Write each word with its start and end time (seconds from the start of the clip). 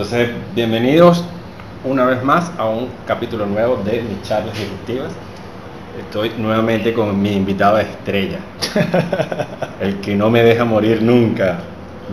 entonces, 0.00 0.30
bienvenidos 0.54 1.22
una 1.84 2.06
vez 2.06 2.22
más 2.24 2.50
a 2.56 2.64
un 2.64 2.88
capítulo 3.06 3.44
nuevo 3.44 3.76
de 3.84 4.00
mis 4.00 4.22
charlas 4.26 4.58
disruptivas. 4.58 5.12
Estoy 5.98 6.32
nuevamente 6.38 6.94
con 6.94 7.20
mi 7.20 7.34
invitado 7.36 7.78
estrella, 7.78 8.38
el 9.80 9.96
que 10.00 10.14
no 10.14 10.30
me 10.30 10.42
deja 10.42 10.64
morir 10.64 11.02
nunca, 11.02 11.58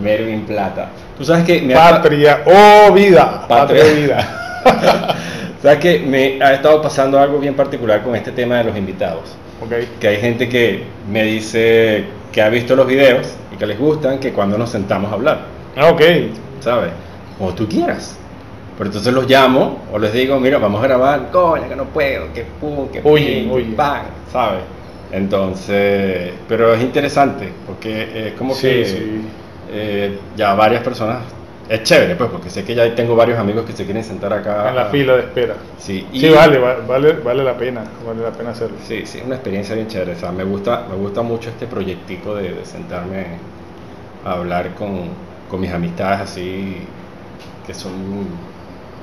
Mervin 0.02 0.42
Plata. 0.42 0.90
Tú 1.16 1.24
sabes 1.24 1.44
que 1.46 1.62
me 1.62 1.74
ha- 1.74 2.02
Patria 2.02 2.40
o 2.90 2.92
vida. 2.92 3.46
Patria. 3.48 3.82
O 3.82 3.96
vida. 3.96 5.16
sabes 5.62 5.78
que 5.78 6.00
me 6.00 6.42
ha 6.44 6.52
estado 6.52 6.82
pasando 6.82 7.18
algo 7.18 7.38
bien 7.38 7.54
particular 7.54 8.02
con 8.02 8.14
este 8.14 8.32
tema 8.32 8.58
de 8.58 8.64
los 8.64 8.76
invitados. 8.76 9.34
ok. 9.64 9.98
Que 9.98 10.08
hay 10.08 10.16
gente 10.20 10.46
que 10.50 10.84
me 11.10 11.22
dice 11.22 12.04
que 12.32 12.42
ha 12.42 12.50
visto 12.50 12.76
los 12.76 12.86
videos 12.86 13.28
y 13.50 13.56
que 13.56 13.64
les 13.66 13.78
gustan, 13.78 14.18
que 14.18 14.34
cuando 14.34 14.58
nos 14.58 14.68
sentamos 14.68 15.10
a 15.10 15.14
hablar. 15.14 15.38
Ah, 15.74 15.88
Ok. 15.88 16.02
¿sabes? 16.60 16.90
Como 17.38 17.54
tú 17.54 17.68
quieras. 17.68 18.16
Pero 18.76 18.88
entonces 18.90 19.12
los 19.12 19.28
llamo 19.28 19.82
o 19.92 19.98
les 19.98 20.12
digo, 20.12 20.38
mira, 20.38 20.58
vamos 20.58 20.80
a 20.82 20.86
grabar, 20.86 21.30
coño, 21.32 21.68
que 21.68 21.74
no 21.76 21.84
puedo, 21.86 22.32
que 22.32 22.44
pum, 22.60 22.88
que 22.88 23.00
Oye, 23.02 23.48
oye. 23.50 23.74
¿sabes? 24.32 24.60
Entonces, 25.10 26.32
pero 26.48 26.74
es 26.74 26.82
interesante 26.82 27.48
porque 27.66 28.28
es 28.28 28.34
como 28.34 28.54
Sí, 28.54 28.68
que 28.68 28.84
sí. 28.84 29.20
eh, 29.72 30.18
ya 30.36 30.54
varias 30.54 30.82
personas, 30.84 31.18
es 31.68 31.82
chévere, 31.82 32.14
pues, 32.14 32.30
porque 32.30 32.50
sé 32.50 32.62
que 32.64 32.74
ya 32.74 32.94
tengo 32.94 33.16
varios 33.16 33.38
amigos 33.38 33.64
que 33.64 33.72
se 33.72 33.84
quieren 33.84 34.04
sentar 34.04 34.32
acá. 34.32 34.68
En 34.68 34.76
la 34.76 34.86
fila 34.86 35.14
de 35.14 35.20
espera. 35.22 35.54
Sí, 35.78 36.06
y- 36.12 36.20
Sí, 36.20 36.30
vale, 36.30 36.58
va- 36.58 36.76
vale, 36.86 37.12
vale 37.14 37.42
la 37.42 37.56
pena. 37.56 37.82
Vale 38.06 38.22
la 38.22 38.30
pena 38.30 38.50
hacerlo. 38.50 38.76
Sí, 38.86 39.02
sí, 39.06 39.18
es 39.18 39.24
una 39.24 39.34
experiencia 39.34 39.74
bien 39.74 39.88
chévere. 39.88 40.12
O 40.12 40.18
sea, 40.18 40.30
me 40.30 40.44
gusta, 40.44 40.84
me 40.88 40.94
gusta 40.96 41.22
mucho 41.22 41.50
este 41.50 41.66
proyectico 41.66 42.34
de, 42.36 42.52
de 42.52 42.64
sentarme 42.64 43.26
a 44.24 44.32
hablar 44.32 44.74
con, 44.74 45.08
con 45.50 45.60
mis 45.60 45.72
amistades 45.72 46.20
así, 46.20 46.76
que 47.68 47.74
son 47.74 47.92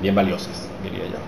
bien 0.02 0.14
valiosas, 0.14 0.68
diría 0.82 1.04
yo. 1.06 1.18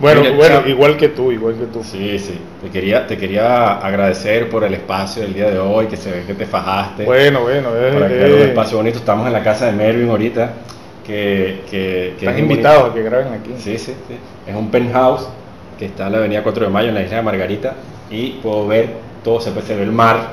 Bueno, 0.00 0.20
Mira, 0.22 0.34
bueno, 0.36 0.60
chao. 0.60 0.68
igual 0.68 0.96
que 0.96 1.08
tú, 1.08 1.32
igual 1.32 1.56
que 1.56 1.66
tú. 1.66 1.82
Sí, 1.82 2.18
sí. 2.18 2.38
Te 2.62 2.70
quería, 2.70 3.06
te 3.06 3.18
quería 3.18 3.74
agradecer 3.78 4.48
por 4.48 4.62
el 4.64 4.72
espacio 4.74 5.22
del 5.22 5.34
día 5.34 5.50
de 5.50 5.58
hoy, 5.58 5.86
que 5.86 5.96
se 5.96 6.10
ve 6.10 6.24
que 6.26 6.34
te 6.34 6.46
fajaste. 6.46 7.04
Bueno, 7.04 7.40
bueno. 7.42 7.70
eh, 7.74 7.92
para 7.92 8.06
crear 8.06 8.30
eh, 8.30 8.34
un 8.34 8.42
espacio 8.42 8.76
bonito. 8.78 8.98
Estamos 8.98 9.26
en 9.26 9.32
la 9.32 9.42
casa 9.42 9.66
de 9.66 9.72
Mervin 9.72 10.08
ahorita, 10.10 10.52
que, 11.06 11.62
que, 11.70 12.14
que 12.18 12.26
están 12.26 12.38
invitados 12.38 12.90
bonito. 12.92 12.92
a 12.92 12.94
que 12.94 13.02
graben 13.10 13.32
aquí. 13.32 13.54
Sí, 13.58 13.78
sí, 13.78 13.94
sí. 14.08 14.16
Es 14.46 14.54
un 14.54 14.70
penthouse 14.70 15.28
que 15.78 15.86
está 15.86 16.06
en 16.06 16.12
la 16.12 16.18
avenida 16.18 16.42
4 16.42 16.66
de 16.66 16.70
Mayo, 16.70 16.88
en 16.90 16.94
la 16.94 17.02
isla 17.02 17.16
de 17.16 17.22
Margarita, 17.22 17.74
y 18.10 18.30
puedo 18.42 18.66
ver 18.66 18.90
todo, 19.24 19.40
se 19.40 19.50
puede 19.50 19.74
ver 19.74 19.84
el 19.84 19.92
mar, 19.92 20.28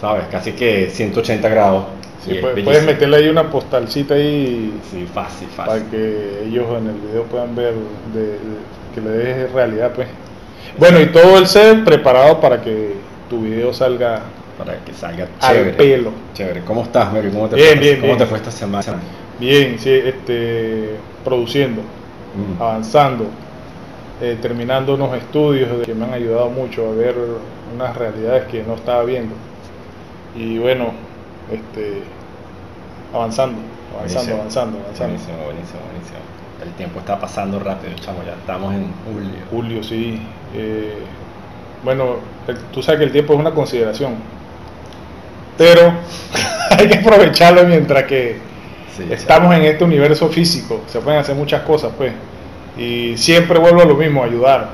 ¿sabes? 0.00 0.24
Casi 0.30 0.52
que 0.52 0.88
180 0.90 1.48
grados. 1.48 1.84
Sí, 2.24 2.30
puedes, 2.30 2.42
bellísimo. 2.42 2.64
puedes 2.64 2.84
meterle 2.86 3.16
ahí 3.18 3.28
una 3.28 3.50
postalcita 3.50 4.14
ahí 4.14 4.72
Sí, 4.90 5.06
fácil, 5.12 5.48
para 5.56 5.72
fácil. 5.72 5.86
que 5.90 6.44
ellos 6.46 6.66
en 6.78 6.86
el 6.88 6.94
video 7.00 7.22
puedan 7.24 7.54
ver 7.54 7.74
de, 8.14 8.20
de- 8.22 8.38
que 8.94 9.00
le 9.00 9.10
dejes 9.10 9.52
realidad, 9.52 9.92
pues. 9.94 10.08
Bueno, 10.78 11.00
y 11.00 11.06
todo 11.06 11.38
el 11.38 11.46
set 11.46 11.84
preparado 11.84 12.40
para 12.40 12.60
que 12.62 12.94
tu 13.30 13.40
video 13.42 13.72
salga 13.72 14.22
Para 14.58 14.78
que 14.84 14.92
salga 14.94 15.28
al 15.40 15.54
chévere. 15.56 15.72
pelo. 15.74 16.10
Chévere. 16.34 16.60
¿Cómo 16.62 16.82
estás, 16.82 17.12
Mervin? 17.12 17.32
¿Cómo 17.32 17.48
te, 17.48 17.56
Bien, 17.56 17.68
fue, 17.76 17.80
bien, 17.80 17.96
¿cómo 17.96 18.06
bien. 18.06 18.18
te 18.18 18.26
fue 18.26 18.38
esta 18.38 18.50
semana? 18.50 18.84
Bien, 19.38 19.78
sí, 19.78 19.90
este, 19.90 20.96
produciendo, 21.24 21.82
Mm. 21.82 22.60
avanzando, 22.62 23.26
eh, 24.22 24.36
terminando 24.40 24.94
unos 24.94 25.14
estudios 25.16 25.68
que 25.84 25.94
me 25.94 26.06
han 26.06 26.14
ayudado 26.14 26.48
mucho 26.48 26.88
a 26.90 26.94
ver 26.94 27.14
unas 27.74 27.96
realidades 27.96 28.44
que 28.44 28.62
no 28.62 28.74
estaba 28.74 29.02
viendo. 29.04 29.34
Y 30.34 30.58
bueno, 30.58 30.92
este, 31.50 32.02
avanzando, 33.14 33.58
avanzando, 33.94 34.36
Buenísimo. 34.36 34.36
avanzando, 34.36 34.78
avanzando. 34.78 35.12
Buenísimo, 35.14 35.36
buenísimo, 35.44 35.80
buenísimo. 35.90 36.18
El 36.64 36.72
tiempo 36.72 36.98
está 37.00 37.18
pasando 37.20 37.58
rápido, 37.60 37.94
chamo, 38.00 38.22
ya 38.24 38.32
estamos 38.32 38.74
en 38.74 38.92
julio. 39.04 39.30
Julio, 39.50 39.82
sí. 39.82 40.20
eh, 40.54 40.98
bueno, 41.84 42.16
el- 42.48 42.58
tú 42.72 42.82
sabes 42.82 42.98
que 43.00 43.04
el 43.06 43.12
tiempo 43.12 43.34
es 43.34 43.38
una 43.40 43.52
consideración, 43.52 44.14
pero 45.56 45.92
hay 46.70 46.88
que 46.88 46.98
aprovecharlo 46.98 47.64
mientras 47.64 48.04
que 48.04 48.44
Sí, 48.96 49.06
estamos 49.10 49.54
en 49.54 49.62
este 49.64 49.84
universo 49.84 50.28
físico, 50.30 50.80
se 50.86 51.00
pueden 51.00 51.20
hacer 51.20 51.34
muchas 51.36 51.62
cosas, 51.62 51.92
pues. 51.98 52.12
Y 52.78 53.16
siempre 53.18 53.58
vuelvo 53.58 53.82
a 53.82 53.84
lo 53.84 53.94
mismo, 53.94 54.24
ayudar. 54.24 54.70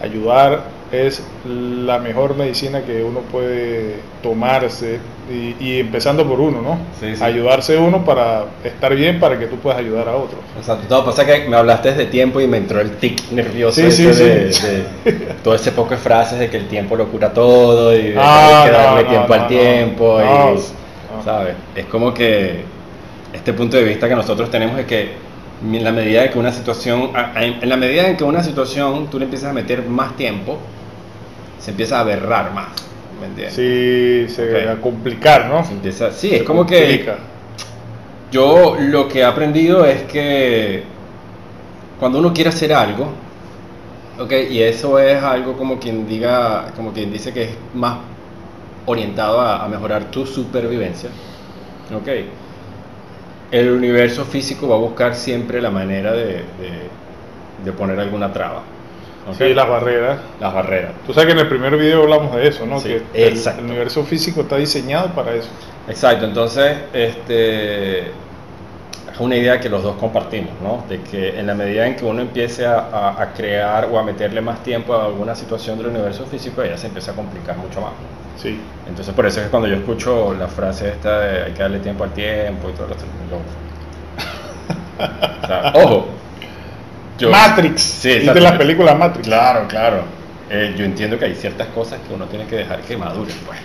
Ayudar 0.00 0.62
es 0.94 1.22
la 1.44 1.98
mejor 1.98 2.36
medicina 2.36 2.82
que 2.82 3.02
uno 3.02 3.20
puede 3.20 3.96
tomarse 4.22 5.00
y, 5.30 5.56
y 5.58 5.80
empezando 5.80 6.26
por 6.28 6.40
uno, 6.40 6.60
¿no? 6.62 6.78
Sí, 7.00 7.16
sí. 7.16 7.22
Ayudarse 7.22 7.76
uno 7.76 8.04
para 8.04 8.44
estar 8.62 8.94
bien, 8.94 9.18
para 9.20 9.38
que 9.38 9.46
tú 9.46 9.56
puedas 9.56 9.78
ayudar 9.78 10.08
a 10.08 10.16
otros. 10.16 10.40
O 10.58 10.62
sea, 10.62 10.76
todo 10.88 11.04
pasa 11.04 11.24
que 11.26 11.48
me 11.48 11.56
hablaste 11.56 11.94
de 11.94 12.06
tiempo 12.06 12.40
y 12.40 12.46
me 12.46 12.58
entró 12.58 12.80
el 12.80 12.96
tic 12.96 13.30
nervioso 13.30 13.80
Sí, 13.90 14.02
de, 14.04 14.14
de 14.46 14.84
todo 15.42 15.54
ese 15.54 15.72
poco 15.72 15.90
de 15.90 15.96
frases 15.98 16.38
de 16.38 16.48
que 16.50 16.56
el 16.58 16.68
tiempo 16.68 16.96
lo 16.96 17.08
cura 17.08 17.32
todo 17.32 17.96
y 17.96 18.14
Ah, 18.16 18.62
hay 18.62 18.70
que 18.70 18.76
darle 18.76 19.02
no, 19.04 19.08
tiempo 19.10 19.28
no, 19.28 19.34
al 19.34 19.40
no. 19.40 19.46
tiempo 19.48 20.20
y. 20.20 21.24
¿sabes? 21.24 21.54
Es 21.74 21.86
como 21.86 22.12
que 22.12 22.64
este 23.32 23.52
punto 23.52 23.76
de 23.76 23.84
vista 23.84 24.08
que 24.08 24.14
nosotros 24.14 24.50
tenemos 24.50 24.78
es 24.78 24.86
que 24.86 25.12
en 25.64 25.84
la 25.84 25.92
medida 25.92 26.22
de 26.22 26.30
que 26.30 26.38
una 26.38 26.52
situación, 26.52 27.10
en 27.36 27.68
la 27.68 27.76
medida 27.76 28.06
en 28.08 28.16
que 28.16 28.24
una 28.24 28.42
situación 28.42 29.08
tú 29.08 29.18
le 29.18 29.24
empiezas 29.24 29.50
a 29.50 29.52
meter 29.54 29.82
más 29.84 30.16
tiempo, 30.16 30.58
se 31.58 31.70
empieza 31.72 31.98
a 31.98 32.00
aberrar 32.00 32.52
más, 32.52 32.72
¿me 33.20 33.26
entiendes? 33.26 33.54
Sí, 33.54 34.26
se 34.28 34.42
Ok. 34.42 34.68
a 34.68 34.80
complicar, 34.80 35.46
¿no? 35.48 35.64
Se 35.64 35.72
empieza, 35.72 36.10
sí, 36.12 36.34
es 36.34 36.42
Se 36.42 36.44
como 36.44 36.66
que 36.66 36.76
complica. 36.76 37.18
yo 38.30 38.76
lo 38.78 39.08
que 39.08 39.20
he 39.20 39.24
aprendido 39.24 39.84
es 39.84 40.04
que 40.04 40.84
cuando 41.96 42.18
uno 42.18 42.32
quiere 42.32 42.50
hacer 42.50 42.72
algo, 42.72 43.24
ok, 44.18 44.32
y 44.50 44.62
eso 44.62 44.98
es 44.98 45.22
algo 45.22 45.56
como 45.56 45.78
quien 45.78 46.06
diga, 46.06 46.72
como 46.74 46.92
quien 46.92 47.12
dice 47.12 47.32
que 47.32 47.44
es 47.44 47.58
más 47.72 47.98
orientado 48.86 49.40
a, 49.40 49.64
a 49.64 49.68
mejorar 49.68 50.10
tu 50.10 50.26
supervivencia, 50.26 51.10
ok, 51.90 52.08
el 53.50 53.70
universo 53.70 54.24
físico 54.26 54.68
va 54.68 54.76
a 54.76 54.78
buscar 54.78 55.14
siempre 55.14 55.60
la 55.62 55.70
manera 55.70 56.12
de, 56.12 56.52
de- 56.56 56.90
de 57.56 57.72
poner 57.72 58.00
alguna 58.00 58.32
traba, 58.32 58.73
ok, 59.28 59.34
Sí, 59.36 59.54
las 59.54 59.68
barreras. 59.68 60.18
las 60.40 60.54
barreras. 60.54 60.92
Tú 61.06 61.12
sabes 61.14 61.26
que 61.26 61.32
en 61.32 61.38
el 61.40 61.48
primer 61.48 61.76
video 61.76 62.02
hablamos 62.02 62.34
de 62.36 62.48
eso, 62.48 62.66
¿no? 62.66 62.78
Sí, 62.80 62.88
que 63.12 63.26
el- 63.26 63.32
exacto. 63.34 63.60
el 63.60 63.66
universo 63.66 64.04
físico 64.04 64.42
está 64.42 64.56
diseñado 64.56 65.08
para 65.08 65.32
eso. 65.34 65.48
Exacto, 65.88 66.24
entonces 66.24 66.76
este, 66.92 68.00
es 68.00 69.20
una 69.20 69.36
idea 69.36 69.60
que 69.60 69.68
los 69.68 69.82
dos 69.82 69.96
compartimos, 69.96 70.50
¿no? 70.62 70.84
De 70.88 71.00
que 71.02 71.38
en 71.38 71.46
la 71.46 71.54
medida 71.54 71.86
en 71.86 71.94
que 71.96 72.04
uno 72.04 72.20
empiece 72.22 72.66
a, 72.66 73.14
a- 73.18 73.32
crear 73.32 73.88
o 73.90 73.98
a 73.98 74.02
meterle 74.02 74.40
más 74.40 74.62
tiempo 74.62 74.94
a 74.94 75.04
alguna 75.06 75.34
situación 75.34 75.78
del 75.78 75.88
universo 75.88 76.26
físico, 76.26 76.62
ella 76.62 76.76
se 76.76 76.86
empieza 76.88 77.12
a 77.12 77.14
complicar 77.14 77.56
mucho 77.56 77.80
más. 77.80 77.92
Sí. 78.36 78.58
Entonces 78.88 79.14
por 79.14 79.24
eso 79.26 79.38
es 79.40 79.44
que 79.46 79.50
cuando 79.50 79.68
yo 79.68 79.76
escucho 79.76 80.34
la 80.38 80.48
frase 80.48 80.88
esta 80.88 81.20
de 81.20 81.42
hay 81.44 81.52
que 81.52 81.62
darle 81.62 81.78
tiempo 81.78 82.02
al 82.04 82.10
tiempo 82.12 82.68
y 82.68 82.72
todo 82.72 82.86
eso, 82.88 83.04
yo- 83.30 83.38
o 85.44 85.46
sea, 85.46 85.72
ojo. 85.76 86.06
Yo- 87.18 87.30
Matrix. 87.30 87.80
Sí, 87.82 88.08
¿Viste 88.08 88.20
exacto. 88.22 88.40
las 88.42 88.52
películas 88.58 88.98
Matrix? 88.98 89.26
Claro, 89.26 89.66
claro. 89.68 90.02
Eh, 90.50 90.74
yo 90.76 90.84
entiendo 90.84 91.18
que 91.18 91.24
hay 91.26 91.34
ciertas 91.34 91.68
cosas 91.68 91.98
que 92.06 92.14
uno 92.14 92.26
tiene 92.26 92.46
que 92.46 92.56
dejar 92.56 92.80
que 92.80 92.96
maduren, 92.96 93.34
pues. 93.46 93.58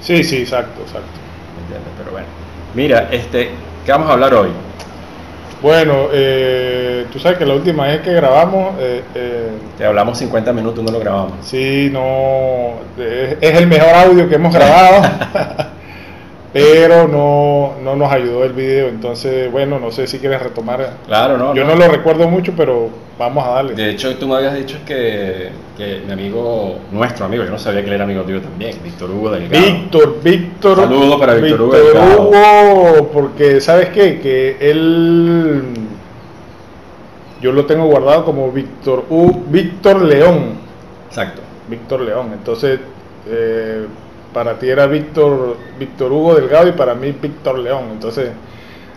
Sí, 0.00 0.22
sí, 0.24 0.38
exacto, 0.38 0.80
exacto. 0.82 1.08
¿Me 1.56 1.62
entiendes? 1.62 1.92
Pero 1.98 2.12
bueno. 2.12 2.26
Mira, 2.74 3.08
este, 3.10 3.50
¿qué 3.84 3.92
vamos 3.92 4.08
a 4.08 4.12
hablar 4.12 4.32
hoy? 4.34 4.50
Bueno, 5.60 6.08
eh, 6.12 7.04
tú 7.12 7.18
sabes 7.18 7.36
que 7.36 7.44
la 7.44 7.52
última 7.54 7.86
vez 7.86 8.00
que 8.00 8.12
grabamos, 8.14 8.76
eh, 8.80 9.02
eh, 9.14 9.48
Te 9.76 9.84
hablamos 9.84 10.16
50 10.16 10.52
minutos, 10.54 10.82
no 10.82 10.90
lo 10.90 11.00
grabamos. 11.00 11.32
sí, 11.42 11.90
no, 11.92 12.76
es 12.98 13.36
el 13.42 13.66
mejor 13.66 13.92
audio 13.94 14.26
que 14.28 14.36
hemos 14.36 14.54
grabado, 14.54 15.02
pero 16.52 17.06
no, 17.06 17.74
no 17.82 17.94
nos 17.96 18.12
ayudó 18.12 18.44
el 18.44 18.52
video, 18.52 18.88
entonces, 18.88 19.50
bueno, 19.52 19.78
no 19.78 19.90
sé 19.90 20.06
si 20.06 20.18
quieres 20.18 20.42
retomar. 20.42 20.94
Claro, 21.06 21.38
no. 21.38 21.54
Yo 21.54 21.64
no 21.64 21.76
lo 21.76 21.88
recuerdo 21.88 22.28
mucho, 22.28 22.52
pero 22.56 22.88
vamos 23.18 23.46
a 23.46 23.50
darle. 23.50 23.74
De 23.74 23.90
hecho, 23.90 24.14
tú 24.16 24.26
me 24.26 24.36
habías 24.36 24.54
dicho 24.54 24.78
que, 24.84 25.50
que 25.76 26.02
mi 26.06 26.12
amigo, 26.12 26.78
nuestro 26.90 27.26
amigo, 27.26 27.44
yo 27.44 27.50
no 27.50 27.58
sabía 27.58 27.82
que 27.82 27.88
él 27.88 27.94
era 27.94 28.04
amigo 28.04 28.22
tuyo 28.22 28.40
también, 28.40 28.76
Víctor 28.82 29.10
Hugo 29.10 29.30
Delgado. 29.30 29.64
Víctor, 29.64 30.16
Víctor. 30.22 30.76
Saludo 30.76 31.18
para 31.20 31.34
Víctor 31.34 31.62
Hugo 31.62 31.72
Víctor. 31.72 32.18
Hugo, 32.18 33.10
porque 33.12 33.60
¿sabes 33.60 33.90
qué? 33.90 34.18
Que 34.20 34.56
él. 34.60 35.62
Yo 37.40 37.52
lo 37.52 37.64
tengo 37.64 37.86
guardado 37.86 38.24
como 38.24 38.50
Víctor 38.50 39.04
U, 39.08 39.44
Víctor 39.48 40.02
León. 40.02 40.54
Exacto. 41.08 41.40
Víctor 41.68 42.00
León. 42.00 42.30
Entonces, 42.34 42.80
eh, 43.28 43.86
para 44.32 44.58
ti 44.58 44.68
era 44.68 44.86
Víctor, 44.86 45.56
Víctor 45.78 46.12
Hugo 46.12 46.34
Delgado 46.34 46.68
y 46.68 46.72
para 46.72 46.94
mí 46.94 47.14
Víctor 47.20 47.58
León. 47.58 47.84
Entonces, 47.92 48.30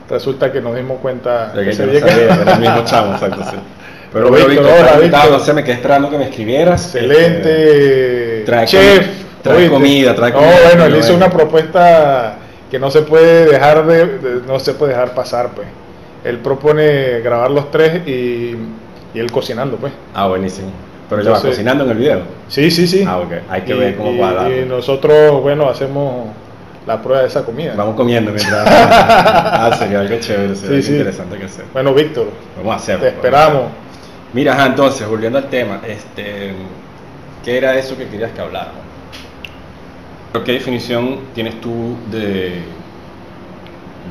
resulta 0.09 0.51
que 0.51 0.62
nos 0.62 0.75
dimos 0.75 1.00
cuenta 1.00 1.47
De 1.53 1.62
que 1.63 1.71
no 1.85 1.91
que- 1.91 2.00
sabía, 2.00 2.25
era 2.41 2.53
el 2.53 2.59
mismo 2.59 2.81
chavo, 2.85 3.13
exacto, 3.13 3.44
sí. 3.50 3.57
Pero 4.12 4.30
Víctor, 4.30 4.65
hola, 4.65 4.97
Víctor. 5.00 5.31
no 5.31 5.39
sé, 5.39 5.53
me 5.53 5.63
quedé 5.63 5.74
esperando 5.75 6.09
que 6.09 6.18
me 6.19 6.25
escribieras. 6.25 6.94
Este, 6.94 7.00
Excelente. 7.00 8.44
trae 8.45 8.65
chef. 8.68 9.07
trae 9.41 9.57
¿oíste? 9.57 9.71
comida, 9.71 10.15
trae 10.15 10.31
No, 10.31 10.38
comida, 10.38 10.56
bueno, 10.65 10.85
él 10.85 10.95
hizo 10.97 11.15
una 11.15 11.30
propuesta 11.30 12.36
que 12.69 12.77
no 12.79 12.91
se 12.91 13.01
puede 13.01 13.45
dejar 13.45 13.86
de, 13.88 14.06
de- 14.06 14.41
no 14.47 14.59
se 14.59 14.74
puede 14.74 14.91
dejar 14.94 15.13
pasar, 15.15 15.50
pues. 15.56 15.68
él 16.24 16.38
propone 16.39 17.19
grabar 17.21 17.50
los 17.51 17.69
tres 17.71 18.07
y, 18.07 18.56
y 19.13 19.19
él 19.19 19.31
cocinando, 19.31 19.77
pues. 19.77 19.94
Ah, 20.13 20.27
buenísimo. 20.27 20.69
Pero 21.09 21.21
ya 21.21 21.31
va 21.31 21.41
cocinando 21.41 21.83
en 21.83 21.91
el 21.91 21.97
video. 21.97 22.21
Sí, 22.47 22.71
sí, 22.71 22.88
sí. 22.88 23.03
Ah, 23.07 23.17
ok. 23.19 23.31
Hay 23.50 23.61
que 23.61 23.75
Y- 23.75 23.79
ver 23.79 23.95
cómo 23.97 24.17
cuadra. 24.17 24.50
Y 24.50 24.65
nosotros, 24.65 25.41
bueno, 25.41 25.69
hacemos 25.69 26.27
la 26.88 27.01
prueba 27.01 27.21
de 27.21 27.27
esa 27.27 27.44
comida. 27.45 27.73
Vamos 27.75 27.95
comiendo 27.95 28.31
mientras. 28.31 28.65
ah, 28.67 29.75
sería 29.77 30.00
algo 30.01 30.17
chévere, 30.19 30.55
sería 30.55 30.55
Sí, 30.55 30.65
algo 30.67 30.81
sí. 30.83 30.91
interesante 30.91 31.38
que 31.38 31.45
hacer. 31.45 31.65
Bueno, 31.73 31.94
Víctor, 31.94 32.27
Vamos 32.57 32.73
a 32.73 32.75
hacerlo. 32.77 33.01
te 33.03 33.09
esperamos. 33.09 33.63
Mira, 34.33 34.53
ajá, 34.53 34.65
entonces, 34.67 35.07
volviendo 35.07 35.38
al 35.38 35.50
tema, 35.50 35.81
este, 35.88 36.53
¿qué 37.45 37.57
era 37.57 37.77
eso 37.77 37.95
que 37.97 38.07
querías 38.07 38.31
que 38.31 38.41
habláramos? 38.41 38.81
¿Qué 40.44 40.53
definición 40.53 41.19
tienes 41.35 41.61
tú 41.61 41.95
de, 42.11 42.53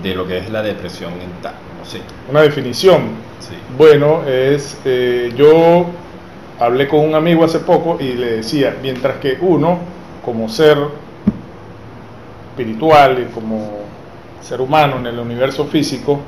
de 0.04 0.14
lo 0.14 0.26
que 0.26 0.38
es 0.38 0.50
la 0.50 0.62
depresión 0.62 1.10
mental? 1.18 1.54
No 1.78 1.84
sé. 1.84 1.98
Una 2.30 2.42
definición. 2.42 3.00
Sí. 3.40 3.54
Bueno, 3.76 4.22
es 4.28 4.78
eh, 4.84 5.32
yo 5.36 5.86
hablé 6.62 6.88
con 6.88 7.00
un 7.00 7.14
amigo 7.14 7.44
hace 7.44 7.60
poco 7.60 7.98
y 8.00 8.12
le 8.12 8.36
decía, 8.36 8.76
mientras 8.80 9.16
que 9.16 9.36
uno, 9.40 9.78
como 10.24 10.48
ser 10.48 10.78
espiritual 12.50 13.18
y 13.20 13.32
como 13.32 13.82
ser 14.40 14.60
humano 14.60 14.98
en 14.98 15.06
el 15.06 15.18
universo 15.18 15.66
físico, 15.66 16.20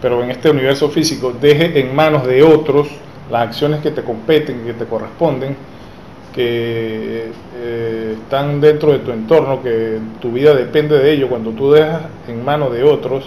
pero 0.00 0.22
en 0.22 0.30
este 0.30 0.50
universo 0.50 0.88
físico 0.88 1.32
deje 1.40 1.78
en 1.80 1.94
manos 1.94 2.26
de 2.26 2.42
otros 2.42 2.88
las 3.30 3.48
acciones 3.48 3.80
que 3.80 3.90
te 3.90 4.02
competen, 4.02 4.64
que 4.64 4.72
te 4.72 4.84
corresponden, 4.84 5.56
que 6.34 7.30
eh, 7.56 8.16
están 8.22 8.60
dentro 8.60 8.92
de 8.92 9.00
tu 9.00 9.10
entorno, 9.12 9.62
que 9.62 9.98
tu 10.20 10.32
vida 10.32 10.54
depende 10.54 10.98
de 10.98 11.12
ello, 11.12 11.28
cuando 11.28 11.50
tú 11.50 11.72
dejas 11.72 12.02
en 12.26 12.44
manos 12.44 12.72
de 12.72 12.84
otros, 12.84 13.24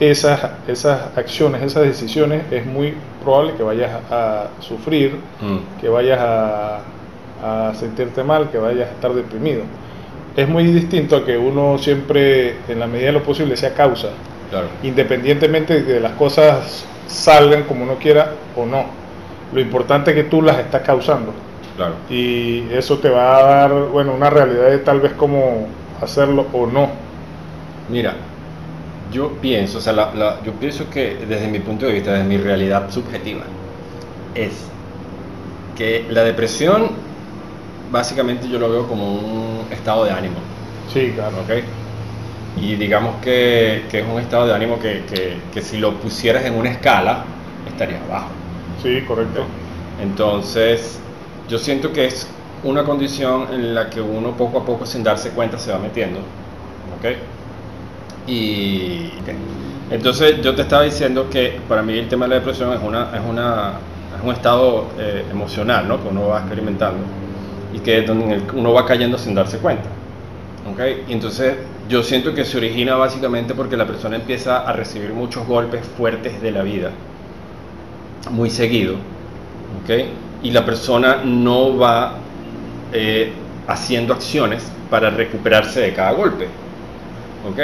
esas, 0.00 0.40
esas 0.66 1.16
acciones, 1.16 1.62
esas 1.62 1.84
decisiones, 1.84 2.42
es 2.50 2.64
muy 2.66 2.94
probable 3.28 3.52
que 3.58 3.62
vayas 3.62 3.90
a 4.10 4.46
sufrir, 4.60 5.16
Mm, 5.42 5.80
que 5.80 5.88
vayas 5.90 6.18
a, 6.18 6.80
a 7.44 7.74
sentirte 7.74 8.22
mal, 8.24 8.48
que 8.50 8.56
vayas 8.58 8.88
a 8.88 8.92
estar 8.92 9.12
deprimido. 9.12 9.62
Es 10.34 10.48
muy 10.48 10.64
distinto 10.64 11.16
a 11.16 11.24
que 11.26 11.36
uno 11.36 11.76
siempre, 11.78 12.56
en 12.68 12.80
la 12.80 12.86
medida 12.86 13.08
de 13.08 13.12
lo 13.12 13.22
posible, 13.22 13.54
sea 13.56 13.74
causa, 13.74 14.08
claro. 14.50 14.68
independientemente 14.82 15.74
de 15.80 15.84
que 15.84 16.00
las 16.00 16.12
cosas 16.12 16.86
salgan 17.06 17.64
como 17.64 17.84
uno 17.84 17.96
quiera 17.96 18.32
o 18.56 18.64
no. 18.64 18.84
Lo 19.52 19.60
importante 19.60 20.10
es 20.12 20.16
que 20.16 20.24
tú 20.24 20.40
las 20.42 20.58
estás 20.58 20.82
causando 20.82 21.32
Claro. 21.76 21.94
y 22.10 22.64
eso 22.72 22.98
te 22.98 23.08
va 23.10 23.36
a 23.36 23.42
dar, 23.42 23.72
bueno, 23.92 24.12
una 24.14 24.30
realidad 24.30 24.70
de 24.70 24.78
tal 24.78 25.00
vez 25.00 25.12
cómo 25.14 25.66
hacerlo 26.00 26.46
o 26.52 26.66
no. 26.66 26.88
Mira, 27.90 28.14
yo 29.10 29.40
pienso, 29.40 29.78
o 29.78 29.80
sea, 29.80 29.92
la- 29.92 30.14
la- 30.14 30.42
yo 30.42 30.58
pienso 30.58 30.90
que 30.90 31.16
desde 31.26 31.48
mi 31.48 31.60
punto 31.60 31.86
de 31.86 31.92
vista, 31.94 32.12
desde 32.12 32.24
mi 32.28 32.38
realidad 32.38 32.90
subjetiva, 32.90 33.46
es 34.34 34.76
que 35.74 36.06
la 36.10 36.24
depresión, 36.24 37.04
básicamente 37.90 38.48
yo 38.48 38.58
lo 38.58 38.70
veo 38.70 38.88
como 38.88 39.14
un 39.14 39.68
estado 39.72 40.04
de 40.04 40.12
ánimo, 40.12 40.54
Sí, 40.86 41.12
claro. 41.14 41.42
¿ok? 41.42 41.50
Y 42.54 42.76
digamos 42.76 43.20
que, 43.22 43.86
que 43.90 44.00
es 44.00 44.06
un 44.06 44.20
estado 44.20 44.46
de 44.46 44.54
ánimo 44.54 44.78
que, 44.80 45.06
que- 45.06 45.48
que 45.52 45.62
si 45.62 45.78
lo 45.78 46.00
pusieras 46.00 46.44
en 46.46 46.54
una 46.54 46.70
escala, 46.70 47.36
estaría 47.64 48.02
abajo. 48.02 48.42
Sí, 48.76 49.04
correcto. 49.04 49.58
Entonces, 49.96 51.10
yo 51.46 51.58
siento 51.58 51.92
que 51.92 52.06
es 52.06 52.40
una 52.62 52.84
condición 52.84 53.52
en 53.52 53.74
la 53.74 53.90
que 53.90 54.00
uno 54.00 54.36
poco 54.36 54.58
a 54.60 54.64
poco, 54.64 54.86
sin 54.86 55.02
darse 55.02 55.32
cuenta, 55.34 55.58
se 55.58 55.72
va 55.72 55.78
metiendo. 55.78 56.20
¿Ok? 56.86 57.04
Y. 58.28 59.10
Entonces, 59.90 60.42
yo 60.42 60.54
te 60.54 60.62
estaba 60.62 60.82
diciendo 60.82 61.30
que 61.30 61.58
para 61.66 61.82
mí 61.82 61.98
el 61.98 62.08
tema 62.08 62.26
de 62.26 62.30
la 62.30 62.34
depresión 62.36 62.72
es, 62.74 62.80
una, 62.82 63.10
es, 63.16 63.22
una, 63.26 63.72
es 64.18 64.22
un 64.22 64.32
estado 64.32 64.88
eh, 64.98 65.24
emocional, 65.30 65.88
¿no? 65.88 66.02
Que 66.02 66.08
uno 66.08 66.28
va 66.28 66.40
experimentando 66.40 67.00
y 67.72 67.78
que 67.78 68.04
uno 68.54 68.72
va 68.72 68.84
cayendo 68.84 69.16
sin 69.16 69.34
darse 69.34 69.58
cuenta. 69.58 69.88
¿Ok? 70.70 70.80
Y 71.08 71.12
entonces, 71.12 71.54
yo 71.88 72.02
siento 72.02 72.34
que 72.34 72.44
se 72.44 72.58
origina 72.58 72.96
básicamente 72.96 73.54
porque 73.54 73.76
la 73.76 73.86
persona 73.86 74.16
empieza 74.16 74.58
a 74.58 74.72
recibir 74.72 75.12
muchos 75.14 75.46
golpes 75.46 75.86
fuertes 75.96 76.42
de 76.42 76.50
la 76.50 76.62
vida 76.62 76.90
muy 78.30 78.50
seguido, 78.50 78.94
¿ok? 79.82 79.90
Y 80.42 80.50
la 80.50 80.64
persona 80.64 81.22
no 81.24 81.78
va 81.78 82.16
eh, 82.92 83.32
haciendo 83.66 84.12
acciones 84.12 84.70
para 84.90 85.10
recuperarse 85.10 85.80
de 85.80 85.94
cada 85.94 86.12
golpe, 86.12 86.46
¿ok? 87.50 87.58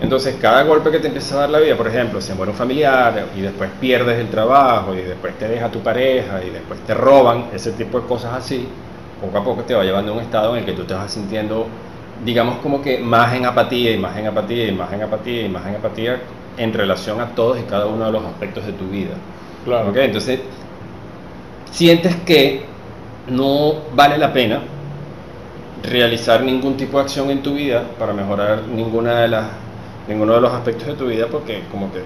Entonces, 0.00 0.36
cada 0.40 0.62
golpe 0.62 0.90
que 0.90 0.98
te 0.98 1.06
empieza 1.06 1.36
a 1.36 1.40
dar 1.40 1.50
la 1.50 1.58
vida, 1.58 1.74
por 1.76 1.88
ejemplo, 1.88 2.20
se 2.20 2.34
muere 2.34 2.52
un 2.52 2.58
familiar 2.58 3.28
y 3.34 3.40
después 3.40 3.70
pierdes 3.80 4.18
el 4.18 4.28
trabajo 4.28 4.94
y 4.94 4.98
después 4.98 5.38
te 5.38 5.48
deja 5.48 5.70
tu 5.70 5.80
pareja 5.80 6.44
y 6.44 6.50
después 6.50 6.80
te 6.80 6.92
roban, 6.92 7.46
ese 7.54 7.72
tipo 7.72 8.00
de 8.00 8.06
cosas 8.06 8.34
así, 8.34 8.68
poco 9.20 9.38
a 9.38 9.44
poco 9.44 9.62
te 9.62 9.74
va 9.74 9.84
llevando 9.84 10.12
a 10.12 10.16
un 10.16 10.22
estado 10.22 10.52
en 10.52 10.60
el 10.60 10.64
que 10.66 10.72
tú 10.72 10.84
te 10.84 10.92
vas 10.92 11.10
sintiendo, 11.10 11.66
digamos, 12.24 12.58
como 12.58 12.82
que 12.82 12.98
más 12.98 13.34
en 13.34 13.46
apatía 13.46 13.92
y 13.92 13.98
más 13.98 14.16
en 14.18 14.26
apatía 14.26 14.68
y 14.68 14.72
más 14.72 14.92
en 14.92 15.02
apatía 15.02 15.42
y 15.42 15.48
más 15.48 15.66
en 15.66 15.76
apatía 15.76 16.20
en 16.58 16.72
relación 16.74 17.20
a 17.20 17.28
todos 17.34 17.58
y 17.58 17.62
cada 17.62 17.86
uno 17.86 18.04
de 18.04 18.12
los 18.12 18.24
aspectos 18.24 18.66
de 18.66 18.72
tu 18.72 18.88
vida. 18.88 19.14
Claro. 19.64 19.94
Entonces, 19.96 20.40
sientes 21.70 22.14
que 22.16 22.64
no 23.28 23.74
vale 23.94 24.18
la 24.18 24.32
pena 24.32 24.60
realizar 25.82 26.42
ningún 26.42 26.76
tipo 26.76 26.98
de 26.98 27.04
acción 27.04 27.30
en 27.30 27.42
tu 27.42 27.54
vida 27.54 27.82
para 27.98 28.12
mejorar 28.12 28.62
ninguna 28.62 29.20
de 29.20 29.28
las, 29.28 29.46
ninguno 30.08 30.34
de 30.34 30.40
los 30.40 30.52
aspectos 30.52 30.86
de 30.88 30.94
tu 30.94 31.06
vida 31.06 31.26
porque 31.30 31.62
como 31.70 31.92
que 31.92 32.00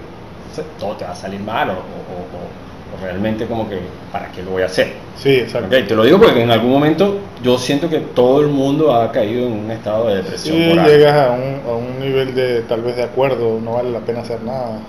todo 0.79 0.95
te 0.95 1.05
va 1.05 1.11
a 1.11 1.15
salir 1.15 1.39
mal 1.39 1.69
o, 1.69 1.73
o- 1.73 1.75
o- 1.75 2.97
o 2.97 3.01
realmente 3.01 3.45
como 3.45 3.69
que 3.69 3.79
¿para 4.11 4.29
qué 4.31 4.43
lo 4.43 4.51
voy 4.51 4.63
a 4.63 4.65
hacer? 4.65 4.93
Sí, 5.17 5.29
exacto. 5.35 5.67
Ok, 5.75 5.87
Te 5.87 5.95
lo 5.95 6.03
digo 6.03 6.19
porque 6.19 6.41
en 6.41 6.51
algún 6.51 6.71
momento 6.71 7.19
yo 7.41 7.57
siento 7.57 7.89
que 7.89 7.99
todo 7.99 8.41
el 8.41 8.47
mundo 8.47 8.93
ha 8.93 9.11
caído 9.11 9.47
en 9.47 9.53
un 9.53 9.71
estado 9.71 10.07
de 10.09 10.15
depresión. 10.17 10.57
Sí, 10.57 10.69
por 10.69 10.79
algo. 10.79 10.91
llegas 10.91 11.13
a 11.15 11.31
un, 11.31 11.61
a 11.65 11.75
un 11.75 11.99
nivel 11.99 12.35
de 12.35 12.61
tal 12.63 12.81
vez 12.81 12.97
de 12.97 13.03
acuerdo, 13.03 13.59
no 13.63 13.73
vale 13.73 13.91
la 13.91 13.99
pena 13.99 14.21
hacer 14.21 14.41
nada. 14.43 14.79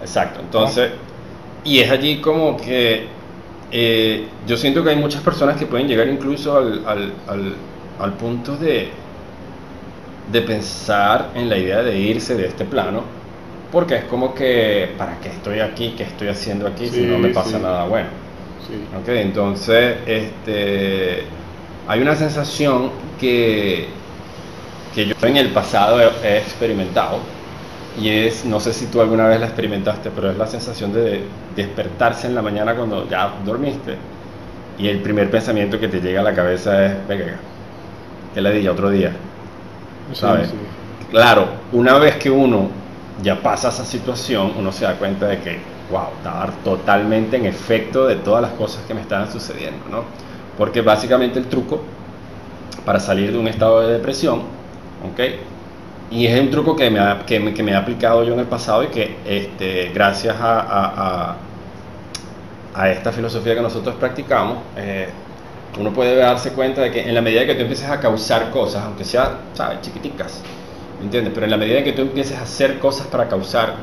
Exacto, 0.00 0.40
entonces, 0.40 0.90
y 1.64 1.80
es 1.80 1.90
allí 1.90 2.20
como 2.20 2.56
que 2.56 3.06
eh, 3.72 4.26
yo 4.46 4.56
siento 4.56 4.82
que 4.84 4.90
hay 4.90 4.96
muchas 4.96 5.22
personas 5.22 5.56
que 5.56 5.66
pueden 5.66 5.88
llegar 5.88 6.08
incluso 6.08 6.56
al, 6.56 6.82
al- 6.86 7.12
al- 7.28 7.54
al 8.00 8.12
punto 8.14 8.56
de, 8.56 8.88
de 10.30 10.40
pensar 10.42 11.30
en 11.34 11.48
la 11.48 11.58
idea 11.58 11.82
de 11.82 11.98
irse 11.98 12.34
de 12.34 12.46
este 12.46 12.64
plano, 12.64 13.02
porque 13.70 13.96
es 13.96 14.04
como 14.04 14.34
que, 14.34 14.90
¿para 14.96 15.18
qué 15.20 15.28
estoy 15.28 15.60
aquí? 15.60 15.94
¿Qué 15.96 16.04
estoy 16.04 16.28
haciendo 16.28 16.66
aquí 16.66 16.86
si 16.88 17.02
no 17.02 17.18
me 17.18 17.28
pasa 17.28 17.56
sí. 17.56 17.62
nada 17.62 17.84
bueno? 17.86 18.08
Sí. 18.66 18.74
Ok, 18.98 19.08
entonces, 19.08 19.96
este, 20.06 21.24
hay 21.86 22.00
una 22.00 22.16
sensación 22.16 22.90
que, 23.20 23.88
que 24.94 25.06
yo 25.06 25.14
en 25.22 25.36
el 25.36 25.52
pasado 25.52 26.00
he, 26.00 26.08
he 26.26 26.38
experimentado 26.38 27.18
y 28.00 28.08
es, 28.08 28.44
no 28.44 28.58
sé 28.60 28.72
si 28.72 28.86
tú 28.86 29.00
alguna 29.00 29.28
vez 29.28 29.40
la 29.40 29.46
experimentaste, 29.46 30.10
pero 30.10 30.30
es 30.30 30.36
la 30.36 30.46
sensación 30.46 30.92
de 30.92 31.24
despertarse 31.54 32.26
en 32.26 32.34
la 32.34 32.42
mañana 32.42 32.74
cuando 32.74 33.08
ya 33.08 33.34
dormiste 33.44 33.98
y 34.78 34.88
el 34.88 35.00
primer 35.00 35.30
pensamiento 35.30 35.78
que 35.78 35.88
te 35.88 36.00
llega 36.00 36.20
a 36.20 36.24
la 36.24 36.34
cabeza 36.34 36.86
es, 36.86 37.06
venga, 37.06 37.40
que 38.32 38.40
la 38.40 38.50
día 38.50 38.72
otro 38.72 38.90
día, 38.90 39.12
¿sabes? 40.12 40.50
sí. 40.50 40.56
Claro, 41.10 41.48
una 41.72 41.98
vez 41.98 42.16
que 42.16 42.30
uno 42.30 42.70
ya 43.22 43.42
pasa 43.42 43.68
esa 43.68 43.84
situación, 43.84 44.52
uno 44.56 44.72
se 44.72 44.84
da 44.84 44.98
cuenta 44.98 45.26
de 45.28 45.40
que, 45.40 45.74
wow, 45.88 46.14
estaba 46.16 46.50
totalmente 46.64 47.36
en 47.36 47.46
efecto 47.46 48.06
de 48.06 48.16
todas 48.16 48.42
las 48.42 48.52
cosas 48.52 48.84
que 48.84 48.94
me 48.94 49.00
estaban 49.00 49.30
sucediendo, 49.30 49.88
¿no? 49.88 50.04
Porque 50.56 50.80
básicamente 50.82 51.38
el 51.38 51.48
truco 51.48 51.94
para 52.84 53.00
salir 53.00 53.32
de 53.32 53.38
un 53.38 53.48
estado 53.48 53.80
de 53.82 53.94
depresión, 53.94 54.40
¿ok? 55.00 55.20
Y 56.10 56.26
es 56.26 56.40
un 56.40 56.50
truco 56.50 56.76
que 56.76 56.90
me, 56.90 57.00
ha, 57.00 57.24
que 57.26 57.40
me, 57.40 57.54
que 57.54 57.62
me 57.62 57.72
he 57.72 57.76
aplicado 57.76 58.24
yo 58.24 58.34
en 58.34 58.40
el 58.40 58.46
pasado 58.48 58.84
y 58.84 58.88
que 58.88 59.22
este, 59.24 59.90
gracias 59.94 60.36
a, 60.40 60.60
a- 60.60 61.32
a- 61.32 61.36
a 62.72 62.90
esta 62.90 63.12
filosofía 63.12 63.54
que 63.54 63.62
nosotros 63.62 63.94
practicamos, 63.96 64.58
eh, 64.76 65.08
uno 65.78 65.92
puede 65.92 66.16
darse 66.16 66.52
cuenta 66.52 66.82
de 66.82 66.90
que 66.90 67.08
en 67.08 67.14
la 67.14 67.20
medida 67.20 67.46
que 67.46 67.54
tú 67.54 67.62
empieces 67.62 67.88
a 67.88 68.00
causar 68.00 68.50
cosas, 68.50 68.84
aunque 68.84 69.04
sea, 69.04 69.38
¿sabes?, 69.54 69.80
chiquiticas, 69.80 70.40
¿me 70.98 71.06
entiendes? 71.06 71.32
Pero 71.34 71.46
en 71.46 71.50
la 71.50 71.56
medida 71.56 71.82
que 71.82 71.92
tú 71.92 72.02
empieces 72.02 72.38
a 72.38 72.42
hacer 72.42 72.78
cosas 72.78 73.06
para 73.08 73.28
causar 73.28 73.74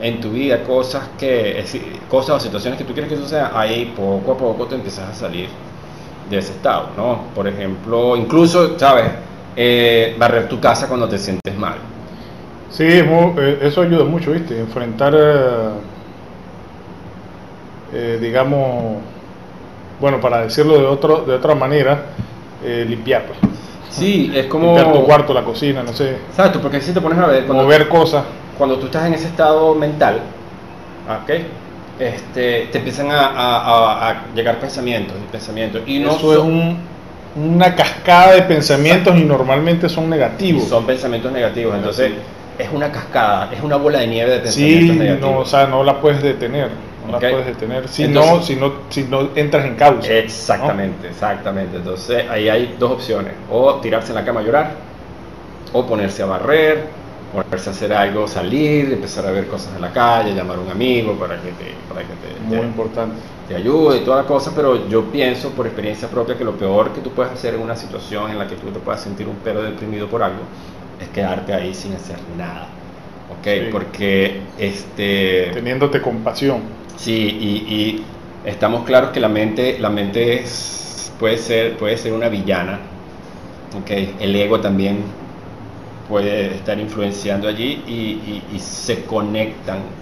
en 0.00 0.20
tu 0.20 0.30
vida 0.30 0.62
cosas 0.62 1.02
que 1.18 1.62
cosas 2.08 2.36
o 2.36 2.40
situaciones 2.40 2.78
que 2.78 2.84
tú 2.84 2.92
quieres 2.94 3.10
que 3.12 3.18
sucedan, 3.18 3.50
ahí 3.54 3.92
poco 3.96 4.32
a 4.32 4.38
poco 4.38 4.66
te 4.66 4.74
empiezas 4.76 5.10
a 5.10 5.14
salir 5.14 5.48
de 6.30 6.38
ese 6.38 6.52
estado, 6.52 6.90
¿no? 6.96 7.24
Por 7.34 7.48
ejemplo, 7.48 8.16
incluso, 8.16 8.78
¿sabes? 8.78 9.10
Eh, 9.56 10.16
barrer 10.18 10.48
tu 10.48 10.60
casa 10.60 10.88
cuando 10.88 11.08
te 11.08 11.18
sientes 11.18 11.54
mal. 11.56 11.74
Sí, 12.70 12.84
eh, 12.86 13.58
eso 13.62 13.82
ayuda 13.82 14.04
mucho, 14.04 14.32
¿viste? 14.32 14.58
Enfrentar, 14.60 15.12
eh, 17.92 18.18
digamos, 18.20 18.98
bueno, 20.00 20.20
para 20.20 20.42
decirlo 20.42 20.78
de, 20.78 20.86
otro, 20.86 21.18
de 21.26 21.34
otra 21.34 21.54
manera, 21.54 22.02
eh, 22.64 22.84
limpiar, 22.88 23.24
pues. 23.26 23.38
Sí, 23.90 24.30
es 24.34 24.46
como... 24.46 24.66
Limpiar 24.66 24.92
tu 24.92 25.04
cuarto, 25.04 25.34
la 25.34 25.42
cocina, 25.42 25.82
no 25.82 25.92
sé. 25.92 26.16
¿Sabes 26.34 26.52
tú? 26.52 26.60
Porque 26.60 26.80
si 26.80 26.92
te 26.92 27.00
pones 27.00 27.18
a 27.18 27.26
ver, 27.26 27.44
cuando, 27.44 27.64
Mover 27.64 27.88
cosas. 27.88 28.24
cuando 28.56 28.76
tú 28.78 28.86
estás 28.86 29.06
en 29.06 29.14
ese 29.14 29.26
estado 29.26 29.74
mental, 29.74 30.20
¿ok? 31.22 31.30
Este, 31.98 32.68
te 32.72 32.78
empiezan 32.78 33.10
a, 33.10 33.26
a- 33.26 33.58
a- 33.58 34.10
a 34.10 34.22
llegar 34.34 34.58
pensamientos 34.58 35.16
y 35.22 35.30
pensamientos. 35.30 35.82
Y 35.86 35.98
no 35.98 36.12
Eso 36.12 36.32
es 36.32 36.38
un- 36.38 36.78
una 37.36 37.74
cascada 37.74 38.32
de 38.32 38.42
pensamientos 38.42 39.16
y 39.18 39.24
normalmente 39.24 39.88
son 39.88 40.04
y 40.04 40.08
negativos. 40.08 40.64
son 40.64 40.84
pensamientos 40.86 41.30
negativos. 41.30 41.74
Entonces, 41.76 42.12
es 42.58 42.68
una 42.72 42.90
cascada, 42.90 43.50
es 43.52 43.60
una 43.62 43.76
bola 43.76 43.98
de 43.98 44.06
nieve 44.06 44.38
de 44.40 44.50
Sí, 44.50 44.62
pensamientos 44.62 44.96
negativos. 44.96 45.30
no, 45.32 45.38
o 45.40 45.44
sea, 45.44 45.66
no 45.66 45.84
la 45.84 46.00
puedes 46.00 46.22
detener. 46.22 46.68
No 47.08 47.16
Ok. 47.16 47.22
la 47.22 47.30
puedes 47.30 47.46
detener 47.46 47.88
si, 47.88 48.04
Entonces- 48.04 48.32
no, 48.34 48.42
si, 48.42 48.56
no, 48.56 48.72
si 48.90 49.02
no 49.04 49.28
entras 49.34 49.64
en 49.64 49.74
causa. 49.76 50.12
Exactamente, 50.12 51.08
exactamente. 51.08 51.76
Entonces 51.78 52.28
ahí 52.30 52.48
hay 52.48 52.76
dos 52.78 52.92
opciones. 52.92 53.32
O 53.50 53.74
tirarse 53.76 54.10
en 54.10 54.16
la 54.16 54.24
cama 54.24 54.40
a 54.40 54.42
llorar, 54.42 54.72
o 55.72 55.86
ponerse 55.86 56.22
a 56.22 56.26
barrer, 56.26 56.84
ponerse 57.32 57.70
a 57.70 57.72
hacer 57.72 57.92
algo, 57.92 58.26
salir, 58.28 58.92
empezar 58.92 59.24
a 59.26 59.30
ver 59.30 59.46
cosas 59.46 59.74
en 59.76 59.80
la 59.82 59.92
calle, 59.92 60.34
llamar 60.34 60.58
a 60.58 60.60
un 60.60 60.70
amigo 60.70 61.14
para 61.14 61.36
que 61.36 61.50
te, 61.52 61.74
para 61.88 62.00
que 62.02 62.08
te. 62.14 62.40
Muy 62.44 62.58
te- 62.58 62.64
importante. 62.66 63.16
te 63.48 63.56
ayude 63.56 63.98
y 63.98 64.00
toda 64.00 64.18
la 64.22 64.28
cosa, 64.28 64.52
pero 64.54 64.88
yo 64.88 65.04
pienso 65.04 65.50
por 65.50 65.66
experiencia 65.66 66.08
propia 66.08 66.36
que 66.36 66.44
lo 66.44 66.52
peor 66.56 66.90
que 66.92 67.00
tú 67.00 67.10
puedes 67.10 67.32
hacer 67.32 67.54
en 67.54 67.60
una 67.62 67.76
situación 67.76 68.30
en 68.30 68.38
la 68.38 68.46
que 68.46 68.56
tú 68.56 68.68
te 68.70 68.78
puedas 68.80 69.00
sentir 69.00 69.26
un 69.28 69.36
pelo 69.36 69.62
deprimido 69.62 70.06
por 70.08 70.22
algo 70.22 70.40
es 71.00 71.08
quedarte 71.08 71.54
ahí 71.54 71.72
sin 71.72 71.94
hacer 71.94 72.16
nada. 72.36 72.66
¿Ok? 73.30 73.44
Sí. 73.44 73.60
Porque 73.70 74.54
este... 74.56 75.50
Teniéndote 75.52 76.00
compasión. 76.02 76.62
Sí, 76.96 77.12
y, 77.40 77.74
y 77.74 78.06
estamos 78.44 78.84
claros 78.84 79.10
que 79.10 79.20
la 79.20 79.28
mente, 79.28 79.78
la 79.78 79.90
mente 79.90 80.42
es- 80.42 81.14
puede, 81.18 81.38
ser, 81.38 81.76
puede 81.76 81.96
ser 81.96 82.12
una 82.12 82.28
villana. 82.28 82.80
¿ok? 83.72 83.90
El 84.18 84.36
ego 84.36 84.60
también 84.60 85.04
puede 86.08 86.54
estar 86.56 86.78
influenciando 86.80 87.48
allí 87.48 87.84
y, 87.86 87.92
y- 88.22 88.48
y 88.56 88.58
se 88.60 89.04
conectan. 89.06 89.96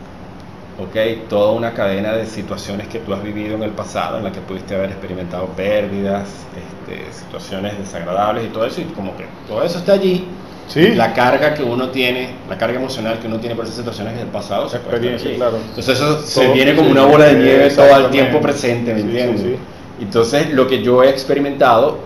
¿Ok? 0.78 1.28
Toda 1.28 1.52
una 1.52 1.72
cadena 1.74 2.12
de 2.12 2.26
situaciones 2.26 2.86
que 2.88 3.00
tú 3.00 3.12
has 3.12 3.22
vivido 3.22 3.56
en 3.56 3.62
el 3.64 3.70
pasado, 3.70 4.18
en 4.18 4.24
la 4.24 4.32
que 4.32 4.40
pudiste 4.40 4.74
haber 4.74 4.90
experimentado 4.90 5.46
pérdidas, 5.48 6.28
este, 6.56 7.12
situaciones 7.12 7.78
desagradables 7.78 8.44
y 8.44 8.48
todo 8.48 8.64
eso, 8.66 8.80
y 8.80 8.84
como 8.84 9.16
que 9.16 9.24
todo 9.48 9.62
eso 9.64 9.78
está 9.78 9.92
allí. 9.94 10.26
Sí. 10.68 10.88
La 10.94 11.14
carga 11.14 11.54
que 11.54 11.62
uno 11.62 11.88
tiene, 11.88 12.28
la 12.48 12.58
carga 12.58 12.78
emocional 12.78 13.18
que 13.18 13.26
uno 13.26 13.38
tiene 13.38 13.54
por 13.56 13.64
esas 13.64 13.76
situaciones 13.78 14.16
del 14.18 14.26
pasado, 14.28 14.68
se 14.68 14.78
puede 14.78 14.96
estar 14.98 15.12
Experiencia, 15.12 15.28
allí. 15.30 15.36
claro. 15.38 15.56
Entonces 15.66 15.94
eso 15.98 16.20
se 16.22 16.44
Todo- 16.44 16.52
viene 16.52 16.76
como 16.76 16.90
una 16.90 17.04
bola 17.06 17.24
de 17.24 17.34
nieve 17.36 17.70
todo 17.70 17.96
el 18.04 18.10
tiempo 18.10 18.40
presente, 18.40 18.92
¿me 18.92 19.00
Sí, 19.00 19.06
entiendes? 19.06 19.40
sí. 19.40 19.56
Entonces 20.00 20.50
lo 20.52 20.68
que 20.68 20.82
yo 20.82 21.02
he 21.02 21.08
experimentado 21.08 21.98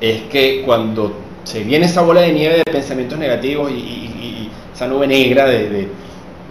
es 0.00 0.22
que 0.24 0.62
cuando 0.64 1.14
se 1.44 1.64
viene 1.64 1.86
esa 1.86 2.02
bola 2.02 2.20
de 2.20 2.32
nieve 2.32 2.56
de 2.58 2.64
pensamientos 2.70 3.18
negativos 3.18 3.70
y, 3.70 3.74
y- 3.74 3.78
y- 3.78 4.26
y 4.44 4.50
esa 4.74 4.86
nube 4.86 5.06
negra 5.06 5.46
de, 5.46 5.68
de- 5.70 5.88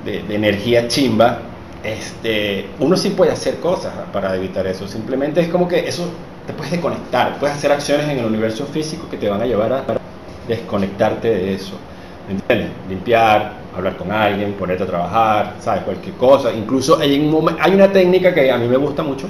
de- 0.06 0.24
de 0.24 0.36
energía 0.36 0.88
chimba, 0.88 1.38
este, 1.84 2.68
uno 2.80 2.98
sí 2.98 3.10
puede 3.12 3.32
hacer 3.32 3.60
cosas 3.60 3.94
para 4.12 4.36
evitar 4.36 4.66
eso. 4.68 4.88
Simplemente 4.88 5.42
es 5.42 5.48
como 5.48 5.68
que 5.68 5.88
eso 5.88 6.10
te 6.46 6.54
puedes 6.54 6.72
desconectar, 6.72 7.38
puedes 7.40 7.56
hacer 7.56 7.72
acciones 7.72 8.10
en 8.10 8.20
el 8.20 8.26
universo 8.26 8.66
físico 8.66 9.08
que 9.10 9.18
te 9.18 9.30
van 9.30 9.42
a 9.42 9.46
llevar 9.46 9.72
a 9.72 9.84
desconectarte 10.48 11.30
de 11.30 11.54
eso. 11.54 11.74
¿Me 12.28 12.34
entiendes? 12.36 12.70
Limpiar, 12.88 13.54
hablar 13.76 13.98
con 13.98 14.12
alguien, 14.12 14.54
ponerte 14.54 14.84
a 14.84 14.88
trabajar, 14.88 15.56
¿sabes? 15.60 15.84
Cualquier 15.84 16.16
cosa. 16.16 16.52
Incluso 16.52 17.00
hay, 17.00 17.20
un 17.20 17.56
hay 17.60 17.74
una 17.74 17.92
técnica 17.92 18.34
que 18.34 18.52
a 18.52 18.58
mí 18.58 18.68
me 18.68 18.78
gusta 18.78 19.04
mucho 19.04 19.28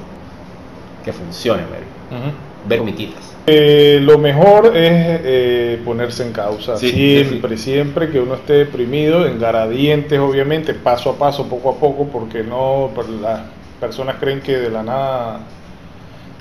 que 1.03 1.13
funciona, 1.13 1.63
Mary. 1.63 2.21
Ujú. 2.21 2.31
Ver 2.67 2.79
comiquitas. 2.79 3.28
Eh, 3.51 3.99
lo 4.01 4.17
mejor 4.17 4.67
es 4.75 5.21
eh, 5.23 5.79
ponerse 5.83 6.23
en 6.23 6.31
causa. 6.33 6.77
Sí, 6.77 6.91
siempre, 6.91 7.57
siempre 7.57 8.09
que 8.09 8.19
uno 8.19 8.35
esté 8.35 8.53
deprimido, 8.53 9.25
en 9.25 9.39
gradientes, 9.39 10.19
obviamente, 10.19 10.73
paso 10.73 11.11
a 11.11 11.17
paso, 11.17 11.47
poco 11.47 11.71
a 11.71 11.75
poco, 11.77 12.07
porque 12.07 12.43
no 12.43 12.91
por 12.93 13.09
las 13.09 13.41
personas 13.79 14.17
creen 14.19 14.41
que 14.41 14.57
de 14.57 14.69
la 14.69 14.83
nada. 14.83 15.39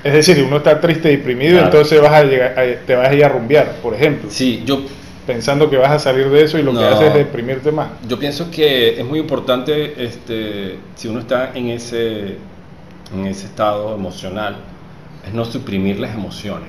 Es 0.04 0.12
decir, 0.12 0.44
uno 0.44 0.58
está 0.58 0.80
triste, 0.80 1.08
deprimido, 1.08 1.52
Claro. 1.54 1.66
entonces 1.66 2.00
vas 2.00 2.12
a 2.12 2.24
llegar, 2.24 2.54
te 2.86 2.94
vas 2.94 3.08
a 3.08 3.14
ir 3.14 3.24
a 3.24 3.28
rumbear, 3.28 3.76
por 3.82 3.94
ejemplo, 3.94 4.30
Sí, 4.30 4.62
yo, 4.64 4.82
pensando 5.26 5.68
que 5.68 5.76
vas 5.76 5.90
a 5.90 5.98
salir 5.98 6.28
de 6.30 6.42
eso 6.44 6.56
y 6.58 6.62
lo 6.62 6.72
que 6.72 6.84
haces 6.84 7.08
es 7.08 7.14
deprimirte 7.14 7.72
más. 7.72 7.88
yo 8.08 8.18
pienso 8.18 8.48
que 8.50 9.00
es 9.00 9.04
muy 9.04 9.18
importante 9.18 9.94
este, 10.04 10.76
si 10.94 11.08
uno 11.08 11.18
está 11.20 11.50
en 11.54 11.68
ese, 11.70 12.36
en 13.12 13.26
ese 13.26 13.46
estado 13.46 13.94
emocional, 13.94 14.56
es 15.26 15.34
no 15.34 15.44
suprimir 15.44 15.98
las 15.98 16.14
emociones. 16.14 16.68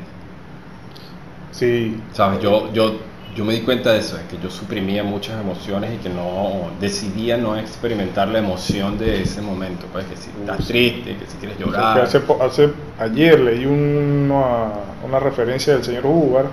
Sí, 1.52 1.96
¿Sabes? 2.14 2.42
Yo, 2.42 2.72
yo, 2.74 3.00
yo 3.36 3.46
me 3.46 3.54
di 3.54 3.62
cuenta 3.62 3.94
de 3.94 4.00
eso, 4.00 4.18
es 4.18 4.24
que 4.24 4.38
yo 4.42 4.50
suprimía 4.50 5.04
muchas 5.04 5.40
emociones 5.42 5.94
y 5.96 5.98
que 5.98 6.10
no 6.10 6.72
decidía 6.80 7.38
no 7.38 7.58
experimentar 7.58 8.28
la 8.28 8.40
emoción 8.40 8.98
de 8.98 9.22
ese 9.22 9.42
momento. 9.42 9.86
Pues 9.92 10.06
que 10.06 10.16
si 10.16 10.30
estás 10.30 10.66
triste, 10.68 11.16
que 11.18 11.26
si 11.28 11.38
quieres 11.38 11.58
llorar. 11.60 12.00
hace, 12.02 12.22
hace- 12.42 12.74
ayer 13.00 13.40
leí 13.40 13.66
una, 13.66 14.72
una 15.06 15.20
referencia 15.20 15.74
del 15.74 15.84
señor 15.84 16.06
Hugar 16.06 16.46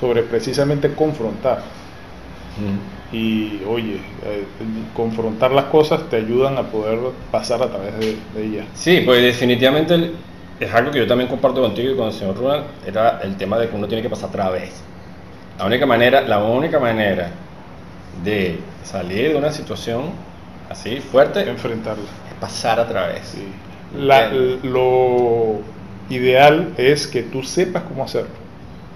sobre 0.00 0.22
precisamente 0.22 0.94
confrontar. 0.94 1.62
Mm. 2.56 3.14
Y 3.14 3.62
oye, 3.68 3.96
eh, 4.24 4.44
confrontar 4.94 5.52
las 5.52 5.66
cosas 5.66 6.08
te 6.08 6.16
ayudan 6.16 6.56
a 6.56 6.62
poder 6.62 6.98
pasar 7.30 7.62
a 7.62 7.68
través 7.68 7.98
de, 7.98 8.16
de 8.34 8.44
ellas. 8.46 8.66
Sí, 8.74 9.02
pues 9.04 9.22
definitivamente 9.22 9.94
el- 9.94 10.14
es 10.64 10.72
algo 10.74 10.90
que 10.90 10.98
yo 10.98 11.06
también 11.06 11.28
comparto 11.28 11.60
contigo 11.62 11.92
y 11.92 11.96
con 11.96 12.06
el 12.08 12.12
señor 12.12 12.36
Ruan, 12.36 12.62
era 12.86 13.20
el 13.22 13.36
tema 13.36 13.58
de 13.58 13.68
que 13.68 13.76
uno 13.76 13.86
tiene 13.88 14.02
que 14.02 14.10
pasar 14.10 14.28
a 14.28 14.32
través. 14.32 14.82
La 15.58 15.66
única 15.66 15.86
manera, 15.86 16.20
la 16.22 16.38
única 16.42 16.78
manera 16.78 17.28
de 18.24 18.58
salir 18.84 19.30
de 19.32 19.36
una 19.36 19.50
situación 19.52 20.10
así 20.70 21.00
fuerte 21.00 21.40
es 21.42 21.48
Enfrentarlas. 21.48 22.06
pasar 22.40 22.80
a 22.80 22.86
través. 22.88 23.20
sí. 23.26 23.48
La- 23.98 24.24
Entiendo. 24.26 24.68
lo 24.68 26.14
ideal 26.14 26.72
es 26.78 27.06
que 27.06 27.22
tú 27.22 27.42
sepas 27.42 27.82
cómo 27.84 28.04
hacerlo. 28.04 28.30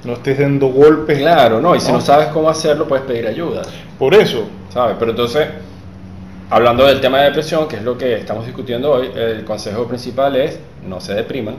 No 0.04 0.14
estés 0.14 0.38
dando 0.38 0.68
golpes. 0.68 1.18
Claro, 1.18 1.60
no, 1.60 1.74
y 1.74 1.80
si 1.80 1.88
¿no? 1.88 1.94
no 1.98 2.00
sabes 2.00 2.28
cómo 2.28 2.48
hacerlo, 2.48 2.86
puedes 2.88 3.04
pedir 3.04 3.26
ayuda. 3.26 3.62
Por 3.98 4.14
eso, 4.14 4.44
¿sabes? 4.72 4.96
Pero 4.98 5.10
entonces, 5.10 5.48
hablando 6.50 6.86
del 6.86 7.00
tema 7.00 7.18
de 7.18 7.24
depresión, 7.26 7.66
que 7.68 7.76
es 7.76 7.82
lo 7.82 7.96
que 7.98 8.14
estamos 8.14 8.46
discutiendo 8.46 8.92
hoy, 8.92 9.10
el 9.14 9.44
consejo 9.44 9.86
principal 9.86 10.36
es 10.36 10.58
no 10.86 11.00
se 11.00 11.14
depriman. 11.14 11.56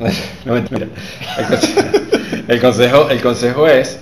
no 0.44 0.54
mentira. 0.54 0.86
El 1.38 1.46
consejo, 1.46 1.90
el 2.48 2.60
consejo, 2.60 3.10
el 3.10 3.20
consejo 3.22 3.66
es 3.68 4.00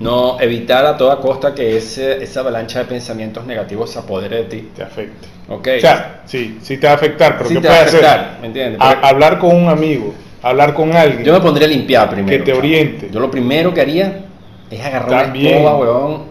no 0.00 0.40
evitar 0.40 0.84
a 0.84 0.96
toda 0.96 1.18
costa 1.20 1.54
que 1.54 1.76
ese, 1.76 2.22
esa 2.24 2.40
avalancha 2.40 2.80
de 2.80 2.86
pensamientos 2.86 3.46
negativos 3.46 3.90
se 3.90 4.00
apodere 4.00 4.38
de 4.38 4.44
ti. 4.44 4.68
te 4.74 4.82
afecte. 4.82 5.28
¿Ok? 5.48 5.68
O 5.76 5.80
sea, 5.80 6.22
sí, 6.26 6.58
sí 6.60 6.76
te 6.78 6.86
va 6.86 6.94
a 6.94 6.96
afectar, 6.96 7.36
pero 7.38 7.48
Sí 7.48 7.54
¿qué 7.54 7.60
te 7.60 7.68
va 7.68 7.74
a 7.74 7.76
puedes 7.78 7.94
hacer? 7.94 8.04
afectar, 8.04 8.38
¿me 8.40 8.46
entiendes? 8.48 8.80
A- 8.80 9.08
hablar 9.08 9.38
con 9.38 9.54
un 9.54 9.68
amigo, 9.68 10.12
hablar 10.42 10.74
con 10.74 10.94
alguien. 10.96 11.22
Yo 11.22 11.32
me 11.32 11.40
pondría 11.40 11.68
a 11.68 11.70
limpiar 11.70 12.10
primero. 12.10 12.36
Que 12.36 12.42
te 12.44 12.52
oriente. 12.56 13.08
Yo 13.12 13.20
lo 13.20 13.30
primero 13.30 13.72
que 13.72 13.80
haría 13.80 14.24
es 14.70 14.80
agarrar 14.84 15.26
También. 15.26 15.58
una 15.58 15.70
escoba, 15.70 15.76
huevón, 15.78 16.22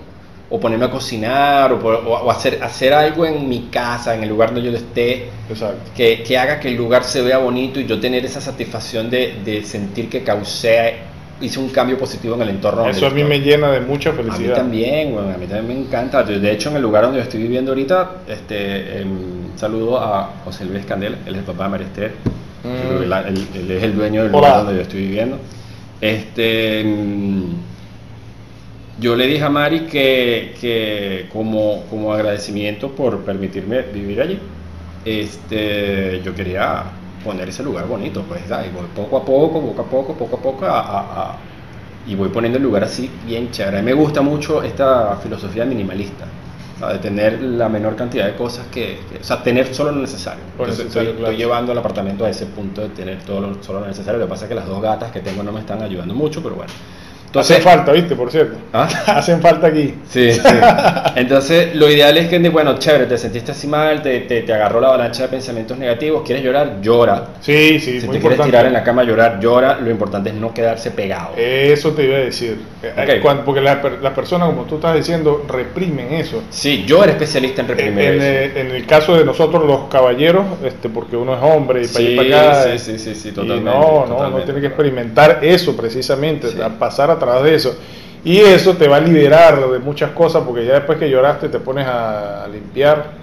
o 0.54 0.60
ponerme 0.60 0.86
a 0.86 0.90
cocinar, 0.92 1.72
o, 1.74 1.78
o- 1.78 2.30
hacer, 2.30 2.60
hacer 2.62 2.94
algo 2.94 3.26
en 3.26 3.48
mi 3.48 3.70
casa, 3.72 4.14
en 4.14 4.24
el 4.24 4.30
lugar 4.30 4.54
donde 4.54 4.70
yo 4.70 4.78
esté, 4.78 5.30
que, 5.96 6.22
que 6.24 6.38
haga 6.38 6.60
que 6.60 6.68
el 6.68 6.76
lugar 6.76 7.04
se 7.06 7.22
vea 7.22 7.38
bonito 7.38 7.80
y 7.80 7.86
yo 7.88 8.00
tener 8.00 8.26
esa 8.26 8.42
satisfacción 8.42 9.10
de, 9.10 9.36
de 9.46 9.64
sentir 9.64 10.10
que 10.10 10.24
causé, 10.24 10.96
hice 11.40 11.58
un 11.60 11.70
cambio 11.70 11.98
positivo 11.98 12.36
en 12.36 12.42
el 12.44 12.50
entorno. 12.50 12.86
Eso 12.88 13.08
a 13.08 13.12
mí 13.12 13.24
me 13.24 13.40
llena 13.40 13.72
de 13.72 13.80
mucha 13.80 14.10
A 14.10 14.14
mí 14.14 14.48
también. 14.54 15.14
bueno, 15.14 15.30
a 15.34 15.38
mí 15.38 15.46
también 15.48 15.68
me 15.68 15.86
encanta. 15.88 16.22
De 16.24 16.52
hecho, 16.52 16.70
en 16.70 16.76
el 16.76 16.82
lugar 16.82 17.04
donde 17.04 17.20
yo 17.20 17.24
estoy 17.24 17.42
viviendo 17.44 17.72
ahorita, 17.72 18.12
este, 18.28 19.02
em, 19.02 19.56
saludo 19.56 19.98
a 20.00 20.32
José 20.44 20.66
Luis 20.66 20.86
Candela, 20.86 21.18
él 21.26 21.34
es 21.34 21.40
el 21.40 21.46
papá 21.46 21.64
de 21.64 21.70
María 21.70 21.88
Esther. 21.88 22.12
Mm. 22.64 23.04
Él, 23.04 23.14
él- 23.14 23.48
él 23.56 23.72
es 23.72 23.84
el 23.84 23.96
dueño 23.96 24.24
del 24.24 24.36
Hola. 24.36 24.48
lugar 24.50 24.58
donde 24.66 24.76
yo 24.76 24.82
estoy 24.82 25.00
viviendo. 25.02 25.38
Este, 26.00 26.84
mm, 26.84 27.71
yo 29.02 29.16
le 29.16 29.28
dije 29.28 29.44
a 29.44 29.50
Mari 29.50 29.88
que, 29.88 30.56
que 30.60 31.30
como, 31.32 31.88
como 31.90 32.14
agradecimiento 32.14 32.96
por 32.96 33.24
permitirme 33.26 33.82
vivir 33.84 34.22
allí, 34.22 34.40
este, 35.04 36.22
yo 36.24 36.36
quería 36.36 37.00
poner 37.24 37.50
ese 37.50 37.64
lugar 37.64 37.88
bonito, 37.88 38.28
pues, 38.28 38.48
¿sabes? 38.48 38.70
Y 38.70 38.72
voy 38.72 38.88
poco 38.96 39.18
a 39.18 39.26
poco, 39.26 39.62
poco 39.62 39.82
a 39.84 39.90
poco, 39.90 40.18
poco 40.18 40.36
a 40.38 40.42
poco, 40.42 40.66
a- 40.66 40.80
a- 40.82 41.32
a- 41.34 41.52
y 42.06 42.16
voy 42.16 42.30
poniendo 42.30 42.58
el 42.58 42.64
lugar 42.64 42.84
así 42.84 43.22
bien 43.26 43.52
chévere. 43.52 43.80
A 43.80 43.82
mí 43.82 43.86
me 43.88 43.94
gusta 43.94 44.22
mucho 44.22 44.64
esta 44.64 45.18
filosofía 45.18 45.66
minimalista, 45.66 46.34
¿sabes? 46.76 46.96
de 47.02 47.10
tener 47.10 47.42
la 47.42 47.70
menor 47.70 47.96
cantidad 47.96 48.26
de 48.28 48.36
cosas 48.36 48.68
que, 48.68 49.06
que- 49.10 49.20
o 49.20 49.24
sea, 49.24 49.44
tener 49.44 49.74
solo 49.74 49.92
lo 49.92 50.02
necesario. 50.02 50.44
Entonces, 50.58 50.86
necesario, 50.86 51.12
estoy, 51.12 51.16
claro. 51.18 51.32
estoy 51.32 51.38
llevando 51.38 51.72
el 51.74 51.78
apartamento 51.80 52.26
a 52.26 52.30
ese 52.30 52.48
punto 52.48 52.82
de 52.82 52.90
tener 52.90 53.24
todo 53.24 53.42
lo, 53.42 53.64
solo 53.64 53.82
lo 53.82 53.88
necesario. 53.88 54.20
Lo 54.20 54.26
que 54.26 54.30
pasa 54.30 54.46
es 54.46 54.50
que 54.50 54.56
las 54.56 54.68
dos 54.68 54.82
gatas 54.82 55.12
que 55.12 55.22
tengo 55.22 55.44
no 55.44 55.52
me 55.52 55.60
están 55.62 55.82
ayudando 55.82 56.14
mucho, 56.16 56.42
pero 56.44 56.56
bueno. 56.56 56.74
Entonces, 57.32 57.60
Hacen 57.60 57.64
falta, 57.72 57.94
¿viste? 57.94 58.14
Por 58.14 58.30
cierto. 58.30 58.58
¿Ah? 58.74 58.90
Hacen 59.08 59.42
falta 59.42 59.68
aquí. 59.68 59.96
Sí, 60.10 60.34
sí. 60.34 60.42
Entonces, 61.16 61.74
lo 61.76 61.90
ideal 61.90 62.18
es 62.18 62.28
que, 62.28 62.38
bueno, 62.50 62.78
chévere, 62.78 63.06
te 63.06 63.18
sentiste 63.18 63.52
así 63.54 63.68
mal, 63.68 64.02
te, 64.02 64.20
te, 64.22 64.42
te 64.42 64.54
agarró 64.54 64.82
la 64.82 64.90
avalancha 64.90 65.24
de 65.24 65.30
pensamientos 65.30 65.78
negativos, 65.78 66.24
quieres 66.26 66.44
llorar, 66.44 66.82
llora. 66.82 67.28
Sí, 67.40 67.80
sí, 67.80 68.02
si 68.02 68.08
muy 68.08 68.18
te 68.18 68.22
quieres 68.22 68.38
importante. 68.38 68.44
tirar 68.52 68.66
en 68.66 68.74
la 68.74 68.84
cama 68.84 69.04
a 69.04 69.06
llorar, 69.06 69.40
llora. 69.40 69.78
Lo 69.80 69.90
importante 69.90 70.30
es 70.30 70.36
no 70.36 70.54
quedarse 70.54 70.92
pegado. 70.92 71.30
Eso 71.38 71.92
te 71.92 72.04
iba 72.04 72.18
a 72.18 72.20
decir. 72.20 72.60
Eh, 72.84 72.94
Ok. 73.16 73.22
cuando- 73.22 73.46
porque 73.46 73.62
las 73.62 73.78
las 74.02 74.14
personas, 74.14 74.50
como 74.50 74.64
tú 74.64 74.76
estás 74.76 74.96
diciendo, 74.96 75.46
reprimen 75.48 76.14
eso. 76.14 76.44
Sí, 76.50 76.84
yo 76.86 77.02
era 77.04 77.14
especialista 77.14 77.62
en 77.62 77.68
reprimir 77.70 78.04
en, 78.04 78.16
eso. 78.16 78.26
eh, 78.26 78.52
en 78.62 78.72
el 78.72 78.86
caso 78.86 79.16
de 79.16 79.24
nosotros 79.24 79.66
los 79.66 79.86
caballeros, 79.90 80.46
este, 80.66 80.90
porque 80.90 81.16
uno 81.16 81.36
es 81.36 81.40
hombre 81.42 81.84
y 81.84 81.88
para 81.88 81.98
Sí, 82.06 82.20
allá 82.20 82.26
y 82.26 82.30
para 82.30 82.52
acá. 82.52 82.64
sí, 82.64 82.70
eh, 82.72 82.80
sí, 82.80 83.00
sí, 83.00 83.16
sí, 83.16 83.30
y 83.30 83.32
totalmente. 83.32 83.64
no, 83.72 83.80
no, 83.80 84.06
totalmente, 84.06 84.06
tiene 84.08 84.62
que 84.62 84.68
totalmente. 84.68 84.68
experimentar 84.68 85.40
eso 85.44 85.78
precisamente, 85.78 86.50
Sí. 86.50 86.62
a 86.62 86.70
pasar 86.70 87.10
a 87.12 87.20
través 87.26 87.44
de 87.44 87.56
eso. 87.56 87.78
Y 88.24 88.38
eso 88.38 88.76
te 88.76 88.88
va 88.88 88.98
a 88.98 89.00
liberar 89.00 89.60
de 89.70 89.80
muchas 89.80 90.12
cosas, 90.12 90.44
porque 90.46 90.66
ya 90.66 90.74
después 90.74 90.98
que 90.98 91.10
lloraste 91.10 91.50
te 91.50 91.60
pones 91.60 91.88
a 91.88 92.48
limpiar, 92.52 93.14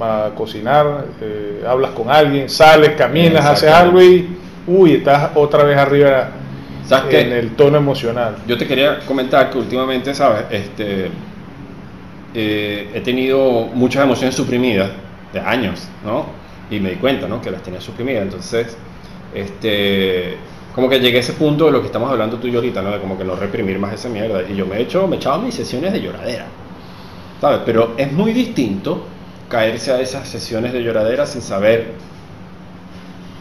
a 0.00 0.30
cocinar, 0.36 1.06
eh, 1.20 1.64
hablas 1.66 1.90
con 1.90 2.08
alguien, 2.08 2.48
sales, 2.48 2.90
caminas, 2.90 3.44
haces 3.44 3.70
algo 3.70 4.00
y, 4.00 4.36
uy, 4.66 4.94
estás 4.94 5.30
otra 5.34 5.64
vez 5.64 5.76
arriba 5.76 6.28
¿Sabes 6.86 7.10
qué? 7.10 7.20
en 7.20 7.32
el 7.32 7.50
tono 7.56 7.78
emocional. 7.78 8.36
Yo 8.46 8.56
te 8.56 8.66
quería 8.66 9.00
comentar 9.00 9.50
que 9.50 9.58
últimamente, 9.58 10.14
¿sabes? 10.14 10.44
Este, 10.50 11.10
eh, 12.34 12.90
he 12.94 13.00
tenido 13.00 13.68
muchas 13.74 14.04
emociones 14.04 14.34
suprimidas 14.34 14.90
de 15.32 15.40
años, 15.40 15.88
¿no? 16.04 16.26
Y 16.70 16.78
me 16.78 16.90
di 16.90 16.96
cuenta, 16.96 17.26
¿no? 17.26 17.40
Que 17.40 17.50
las 17.50 17.62
tenía 17.62 17.80
suprimidas. 17.80 18.22
Entonces, 18.22 18.76
este, 19.34 20.36
como 20.78 20.88
que 20.88 21.00
llegué 21.00 21.16
a 21.16 21.20
ese 21.22 21.32
punto 21.32 21.66
de 21.66 21.72
lo 21.72 21.80
que 21.80 21.86
estamos 21.86 22.08
hablando 22.08 22.36
tú 22.36 22.46
y 22.46 22.52
yo 22.52 22.60
ahorita, 22.60 22.80
¿no? 22.82 22.92
De 22.92 23.00
como 23.00 23.18
que 23.18 23.24
no 23.24 23.34
reprimir 23.34 23.80
más 23.80 23.94
esa 23.94 24.08
mierda. 24.08 24.42
Y 24.48 24.54
yo 24.54 24.64
me 24.64 24.76
he 24.76 24.82
hecho, 24.82 25.08
me 25.08 25.16
he 25.16 25.18
echado 25.18 25.40
mis 25.40 25.52
sesiones 25.52 25.92
de 25.92 26.00
lloradera, 26.00 26.46
¿sabes? 27.40 27.62
Pero 27.66 27.94
es 27.96 28.12
muy 28.12 28.32
distinto 28.32 29.02
caerse 29.48 29.90
a 29.90 30.00
esas 30.00 30.28
sesiones 30.28 30.72
de 30.72 30.84
lloradera 30.84 31.26
sin 31.26 31.42
saber 31.42 31.94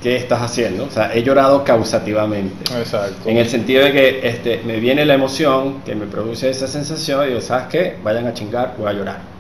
qué 0.02 0.16
estás 0.16 0.42
haciendo. 0.42 0.86
O 0.86 0.90
sea, 0.90 1.14
he 1.14 1.22
llorado 1.22 1.64
causativamente. 1.64 2.74
Exacto. 2.76 3.30
En 3.30 3.38
el 3.38 3.48
sentido 3.48 3.84
de 3.84 3.92
que 3.92 4.28
este, 4.28 4.64
me 4.66 4.80
viene 4.80 5.06
la 5.06 5.14
emoción 5.14 5.82
que 5.84 5.94
me 5.94 6.08
produce 6.08 6.50
esa 6.50 6.68
sensación 6.68 7.24
y 7.26 7.28
digo, 7.28 7.42
¿sabes 7.42 7.68
qué? 7.68 7.98
Vayan 8.04 8.26
a 8.26 8.34
chingar, 8.34 8.74
voy 8.80 8.90
a 8.90 8.94
llorar. 8.94 9.37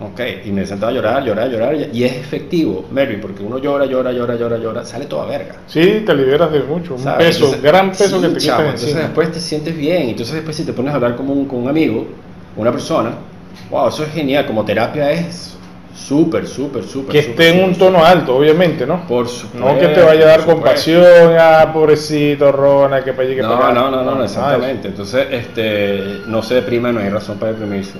Ok, 0.00 0.20
y 0.44 0.50
me 0.50 0.66
sentaba 0.66 0.90
a 0.90 0.94
llorar, 0.94 1.24
llorar, 1.24 1.48
llorar, 1.48 1.76
y 1.92 2.02
es 2.02 2.12
efectivo, 2.14 2.84
Melvin, 2.90 3.20
porque 3.20 3.44
uno 3.44 3.58
llora, 3.58 3.86
llora, 3.86 4.10
llora, 4.10 4.34
llora, 4.34 4.58
llora, 4.58 4.84
sale 4.84 5.06
toda 5.06 5.24
verga. 5.26 5.54
Sí, 5.68 6.02
te 6.04 6.14
liberas 6.14 6.50
de 6.50 6.60
mucho, 6.64 6.94
un 6.94 7.00
¿sabes? 7.00 7.28
peso, 7.28 7.44
Entonces, 7.44 7.62
gran 7.62 7.90
peso 7.90 8.16
sí, 8.20 8.22
que 8.26 8.28
te 8.32 8.38
quitas 8.40 8.58
Entonces 8.60 8.82
encima. 8.88 9.00
después 9.02 9.32
te 9.32 9.40
sientes 9.40 9.76
bien, 9.76 10.08
entonces 10.08 10.34
después 10.34 10.56
si 10.56 10.64
te 10.64 10.72
pones 10.72 10.92
a 10.92 10.96
hablar 10.96 11.14
como 11.14 11.32
un, 11.32 11.46
con 11.46 11.60
un 11.60 11.68
amigo, 11.68 12.08
una 12.56 12.72
persona, 12.72 13.12
wow, 13.70 13.88
eso 13.88 14.02
es 14.02 14.12
genial, 14.12 14.46
como 14.46 14.64
terapia 14.64 15.12
es 15.12 15.56
súper, 15.94 16.46
súper, 16.48 16.82
súper. 16.82 17.12
que 17.12 17.18
esté 17.20 17.50
en 17.50 17.64
un 17.64 17.76
tono 17.76 18.04
alto, 18.04 18.36
obviamente, 18.36 18.84
¿no? 18.84 19.06
Por 19.06 19.28
supuesto. 19.28 19.74
No 19.74 19.78
que 19.78 19.88
te 19.88 20.02
vaya 20.02 20.24
a 20.24 20.26
dar 20.26 20.44
compasión, 20.44 21.36
ah, 21.38 21.70
pobrecito, 21.72 22.50
Rona, 22.50 23.04
que 23.04 23.12
para 23.12 23.28
allí, 23.28 23.36
que 23.36 23.42
No, 23.42 23.60
para 23.60 23.72
no, 23.72 23.90
no, 23.92 24.02
no, 24.02 24.12
nada 24.12 24.24
exactamente. 24.24 24.88
Entonces, 24.88 25.28
este, 25.30 26.02
no 26.26 26.42
se 26.42 26.56
deprima, 26.56 26.90
no 26.90 26.98
hay 26.98 27.10
razón 27.10 27.38
para 27.38 27.52
deprimirse. 27.52 27.94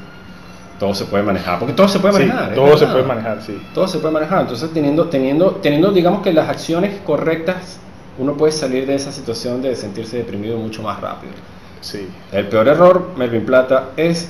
Todo 0.84 0.94
se 0.94 1.06
puede 1.06 1.22
manejar, 1.22 1.58
porque 1.58 1.72
todo 1.72 1.88
se 1.88 1.98
puede 1.98 2.12
manejar. 2.12 2.54
todo 2.54 2.76
se 2.76 2.86
puede 2.86 3.04
manejar, 3.04 3.40
sí. 3.40 3.58
Todo 3.72 3.88
se 3.88 3.98
puede 4.00 4.12
manejar. 4.12 4.42
Entonces, 4.42 4.70
teniendo, 4.74 5.06
teniendo, 5.08 5.52
teniendo, 5.62 5.92
digamos 5.92 6.20
que 6.22 6.30
las 6.30 6.46
acciones 6.46 7.00
correctas, 7.06 7.78
uno 8.18 8.34
puede 8.34 8.52
salir 8.52 8.86
de 8.86 8.94
esa 8.94 9.10
situación 9.10 9.62
de 9.62 9.74
sentirse 9.76 10.18
deprimido 10.18 10.58
mucho 10.58 10.82
más 10.82 11.00
rápido. 11.00 11.32
Sí. 11.80 12.06
El 12.32 12.48
peor 12.48 12.68
error, 12.68 13.12
Melvin 13.16 13.46
Plata, 13.46 13.92
es, 13.96 14.28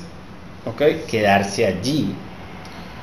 ok, 0.65 1.07
quedarse 1.11 1.67
allí. 1.67 2.15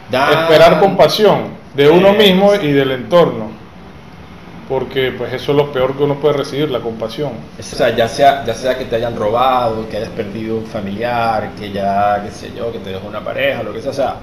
Da- 0.09 0.43
Esperar 0.43 0.79
compasión 0.79 1.49
de 1.75 1.89
uno 1.89 2.13
mismo 2.13 2.53
y 2.55 2.71
del 2.71 2.91
entorno. 2.91 3.51
Porque 4.71 5.11
pues 5.11 5.33
eso 5.33 5.51
es 5.51 5.57
lo 5.57 5.69
peor 5.73 5.97
que 5.97 6.03
uno 6.03 6.15
puede 6.15 6.37
recibir, 6.37 6.71
la 6.71 6.79
compasión. 6.79 7.31
O 7.59 7.61
sea, 7.61 7.93
ya 7.93 8.07
sea, 8.07 8.45
ya 8.45 8.53
sea 8.53 8.77
que 8.77 8.85
te 8.85 8.95
hayan 8.95 9.17
robado, 9.17 9.89
que 9.89 9.97
hayas 9.97 10.09
perdido 10.09 10.55
un 10.59 10.65
familiar, 10.65 11.49
que 11.59 11.73
ya, 11.73 12.21
qué 12.25 12.31
sé 12.31 12.51
yo, 12.57 12.71
que 12.71 12.79
te 12.79 12.91
dejó 12.91 13.05
una 13.09 13.19
pareja, 13.19 13.63
lo 13.63 13.73
que 13.73 13.81
sea. 13.81 13.91
O 13.91 13.93
sea, 13.93 14.15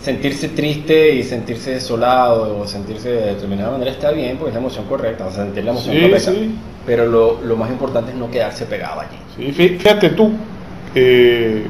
sentirse 0.00 0.48
triste 0.48 1.14
y 1.14 1.22
sentirse 1.22 1.72
desolado 1.72 2.58
o 2.58 2.66
sentirse 2.66 3.08
de 3.10 3.26
determinada 3.34 3.70
manera 3.72 3.90
está 3.90 4.10
bien, 4.10 4.36
porque 4.36 4.50
es 4.50 4.54
la 4.54 4.60
emoción 4.60 4.84
correcta, 4.86 5.26
o 5.26 5.30
sea, 5.30 5.44
sentir 5.44 5.64
la 5.64 5.70
emoción 5.72 5.94
Sí, 5.94 6.00
correcta. 6.02 6.30
sí. 6.32 6.54
Pero 6.86 7.06
lo, 7.06 7.40
lo 7.42 7.56
más 7.56 7.70
importante 7.70 8.10
es 8.12 8.16
no 8.18 8.30
quedarse 8.30 8.66
pegado 8.66 9.00
allí. 9.00 9.16
Sí, 9.36 9.52
fí- 9.56 9.78
fíjate 9.78 10.10
tú, 10.10 10.32
eh, 10.94 11.66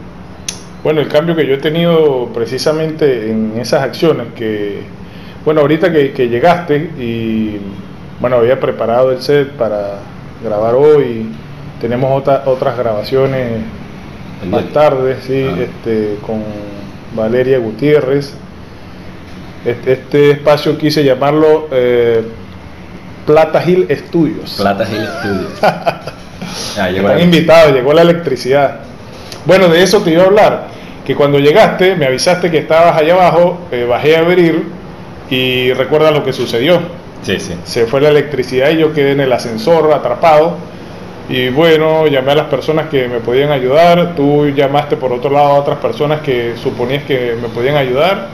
bueno, 0.82 1.00
el 1.00 1.08
cambio 1.08 1.36
que 1.36 1.46
yo 1.46 1.54
he 1.54 1.58
tenido 1.58 2.26
precisamente 2.32 3.30
en 3.30 3.52
esas 3.60 3.82
acciones, 3.82 4.28
que, 4.34 4.82
bueno, 5.44 5.60
ahorita 5.62 5.90
que, 5.92 6.12
que 6.12 6.28
llegaste 6.28 6.76
y, 6.98 7.56
bueno, 8.20 8.36
había 8.36 8.58
preparado 8.60 9.10
el 9.12 9.22
set 9.22 9.50
para 9.52 9.98
grabar 10.44 10.74
hoy, 10.74 11.26
tenemos 11.80 12.10
otra- 12.18 12.42
otras 12.46 12.76
grabaciones 12.76 13.62
El 14.42 14.48
más 14.50 14.62
día. 14.64 14.72
tarde, 14.72 15.16
sí, 15.26 15.46
Ah. 15.50 15.56
este, 15.62 16.16
con 16.26 16.42
Valeria 17.14 17.58
Gutiérrez. 17.58 18.34
Este, 19.64 19.92
este 19.92 20.30
espacio 20.32 20.76
quise 20.78 21.04
llamarlo 21.04 21.68
eh, 21.70 22.22
Plata 23.26 23.62
Hill 23.68 23.86
Studios. 23.90 24.56
Plata 24.58 24.84
Hill 24.84 25.06
Studios. 25.20 25.52
Ah, 26.78 26.88
llegó 26.88 27.06
Están 27.08 27.18
la- 27.18 27.22
invitados, 27.24 27.72
llegó 27.74 27.92
la 27.92 28.02
electricidad. 28.02 28.80
Bueno, 29.44 29.68
de 29.68 29.82
eso 29.82 30.00
te 30.02 30.10
iba 30.10 30.22
a 30.24 30.26
hablar. 30.26 30.66
Que 31.06 31.14
cuando 31.14 31.38
llegaste, 31.38 31.94
me 31.94 32.06
avisaste 32.06 32.50
que 32.50 32.58
estabas 32.58 32.96
allá 32.96 33.14
abajo, 33.14 33.68
eh, 33.70 33.84
bajé 33.88 34.16
a 34.16 34.20
abrir 34.20 34.64
y 35.30 35.72
recuerda 35.72 36.10
lo 36.10 36.24
que 36.24 36.32
sucedió. 36.32 36.80
Sí, 37.22 37.38
sí. 37.38 37.54
Se 37.64 37.86
fue 37.86 38.00
la 38.00 38.08
electricidad 38.08 38.70
y 38.70 38.78
yo 38.78 38.92
quedé 38.92 39.12
en 39.12 39.20
el 39.20 39.32
ascensor 39.32 39.92
atrapado. 39.92 40.56
Y 41.28 41.48
bueno, 41.50 42.08
llamé 42.08 42.32
a 42.32 42.34
las 42.34 42.46
personas 42.46 42.88
que 42.88 43.06
me 43.06 43.20
podían 43.20 43.52
ayudar. 43.52 44.14
Tú 44.16 44.48
llamaste 44.48 44.96
por 44.96 45.12
otro 45.12 45.30
lado 45.30 45.48
a 45.48 45.54
otras 45.54 45.78
personas 45.78 46.20
que 46.22 46.54
suponías 46.60 47.04
que 47.04 47.36
me 47.40 47.48
podían 47.48 47.76
ayudar. 47.76 48.28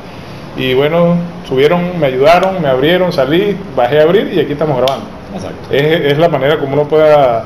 Y 0.56 0.72
bueno, 0.72 1.16
subieron, 1.46 2.00
me 2.00 2.06
ayudaron, 2.06 2.62
me 2.62 2.68
abrieron, 2.68 3.12
salí, 3.12 3.56
bajé 3.76 4.00
a 4.00 4.04
abrir 4.04 4.32
y 4.32 4.40
aquí 4.40 4.52
estamos 4.52 4.78
grabando. 4.78 5.06
Exacto. 5.34 5.68
Es, 5.70 6.12
es 6.12 6.18
la 6.18 6.30
manera 6.30 6.58
como 6.58 6.72
uno 6.72 6.88
pueda 6.88 7.44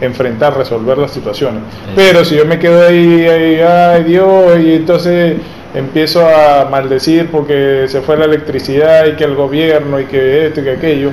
enfrentar, 0.00 0.56
resolver 0.56 0.98
las 0.98 1.10
situaciones. 1.10 1.62
Sí. 1.86 1.92
Pero 1.96 2.24
si 2.24 2.36
yo 2.36 2.44
me 2.44 2.60
quedo 2.60 2.86
ahí, 2.86 3.26
ahí, 3.26 3.60
ay 3.60 4.04
Dios, 4.04 4.60
y 4.60 4.74
entonces 4.74 5.36
empiezo 5.74 6.26
a 6.26 6.68
maldecir 6.70 7.30
porque 7.30 7.86
se 7.88 8.00
fue 8.02 8.16
la 8.16 8.24
electricidad 8.26 9.06
y 9.06 9.12
que 9.16 9.24
el 9.24 9.34
gobierno 9.34 9.98
y 10.00 10.04
que 10.06 10.46
esto 10.46 10.60
y 10.60 10.64
que 10.64 10.70
aquello, 10.72 11.10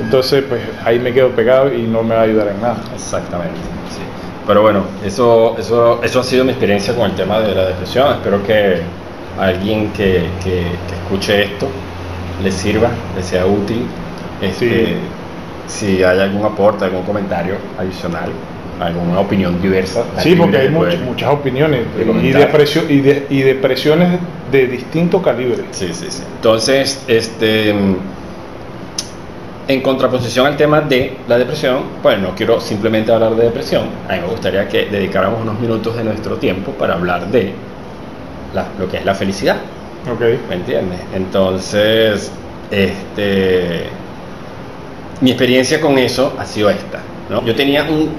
entonces 0.00 0.44
pues 0.48 0.60
ahí 0.84 0.98
me 0.98 1.12
quedo 1.12 1.30
pegado 1.30 1.72
y 1.72 1.82
no 1.82 2.02
me 2.02 2.14
va 2.14 2.22
a 2.22 2.24
ayudar 2.24 2.48
en 2.48 2.60
nada. 2.60 2.76
Exactamente, 2.94 3.54
sí. 3.90 4.00
Pero 4.46 4.62
bueno, 4.62 4.84
eso, 5.04 5.56
eso, 5.58 6.00
eso 6.02 6.20
ha 6.20 6.24
sido 6.24 6.44
mi 6.44 6.50
experiencia 6.50 6.94
con 6.94 7.10
el 7.10 7.16
tema 7.16 7.40
de 7.40 7.54
la 7.54 7.66
depresión. 7.66 8.12
Espero 8.14 8.42
que 8.44 8.80
alguien 9.40 9.90
que, 9.92 10.24
que- 10.42 10.66
que 10.88 10.94
escuche 11.02 11.44
esto 11.44 11.68
le 12.42 12.50
sirva, 12.52 12.88
le 13.16 13.22
sea 13.22 13.46
útil. 13.46 13.86
Este, 14.42 14.86
Sí. 14.86 14.96
Si 15.66 16.02
hay 16.04 16.20
algún 16.20 16.44
aporte, 16.44 16.84
algún 16.84 17.04
comentario 17.04 17.54
adicional, 17.78 18.28
alguna 18.80 19.20
opinión 19.20 19.60
diversa. 19.62 20.04
Sí, 20.18 20.34
porque 20.34 20.56
hay 20.58 20.68
de 20.68 20.74
much- 20.76 20.98
muchas 21.04 21.30
opiniones 21.32 21.80
de 21.96 22.04
y, 22.28 22.32
depresio- 22.32 22.84
y, 22.88 23.00
de- 23.00 23.26
y 23.30 23.42
depresiones 23.42 24.18
de 24.50 24.66
distinto 24.66 25.22
calibre. 25.22 25.64
Sí, 25.70 25.90
sí, 25.92 26.06
sí. 26.10 26.22
Entonces, 26.36 27.02
este, 27.08 27.74
en 29.66 29.80
contraposición 29.80 30.46
al 30.46 30.56
tema 30.56 30.80
de 30.82 31.16
la 31.26 31.38
depresión, 31.38 31.78
pues 32.02 32.18
no 32.18 32.34
quiero 32.34 32.60
simplemente 32.60 33.12
hablar 33.12 33.34
de 33.34 33.44
depresión. 33.44 33.84
A 34.08 34.12
mí 34.14 34.20
me 34.20 34.26
gustaría 34.28 34.68
que 34.68 34.86
dedicáramos 34.86 35.40
unos 35.40 35.58
minutos 35.58 35.96
de 35.96 36.04
nuestro 36.04 36.36
tiempo 36.36 36.72
para 36.72 36.94
hablar 36.94 37.28
de 37.28 37.52
la- 38.54 38.66
lo 38.78 38.88
que 38.90 38.98
es 38.98 39.04
la 39.04 39.14
felicidad. 39.14 39.56
Ok. 40.12 40.20
¿Me 40.50 40.56
entiendes? 40.56 40.98
Entonces, 41.14 42.30
este, 42.70 43.84
mi 45.22 45.30
experiencia 45.30 45.80
con 45.80 45.96
eso 45.98 46.34
ha 46.38 46.44
sido 46.44 46.68
esta. 46.68 46.98
¿no? 47.30 47.42
Yo 47.46 47.54
tenía 47.54 47.84
un 47.84 48.10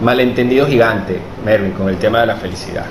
malentendido 0.00 0.66
gigante, 0.66 1.20
Mervin, 1.44 1.72
con 1.72 1.88
el 1.88 1.96
tema 1.96 2.20
de 2.20 2.26
la 2.26 2.36
felicidad. 2.36 2.84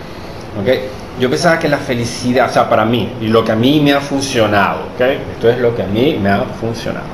Yo 1.20 1.30
pensaba 1.30 1.60
que 1.60 1.68
la 1.68 1.78
felicidad, 1.78 2.50
o 2.50 2.54
sea, 2.54 2.70
para 2.70 2.86
mí, 2.86 3.12
y 3.20 3.28
lo 3.28 3.44
que 3.44 3.52
a 3.52 3.56
mí 3.56 3.82
me 3.82 3.92
ha 3.94 4.00
funcionado, 4.00 4.84
esto 4.98 5.50
es 5.50 5.58
lo 5.60 5.76
que 5.76 5.84
a 5.84 5.88
mí 5.88 6.18
me 6.22 6.30
ha 6.30 6.40
funcionado. 6.60 7.06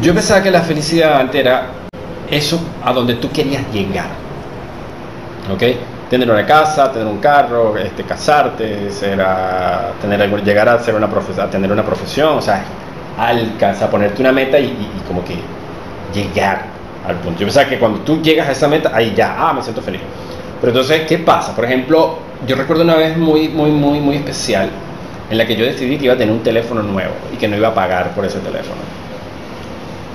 Yo 0.00 0.14
pensaba 0.14 0.42
que 0.42 0.50
la 0.50 0.60
felicidad 0.60 1.20
antes 1.20 1.40
era 1.40 1.66
eso 2.30 2.60
a 2.84 2.92
donde 2.92 3.14
tú 3.14 3.30
querías 3.30 3.62
llegar. 3.72 4.06
¿ok? 5.52 5.62
Tener 6.08 6.30
una 6.30 6.46
casa, 6.46 6.92
tener 6.92 7.08
un 7.08 7.18
carro, 7.18 7.76
este, 7.76 8.04
casarte, 8.04 8.90
ser 8.90 9.20
a- 9.20 9.92
tener 10.00 10.30
llegar 10.44 10.68
a 10.68 10.78
ser 10.78 10.94
una 10.94 11.06
a 11.06 11.50
tener 11.50 11.72
una 11.72 11.82
profesión, 11.82 12.38
o 12.38 12.42
sea, 12.42 12.62
alcanzar, 13.18 13.90
ponerte 13.90 14.20
una 14.22 14.32
meta 14.32 14.58
y 14.58 14.76
como 15.08 15.24
que 15.24 15.36
llegar. 16.14 16.73
Al 17.06 17.16
punto. 17.16 17.40
Yo 17.40 17.46
pensaba 17.46 17.68
que 17.68 17.78
cuando 17.78 18.00
tú 18.00 18.22
llegas 18.22 18.48
a 18.48 18.52
esa 18.52 18.68
meta, 18.68 18.90
ahí 18.94 19.12
ya, 19.16 19.36
ah, 19.38 19.52
me 19.52 19.62
siento 19.62 19.82
feliz. 19.82 20.00
Pero 20.60 20.72
entonces, 20.72 21.02
¿qué 21.06 21.18
pasa? 21.18 21.54
Por 21.54 21.64
ejemplo, 21.64 22.18
yo 22.46 22.56
recuerdo 22.56 22.84
una 22.84 22.96
vez 22.96 23.16
muy, 23.16 23.48
muy, 23.48 23.70
muy, 23.70 24.00
muy 24.00 24.16
especial 24.16 24.70
en 25.30 25.38
la 25.38 25.46
que 25.46 25.56
yo 25.56 25.64
decidí 25.64 25.98
que 25.98 26.04
iba 26.06 26.14
a 26.14 26.16
tener 26.16 26.34
un 26.34 26.42
teléfono 26.42 26.82
nuevo 26.82 27.12
y 27.32 27.36
que 27.36 27.48
no 27.48 27.56
iba 27.56 27.68
a 27.68 27.74
pagar 27.74 28.14
por 28.14 28.24
ese 28.24 28.38
teléfono. 28.38 28.80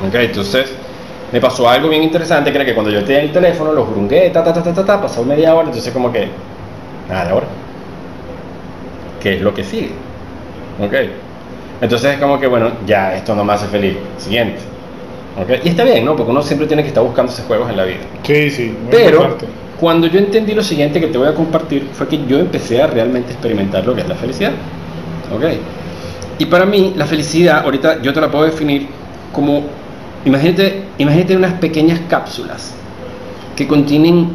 Ok, 0.08 0.16
entonces 0.16 0.72
me 1.32 1.40
pasó 1.40 1.70
algo 1.70 1.90
bien 1.90 2.04
interesante, 2.04 2.52
que 2.52 2.58
era 2.58 2.66
que 2.66 2.74
cuando 2.74 2.92
yo 2.92 3.04
tenía 3.04 3.22
el 3.22 3.32
teléfono, 3.32 3.74
lo 3.74 3.86
jurungué, 3.86 4.30
ta, 4.30 4.44
ta, 4.44 4.54
ta, 4.54 4.64
ta, 4.64 4.74
ta, 4.74 4.86
ta, 4.86 5.02
pasó 5.02 5.24
media 5.24 5.54
hora, 5.54 5.68
entonces 5.68 5.94
como 5.94 6.12
que, 6.12 6.28
nada 7.08 7.26
de 7.26 7.32
ahora. 7.32 7.48
¿Qué 9.22 9.36
es 9.36 9.42
lo 9.42 9.54
que 9.54 9.64
sigue? 9.64 9.92
Ok. 10.82 10.94
Entonces 11.82 12.14
es 12.14 12.20
como 12.20 12.40
que, 12.40 12.48
bueno, 12.48 12.72
ya, 12.86 13.16
esto 13.16 13.36
no 13.36 13.44
me 13.44 13.54
hace 13.54 13.68
feliz. 13.68 13.98
Siguiente. 14.18 14.60
Ok. 15.42 15.50
Y 15.64 15.70
está 15.70 15.84
bien, 15.84 16.04
¿no? 16.06 16.16
Porque 16.16 16.32
uno 16.32 16.42
siempre 16.42 16.68
tiene 16.68 16.82
que 16.84 16.90
estar 16.90 17.04
buscando 17.04 17.32
esos 17.32 17.46
juegos 17.46 17.70
en 17.70 17.78
la 17.78 17.86
vida. 17.86 18.00
Sí, 18.24 18.50
sí. 18.52 18.76
Pero 18.92 19.38
cuando 19.80 20.08
yo 20.08 20.20
entendí 20.20 20.54
lo 20.54 20.64
siguiente 20.64 21.00
que 21.00 21.08
te 21.08 21.18
voy 21.18 21.28
a 21.28 21.34
compartir 21.34 21.88
fue 21.94 22.08
que 22.08 22.20
yo 22.28 22.40
empecé 22.40 22.82
a 22.82 22.88
realmente 22.88 23.32
experimentar 23.32 23.86
lo 23.86 23.96
que 23.96 24.02
es 24.02 24.08
la 24.10 24.16
felicidad. 24.16 24.52
¿Ok? 25.34 25.44
Y 26.40 26.46
para 26.46 26.66
mí 26.66 26.94
la 26.96 27.06
felicidad, 27.06 27.64
ahorita 27.64 28.02
yo 28.02 28.14
te 28.14 28.20
la 28.22 28.30
puedo 28.32 28.46
definir 28.46 28.88
como, 29.34 29.64
imagínate, 30.26 30.84
imagínate 30.98 31.36
unas 31.36 31.54
pequeñas 31.54 32.00
cápsulas 32.10 32.74
que 33.56 33.68
contienen 33.68 34.32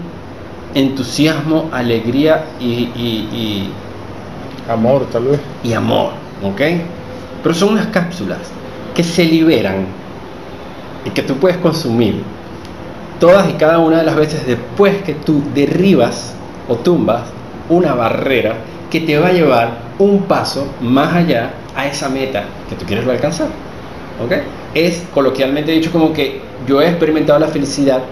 entusiasmo, 0.75 1.69
alegría 1.73 2.45
y, 2.61 2.65
y- 2.97 3.71
Amor, 4.69 5.07
tal 5.13 5.25
vez. 5.25 5.41
y- 5.63 5.69
y 5.69 5.73
amor. 5.75 6.13
¿Ok? 6.43 6.61
Pero 7.43 7.55
son 7.55 7.71
unas 7.71 7.87
cápsulas 7.89 8.39
que 8.95 9.03
se 9.05 9.25
liberan 9.25 9.87
y 11.05 11.11
que 11.11 11.23
tú 11.23 11.37
puedes 11.37 11.59
consumir 11.59 12.23
todas 13.21 13.49
y 13.49 13.55
cada 13.55 13.79
una 13.79 13.99
de 13.99 14.05
las 14.05 14.17
veces 14.17 14.47
después 14.47 15.03
que 15.03 15.15
tú 15.15 15.43
derribas 15.55 16.35
o 16.69 16.77
tumbas 16.77 17.23
una 17.69 17.95
barrera 17.95 18.57
que 18.91 19.01
te 19.01 19.19
va 19.19 19.29
a 19.29 19.33
llevar 19.33 19.79
un 19.99 20.23
paso 20.23 20.67
más 20.81 21.15
allá 21.15 21.53
a 21.75 21.87
esa 21.87 22.09
meta 22.09 22.45
que 22.69 22.77
tú 22.77 22.85
quieres 22.85 23.07
alcanzar. 23.09 23.49
¿Ok? 24.25 24.33
Es 24.75 25.05
coloquialmente 25.13 25.73
dicho 25.73 25.91
como 25.91 26.13
que 26.13 26.41
yo 26.67 26.81
he 26.81 26.89
experimentado 26.89 27.39
la 27.39 27.49
felicidad 27.49 28.03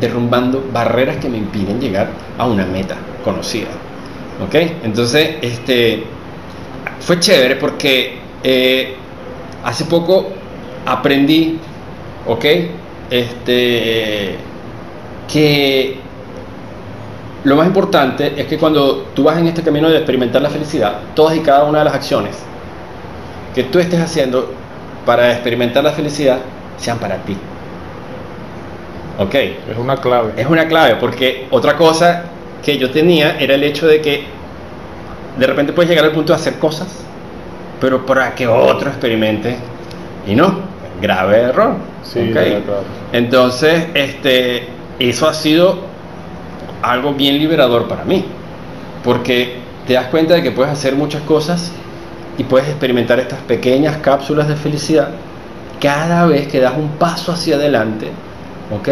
derrumbando 0.00 0.62
barreras 0.72 1.16
que 1.16 1.28
me 1.28 1.38
impiden 1.38 1.80
llegar 1.80 2.08
a 2.38 2.46
una 2.46 2.66
meta 2.66 2.96
conocida. 3.24 3.68
¿Ok? 4.44 4.54
Entonces, 4.84 5.36
este, 5.40 6.04
fue 7.00 7.18
chévere 7.18 7.56
porque 7.56 8.18
eh, 8.42 8.94
hace 9.64 9.84
poco 9.86 10.28
aprendí, 10.84 11.58
¿ok? 12.26 12.44
Este, 13.10 14.36
que 15.32 15.96
lo 17.44 17.54
más 17.56 17.66
importante 17.66 18.34
es 18.36 18.46
que 18.46 18.58
cuando 18.58 19.06
tú 19.14 19.24
vas 19.24 19.38
en 19.38 19.46
este 19.46 19.62
camino 19.62 19.88
de 19.88 19.96
experimentar 19.96 20.42
la 20.42 20.50
felicidad, 20.50 20.98
todas 21.14 21.36
y 21.36 21.40
cada 21.40 21.64
una 21.64 21.78
de 21.78 21.84
las 21.84 21.94
acciones 21.94 22.36
que 23.54 23.64
tú 23.64 23.78
estés 23.78 24.00
haciendo 24.00 24.52
para 25.04 25.32
experimentar 25.32 25.84
la 25.84 25.92
felicidad 25.92 26.38
sean 26.76 26.98
para 26.98 27.16
ti. 27.18 27.36
¿Ok? 29.18 29.34
Es 29.34 29.78
una 29.78 29.96
clave. 29.96 30.32
Es 30.36 30.46
una 30.46 30.66
clave 30.66 30.96
porque 30.96 31.46
otra 31.50 31.76
cosa 31.76 32.24
que 32.64 32.76
yo 32.76 32.90
tenía 32.90 33.38
era 33.38 33.54
el 33.54 33.62
hecho 33.62 33.86
de 33.86 34.00
que 34.00 34.24
de 35.38 35.46
repente 35.46 35.72
puedes 35.72 35.88
llegar 35.88 36.04
al 36.04 36.12
punto 36.12 36.32
de 36.32 36.40
hacer 36.40 36.58
cosas, 36.58 36.88
pero 37.80 38.04
para 38.04 38.34
que 38.34 38.46
otro 38.48 38.90
experimente 38.90 39.56
y 40.26 40.34
no, 40.34 40.65
grave 41.00 41.40
error. 41.40 41.74
Sí, 42.02 42.20
¿ok? 42.20 42.32
claro. 42.32 42.84
Entonces, 43.12 43.86
este, 43.94 44.66
eso 44.98 45.28
ha 45.28 45.34
sido 45.34 45.78
algo 46.82 47.14
bien 47.14 47.38
liberador 47.38 47.88
para 47.88 48.04
mí, 48.04 48.24
porque 49.04 49.56
te 49.86 49.94
das 49.94 50.06
cuenta 50.06 50.34
de 50.34 50.42
que 50.42 50.50
puedes 50.50 50.72
hacer 50.72 50.94
muchas 50.94 51.22
cosas 51.22 51.72
y 52.38 52.44
puedes 52.44 52.68
experimentar 52.68 53.18
estas 53.18 53.40
pequeñas 53.40 53.96
cápsulas 53.98 54.48
de 54.48 54.56
felicidad 54.56 55.10
cada 55.80 56.26
vez 56.26 56.48
que 56.48 56.60
das 56.60 56.74
un 56.76 56.88
paso 56.90 57.32
hacia 57.32 57.56
adelante, 57.56 58.08
¿ok? 58.74 58.88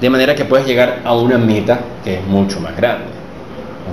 De 0.00 0.10
manera 0.10 0.34
que 0.34 0.44
puedes 0.44 0.66
llegar 0.66 1.00
a 1.04 1.14
una 1.14 1.38
meta 1.38 1.80
que 2.04 2.18
es 2.18 2.26
mucho 2.26 2.60
más 2.60 2.76
grande, 2.76 3.06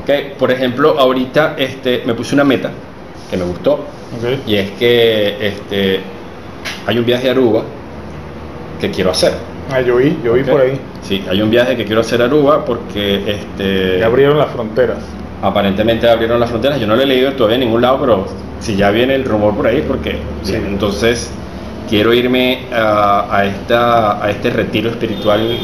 ¿ok? 0.01 0.37
Por 0.37 0.51
ejemplo, 0.51 0.99
ahorita 0.99 1.55
este, 1.57 2.03
me 2.05 2.13
puse 2.13 2.35
una 2.35 2.43
meta 2.43 2.71
que 3.29 3.37
me 3.37 3.45
gustó 3.45 3.85
y 4.45 4.55
es 4.55 4.71
que 4.71 5.47
este, 5.47 6.01
hay 6.87 6.97
un 6.97 7.05
viaje 7.05 7.27
a 7.29 7.31
Aruba 7.31 7.63
que 8.79 8.91
quiero 8.91 9.11
hacer. 9.11 9.33
Ah, 9.71 9.81
yo 9.81 9.95
vi, 9.97 10.17
yo 10.23 10.33
vi 10.33 10.41
¿ok? 10.41 10.47
por 10.49 10.61
ahí. 10.61 10.79
Sí, 11.01 11.23
hay 11.29 11.41
un 11.41 11.49
viaje 11.49 11.75
que 11.75 11.85
quiero 11.85 12.01
hacer 12.01 12.21
a 12.21 12.25
Aruba 12.25 12.65
porque 12.65 13.23
este, 13.25 13.99
Ya 13.99 14.05
abrieron 14.07 14.37
las 14.37 14.49
fronteras. 14.51 14.97
aparentemente 15.41 16.09
abrieron 16.09 16.39
las 16.39 16.49
fronteras. 16.49 16.79
Yo 16.79 16.87
no 16.87 16.95
lo 16.95 17.01
he 17.01 17.05
leído 17.05 17.31
todavía 17.33 17.55
en 17.55 17.61
ningún 17.61 17.81
lado, 17.81 17.97
pero 18.01 18.25
si 18.59 18.75
ya 18.75 18.91
viene 18.91 19.15
el 19.15 19.23
rumor 19.25 19.55
por 19.55 19.67
ahí, 19.67 19.83
porque 19.87 20.17
Sí. 20.43 20.51
bien, 20.53 20.65
entonces 20.67 21.31
quiero 21.89 22.13
irme 22.13 22.59
a, 22.73 23.27
a 23.35 23.45
esta, 23.45 24.23
a 24.23 24.29
este 24.29 24.49
retiro 24.49 24.89
espiritual 24.89 25.57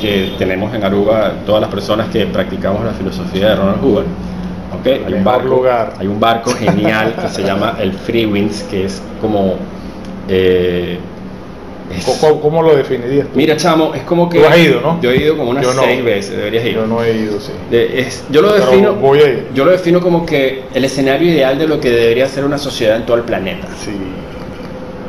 que 0.00 0.32
tenemos 0.38 0.74
en 0.74 0.84
Aruba, 0.84 1.32
todas 1.46 1.60
las 1.62 1.70
personas 1.70 2.08
que 2.08 2.26
practicamos 2.26 2.84
la 2.84 2.92
filosofía 2.92 3.50
de 3.50 3.56
Ronald 3.56 3.82
Hoover. 3.82 4.04
¿ok? 4.78 4.86
Hay, 5.06 5.14
un 5.14 5.24
barco, 5.24 5.48
lugar. 5.48 5.94
hay 5.98 6.06
un 6.08 6.18
barco 6.20 6.50
genial 6.52 7.14
que 7.20 7.28
se 7.28 7.42
llama 7.42 7.76
el 7.80 7.92
Free 7.92 8.26
Winds, 8.26 8.64
que 8.64 8.84
es 8.86 9.00
como... 9.20 9.54
eh, 10.28 10.98
¿Cómo, 12.20 12.40
cómo 12.40 12.62
lo 12.62 12.74
definirías 12.74 13.26
tú? 13.28 13.36
Mira, 13.36 13.56
chamo, 13.56 13.94
es 13.94 14.02
como 14.02 14.28
que... 14.28 14.40
Tú 14.40 14.46
has 14.46 14.58
ido, 14.58 14.80
¿no? 14.80 15.00
Yo 15.00 15.10
he 15.10 15.16
ido 15.16 15.36
como 15.36 15.50
unas 15.50 15.64
no. 15.76 15.82
seis 15.82 16.02
veces, 16.02 16.36
deberías 16.36 16.64
ir. 16.64 16.74
Yo 16.74 16.86
no 16.86 17.02
he 17.04 17.12
ido, 17.16 17.38
sí. 17.38 17.52
De- 17.70 18.00
es- 18.00 18.24
yo 18.30 18.40
lo 18.42 18.52
Pero 18.52 18.66
defino 18.66 18.94
voy 18.94 19.18
a 19.20 19.28
ir. 19.28 19.48
yo 19.54 19.64
lo 19.64 19.70
defino 19.70 20.00
como 20.00 20.24
que 20.26 20.64
el 20.74 20.84
escenario 20.84 21.30
ideal 21.30 21.58
de 21.58 21.68
lo 21.68 21.78
que 21.80 21.90
debería 21.90 22.26
ser 22.26 22.44
una 22.44 22.58
sociedad 22.58 22.96
en 22.96 23.04
todo 23.06 23.16
el 23.18 23.22
planeta 23.24 23.68
Sí. 23.84 23.90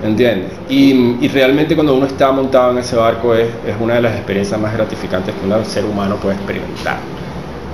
¿entiendes? 0.03 0.51
Y, 0.69 1.15
y 1.21 1.27
realmente 1.29 1.73
cuando 1.75 1.95
uno 1.95 2.05
está 2.05 2.31
montado 2.31 2.71
en 2.71 2.79
ese 2.79 2.95
barco 2.95 3.33
es, 3.33 3.47
es 3.65 3.75
una 3.79 3.95
de 3.95 4.01
las 4.01 4.13
experiencias 4.15 4.59
más 4.59 4.73
gratificantes 4.73 5.33
que 5.33 5.45
un 5.47 5.65
ser 5.65 5.85
humano 5.85 6.17
puede 6.17 6.35
experimentar 6.35 6.97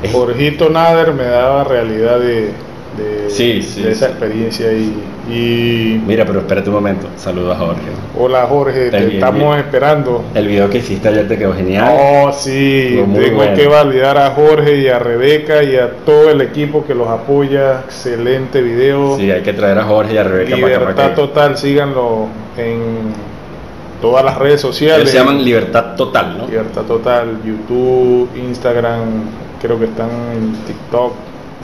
Es- 0.04 0.12
Jorgito 0.12 0.70
Nader 0.70 1.14
me 1.14 1.24
daba 1.26 1.64
realidad 1.64 2.20
de, 2.20 2.52
de, 2.98 3.30
Sí, 3.30 3.62
sí, 3.62 3.84
de 3.84 3.92
esa 3.92 4.08
sí. 4.08 4.12
experiencia 4.12 4.72
y, 4.74 4.94
y 5.30 6.02
mira 6.06 6.26
pero 6.26 6.40
espérate 6.40 6.70
un 6.70 6.76
momento 6.76 7.08
saludos 7.16 7.56
a 7.56 7.60
Jorge 7.60 7.82
hola 8.20 8.46
Jorge, 8.48 8.90
te 8.90 8.98
Bien, 8.98 9.12
estamos 9.12 9.40
bien. 9.56 9.66
esperando. 9.66 10.24
el 10.36 10.48
video 10.48 10.70
que 10.70 10.80
hiciste 10.80 11.08
ayer 11.08 11.28
te 11.28 11.38
quedó 11.38 11.54
genial 11.54 11.88
Oh, 11.98 12.32
sí, 12.34 13.00
tengo 13.16 13.36
bueno. 13.38 13.56
que 13.56 13.68
validar 13.68 14.18
a 14.18 14.32
Jorge 14.32 14.78
y 14.80 14.88
a 14.88 15.00
Rebeca 15.00 15.64
y 15.64 15.76
a 15.78 15.90
todo 16.06 16.30
el 16.30 16.42
equipo 16.42 16.86
que 16.86 16.94
los 16.96 17.08
apoya. 17.08 17.82
Excelente 17.86 18.62
video. 18.62 19.18
sí 19.18 19.32
hay 19.32 19.42
que 19.42 19.54
traer 19.54 19.78
a 19.80 19.84
Jorge 19.84 20.14
y 20.16 20.18
a 20.18 20.24
Rebeca 20.24 20.56
para 20.58 20.58
acá, 20.58 20.68
para 20.68 20.80
Libertad 20.80 21.06
acá. 21.06 21.16
Total, 21.16 21.58
síganlo 21.58 22.28
en 22.58 22.82
todas 24.02 24.26
las 24.26 24.38
redes 24.38 24.60
sociales. 24.60 25.00
Ellos 25.02 25.12
se 25.12 25.18
llaman 25.18 25.44
Libertad 25.46 25.96
Total 25.96 26.38
¿no? 26.38 26.48
Libertad 26.48 26.82
Total, 26.84 27.38
YouTube, 27.46 28.30
Instagram, 28.36 29.06
creo 29.62 29.78
que 29.80 29.86
están 29.86 30.10
en 30.36 30.54
TikTok. 30.66 31.14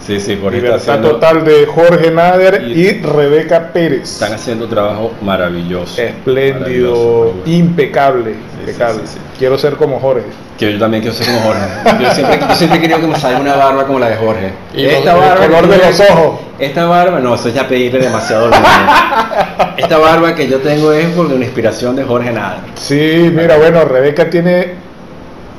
Sí 0.05 0.19
sí 0.19 0.37
Jorge 0.41 0.57
está 0.57 0.67
Libertad 0.67 0.75
haciendo, 0.95 1.09
Total 1.11 1.43
de 1.45 1.65
Jorge 1.65 2.11
Nader 2.11 2.63
Y- 2.67 2.81
y, 2.87 3.01
Rebeca 3.01 3.71
Pérez. 3.73 4.03
están 4.03 4.33
haciendo 4.33 4.65
un 4.65 4.69
trabajo 4.69 5.11
maravilloso 5.21 6.01
Espléndido, 6.01 6.59
Maravilloso, 6.93 7.33
impecable, 7.45 8.31
sí, 8.33 8.59
impecable. 8.61 9.01
sí, 9.05 9.13
sí. 9.13 9.19
Quiero 9.37 9.57
ser 9.57 9.73
como 9.75 9.99
Jorge. 9.99 10.25
Que 10.57 10.73
yo 10.73 10.79
también 10.79 11.03
quiero 11.03 11.15
ser 11.15 11.27
como 11.27 11.39
Jorge. 11.41 11.63
Yo 12.03 12.11
siempre, 12.15 12.39
yo 12.49 12.55
siempre 12.55 12.77
he 12.79 12.81
querido 12.81 12.99
que 12.99 13.07
me 13.07 13.19
salga 13.19 13.39
una 13.39 13.55
barba 13.55 13.85
como 13.85 13.99
la 13.99 14.09
de 14.09 14.15
Jorge. 14.15 14.51
Y 14.73 14.85
con 14.85 14.93
el 14.95 15.03
color 15.51 15.67
de 15.67 15.77
los 15.77 15.99
ojos. 15.99 16.39
Esta 16.57 16.85
barba, 16.85 17.19
no, 17.19 17.35
eso 17.35 17.49
es 17.49 17.53
ya 17.53 17.67
pedirle 17.67 17.99
demasiado. 17.99 18.49
Esta 19.77 19.97
barba 19.99 20.33
que 20.33 20.47
yo 20.47 20.57
tengo 20.57 20.91
es 20.91 21.05
por 21.09 21.27
una 21.27 21.45
inspiración 21.45 21.95
de 21.95 22.03
Jorge 22.03 22.31
Nada. 22.31 22.61
Sí, 22.75 23.31
mira, 23.31 23.57
bueno, 23.57 23.85
Rebeca 23.85 24.27
tiene 24.31 24.73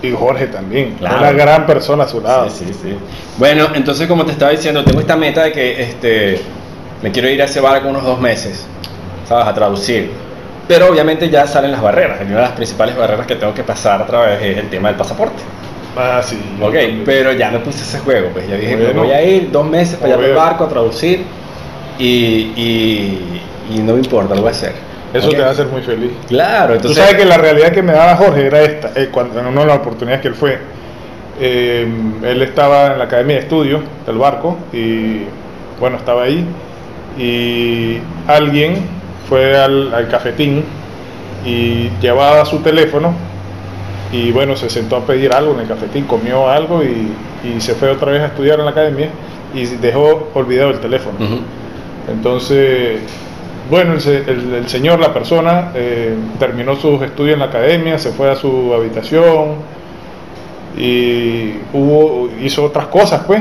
y 0.02 0.12
Jorge 0.12 0.46
también, 0.46 0.94
Claro. 0.98 1.18
una 1.18 1.32
gran 1.32 1.66
persona 1.66 2.04
a 2.04 2.08
su 2.08 2.20
lado. 2.20 2.48
Sí, 2.50 2.64
sí, 2.66 2.74
sí. 2.82 2.96
Bueno, 3.36 3.68
entonces 3.74 4.06
como 4.06 4.24
te 4.24 4.32
estaba 4.32 4.50
diciendo, 4.52 4.84
tengo 4.84 5.00
esta 5.00 5.16
meta 5.16 5.42
de 5.44 5.52
que 5.52 5.82
este, 5.82 6.40
me 7.02 7.10
quiero 7.10 7.28
ir 7.28 7.40
a 7.42 7.46
ese 7.46 7.60
barco 7.60 7.88
unos 7.88 8.04
dos 8.04 8.20
meses, 8.20 8.66
¿sabes? 9.28 9.46
A 9.46 9.54
traducir. 9.54 10.10
Pero 10.68 10.88
obviamente 10.88 11.30
ya 11.30 11.46
salen 11.46 11.72
las 11.72 11.80
barreras. 11.82 12.18
Y 12.20 12.24
una 12.26 12.36
de 12.36 12.42
las 12.42 12.52
principales 12.52 12.96
barreras 12.96 13.26
que 13.26 13.36
tengo 13.36 13.54
que 13.54 13.62
pasar 13.64 14.02
a 14.02 14.06
través 14.06 14.40
es 14.42 14.58
el 14.58 14.68
tema 14.68 14.88
del 14.88 14.98
pasaporte. 14.98 15.42
Ah, 15.96 16.20
sí. 16.22 16.38
Ok, 16.62 16.74
pero 17.04 17.32
ya 17.32 17.50
me 17.50 17.58
puse 17.58 17.82
ese 17.82 17.98
juego, 17.98 18.28
pues 18.32 18.46
ya 18.48 18.54
dije, 18.56 18.76
me 18.76 18.92
voy 18.92 19.10
a 19.10 19.22
ir 19.22 19.50
dos 19.50 19.66
meses 19.66 19.96
para 19.96 20.12
allá 20.14 20.22
Bueno. 20.22 20.34
barco 20.36 20.64
a 20.64 20.68
traducir 20.68 21.24
y, 21.98 22.04
y, 22.54 23.40
y 23.74 23.78
no 23.78 23.94
me 23.94 23.98
importa, 23.98 24.34
lo 24.34 24.42
voy 24.42 24.48
a 24.48 24.52
hacer. 24.52 24.74
Eso 25.14 25.28
te 25.30 25.40
va 25.40 25.48
a 25.48 25.50
hacer 25.50 25.66
muy 25.66 25.82
feliz. 25.82 26.12
Claro, 26.28 26.74
Tú 26.78 26.88
entonces... 26.88 26.98
sabes 26.98 27.14
que 27.16 27.24
la 27.24 27.38
realidad 27.38 27.72
que 27.72 27.82
me 27.82 27.92
daba 27.92 28.16
Jorge 28.16 28.46
era 28.46 28.62
esta, 28.62 28.90
eh, 28.94 29.08
cuando 29.10 29.40
en 29.40 29.46
una 29.46 29.62
de 29.62 29.66
las 29.66 29.76
oportunidades 29.78 30.20
que 30.22 30.28
él 30.28 30.34
fue. 30.34 30.58
eh, 31.40 31.86
él 32.24 32.42
estaba 32.42 32.92
en 32.92 32.98
la 32.98 33.04
academia 33.04 33.36
de 33.36 33.42
estudio 33.42 33.80
del 34.06 34.18
barco 34.18 34.58
y 34.72 35.22
bueno, 35.80 35.96
estaba 35.98 36.24
ahí 36.24 36.44
y 37.16 37.98
alguien 38.26 38.76
fue 39.28 39.56
al, 39.56 39.94
al 39.94 40.08
cafetín 40.08 40.64
y 41.44 41.90
llevaba 42.00 42.44
su 42.44 42.58
teléfono 42.58 43.14
y 44.12 44.32
bueno, 44.32 44.56
se 44.56 44.68
sentó 44.70 44.96
a 44.96 45.06
pedir 45.06 45.32
algo 45.32 45.54
en 45.54 45.60
el 45.60 45.68
cafetín, 45.68 46.04
comió 46.04 46.48
algo 46.48 46.82
y, 46.82 47.12
y 47.44 47.60
se 47.60 47.74
fue 47.74 47.88
otra 47.90 48.10
vez 48.12 48.22
a 48.22 48.26
estudiar 48.26 48.58
en 48.58 48.64
la 48.64 48.70
academia 48.72 49.10
y 49.54 49.64
dejó 49.66 50.30
olvidado 50.34 50.70
el 50.70 50.80
teléfono. 50.80 51.16
Entonces, 52.10 53.00
bueno, 53.70 53.94
el, 53.94 54.00
se- 54.00 54.18
el- 54.30 54.54
el 54.54 54.68
señor, 54.68 54.98
la 55.00 55.12
persona, 55.12 55.72
eh, 55.74 56.14
terminó 56.38 56.76
sus 56.76 57.00
estudios 57.02 57.34
en 57.34 57.40
la 57.40 57.46
academia, 57.46 57.98
se 57.98 58.10
fue 58.12 58.30
a 58.30 58.36
su 58.36 58.72
habitación 58.74 59.56
y 60.76 61.54
hubo, 61.72 62.30
hizo 62.42 62.64
otras 62.64 62.86
cosas, 62.86 63.22
pues. 63.26 63.40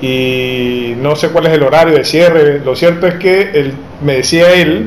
Y 0.00 0.94
no 1.00 1.16
sé 1.16 1.30
cuál 1.30 1.46
es 1.46 1.52
el 1.54 1.62
horario 1.62 1.94
de 1.96 2.04
cierre. 2.04 2.60
Lo 2.64 2.76
cierto 2.76 3.06
es 3.06 3.14
que 3.14 3.50
él, 3.54 3.74
me 4.02 4.14
decía 4.14 4.52
él, 4.54 4.86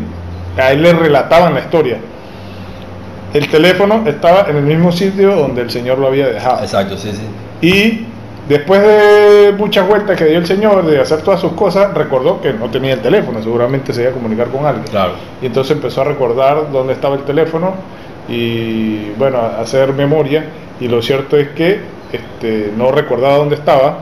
a 0.58 0.72
él 0.72 0.82
le 0.84 0.94
relataban 0.94 1.54
la 1.54 1.60
historia. 1.60 1.98
El 3.34 3.48
teléfono 3.50 4.04
estaba 4.08 4.48
en 4.50 4.58
el 4.58 4.64
mismo 4.64 4.92
sitio 4.92 5.36
donde 5.36 5.62
el 5.62 5.70
señor 5.70 5.98
lo 6.00 6.08
había 6.08 6.28
dejado. 6.28 6.62
Exacto, 6.64 6.98
sí, 6.98 7.12
sí. 7.12 7.66
Y 7.68 8.06
después 8.48 8.82
de 8.82 9.54
muchas 9.58 9.88
vueltas 9.88 10.18
que 10.18 10.26
dio 10.26 10.38
el 10.38 10.46
señor 10.46 10.86
de 10.86 11.00
hacer 11.00 11.22
todas 11.22 11.40
sus 11.40 11.54
cosas, 11.54 11.94
recordó 11.94 12.42
que 12.42 12.54
no 12.54 12.70
tenía 12.70 12.94
el 12.94 13.02
teléfono, 13.02 13.42
seguramente 13.42 13.94
se 13.94 14.02
iba 14.02 14.12
a 14.12 14.14
comunicar 14.14 14.48
con 14.50 14.66
alguien. 14.66 14.86
Claro. 14.88 15.14
Y 15.42 15.46
entonces 15.46 15.76
empezó 15.76 16.02
a 16.02 16.06
recordar 16.06 16.72
dónde 16.72 16.94
estaba 16.94 17.16
el 17.16 17.24
teléfono 17.24 17.74
y 18.28 19.12
bueno, 19.18 19.38
a 19.40 19.62
hacer 19.62 19.94
memoria. 19.94 20.46
Y 20.80 20.88
lo 20.88 21.02
cierto 21.02 21.38
es 21.38 21.50
que 21.50 21.80
este, 22.12 22.72
no 22.76 22.92
recordaba 22.92 23.38
dónde 23.38 23.56
estaba 23.56 24.00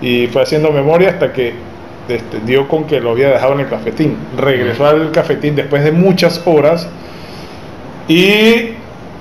y 0.00 0.26
fue 0.28 0.42
haciendo 0.42 0.70
memoria 0.70 1.10
hasta 1.10 1.32
que 1.32 1.54
este, 2.08 2.40
dio 2.40 2.68
con 2.68 2.84
que 2.84 3.00
lo 3.00 3.10
había 3.10 3.28
dejado 3.28 3.54
en 3.54 3.60
el 3.60 3.68
cafetín. 3.68 4.16
Regresó 4.36 4.86
al 4.86 5.10
cafetín 5.10 5.56
después 5.56 5.84
de 5.84 5.92
muchas 5.92 6.42
horas 6.46 6.88
y 8.06 8.70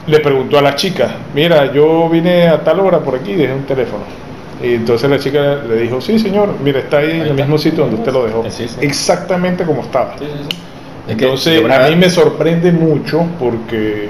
le 0.07 0.19
preguntó 0.21 0.57
a 0.57 0.61
la 0.61 0.75
chica, 0.75 1.15
mira, 1.33 1.71
yo 1.73 2.07
vine 2.09 2.47
a 2.47 2.63
tal 2.63 2.79
hora 2.79 2.99
por 2.99 3.15
aquí 3.15 3.31
y 3.31 3.35
dejé 3.35 3.53
un 3.53 3.65
teléfono. 3.65 4.03
Y 4.63 4.73
entonces 4.73 5.09
la 5.09 5.19
chica 5.19 5.59
le 5.67 5.75
dijo, 5.81 6.01
sí 6.01 6.17
señor, 6.17 6.49
mira, 6.63 6.79
está 6.79 6.97
ahí 6.97 7.11
en 7.11 7.15
el 7.17 7.21
está. 7.29 7.33
mismo 7.35 7.57
sitio 7.57 7.83
donde 7.83 7.97
usted 7.97 8.11
lo 8.13 8.25
dejó. 8.25 8.45
Sí, 8.49 8.67
sí. 8.67 8.75
Exactamente 8.81 9.63
como 9.63 9.81
estaba. 9.81 10.15
Sí, 10.17 10.25
Entonces, 11.07 11.63
a 11.69 11.89
mí 11.89 11.95
me 11.95 12.09
sorprende 12.09 12.71
mucho 12.71 13.23
porque, 13.39 14.09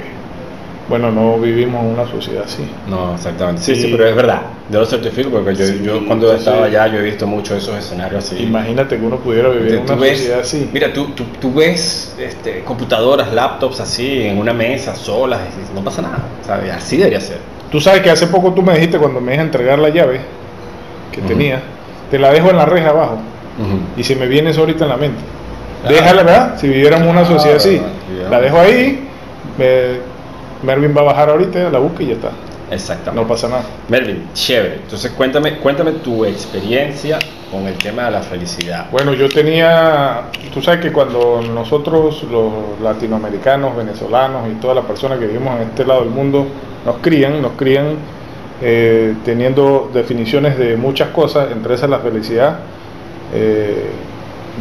bueno, 0.90 1.12
no 1.12 1.38
vivimos 1.38 1.84
en 1.84 1.90
una 1.92 2.08
sociedad 2.10 2.44
así. 2.46 2.64
No, 2.90 3.14
exactamente. 3.14 3.62
Sí, 3.62 3.76
sí, 3.76 3.90
pero 3.92 4.08
es 4.08 4.16
verdad. 4.16 4.42
Yo 4.72 4.80
lo 4.80 4.86
certifico 4.86 5.30
porque 5.30 5.54
yo, 5.56 5.66
yo 5.84 6.06
cuando 6.08 6.28
entonces- 6.32 6.40
estaba 6.48 6.66
allá 6.66 6.88
yo 6.88 7.00
he 7.00 7.04
visto 7.04 7.28
muchos 7.28 7.58
esos 7.64 7.78
escenarios 7.78 8.24
así. 8.26 8.42
Imagínate 8.44 8.98
que 8.98 9.06
uno 9.06 9.18
pudiera 9.18 9.50
vivir 9.50 9.76
en 9.76 9.82
una 9.84 9.96
ves- 9.96 10.18
sociedad 10.18 10.40
así. 10.42 10.70
Mira, 10.74 10.92
tú, 10.94 11.08
tú, 11.10 11.24
tú 11.42 11.54
ves 11.54 12.16
este, 12.20 12.64
computadoras, 12.64 13.32
laptops 13.34 13.80
así 13.82 14.22
en 14.24 14.38
una 14.38 14.54
mesa 14.54 14.96
solas 14.96 15.40
no 15.76 15.82
pasa 15.84 16.02
nada. 16.02 16.20
¿sabes? 16.46 16.72
Así 16.72 16.98
debería 16.98 17.20
ser. 17.22 17.38
Tú 17.72 17.80
sabes 17.82 18.02
que 18.02 18.10
hace 18.10 18.28
poco 18.28 18.54
tú 18.54 18.62
me 18.62 18.74
dijiste 18.76 18.98
cuando 18.98 19.20
me 19.20 19.32
dejas 19.34 19.46
entregar 19.48 19.78
la 19.80 19.90
llave 19.90 20.22
que 21.12 21.22
tenía, 21.22 21.62
te 22.12 22.18
la 22.20 22.32
dejo 22.32 22.50
en 22.50 22.58
la 22.58 22.66
reja 22.66 22.90
abajo 22.90 23.18
y 23.98 24.04
se 24.04 24.16
me 24.16 24.28
viene 24.28 24.52
eso 24.52 24.62
ahorita 24.62 24.84
en 24.86 24.90
la 24.90 24.98
mente. 24.98 25.20
Ah. 25.84 25.90
Déjala, 25.90 26.24
¿verdad? 26.24 26.58
Si 26.60 26.68
viviéramos 26.68 27.08
una 27.08 27.22
Claro, 27.22 27.36
sociedad 27.36 27.58
así, 27.58 27.82
la 28.30 28.40
dejo 28.42 28.58
ahí, 28.60 29.08
me- 29.58 30.18
Mervin 30.64 30.94
va 30.96 31.02
a 31.02 31.06
bajar 31.06 31.30
ahorita, 31.30 31.70
la 31.70 31.80
busca 31.80 32.02
y 32.04 32.08
ya 32.08 32.14
está. 32.14 32.32
Exactamente. 32.70 33.22
No 33.22 33.28
pasa 33.28 33.48
nada. 33.48 33.62
Melvin, 33.88 34.28
chévere. 34.34 34.76
Entonces 34.84 35.12
cuéntame, 35.12 35.58
cuéntame 35.60 35.92
tu 35.94 36.26
experiencia 36.26 37.18
con 37.52 37.66
el 37.66 37.76
tema 37.76 38.06
de 38.06 38.12
la 38.12 38.22
felicidad. 38.22 38.88
Bueno, 38.92 39.14
yo 39.14 39.30
tenía, 39.30 40.24
tú 40.54 40.62
sabes 40.62 40.82
que 40.82 40.92
cuando 40.92 41.42
nosotros 41.42 42.24
los 42.30 42.52
latinoamericanos, 42.84 43.76
venezolanos 43.78 44.50
y 44.52 44.56
todas 44.60 44.76
las 44.76 44.86
personas 44.86 45.18
que 45.20 45.28
vivimos 45.28 45.56
en 45.62 45.68
este 45.70 45.86
lado 45.86 46.02
del 46.02 46.10
mundo 46.10 46.46
nos 46.86 46.98
crían, 46.98 47.42
nos 47.42 47.52
crían 47.54 47.96
eh, 48.60 49.14
teniendo 49.24 49.92
definiciones 49.94 50.58
de 50.58 50.78
muchas 50.78 51.10
cosas, 51.10 51.52
entre 51.52 51.76
esas 51.76 51.90
la 51.92 52.00
felicidad, 52.00 52.58
eh, 53.34 53.86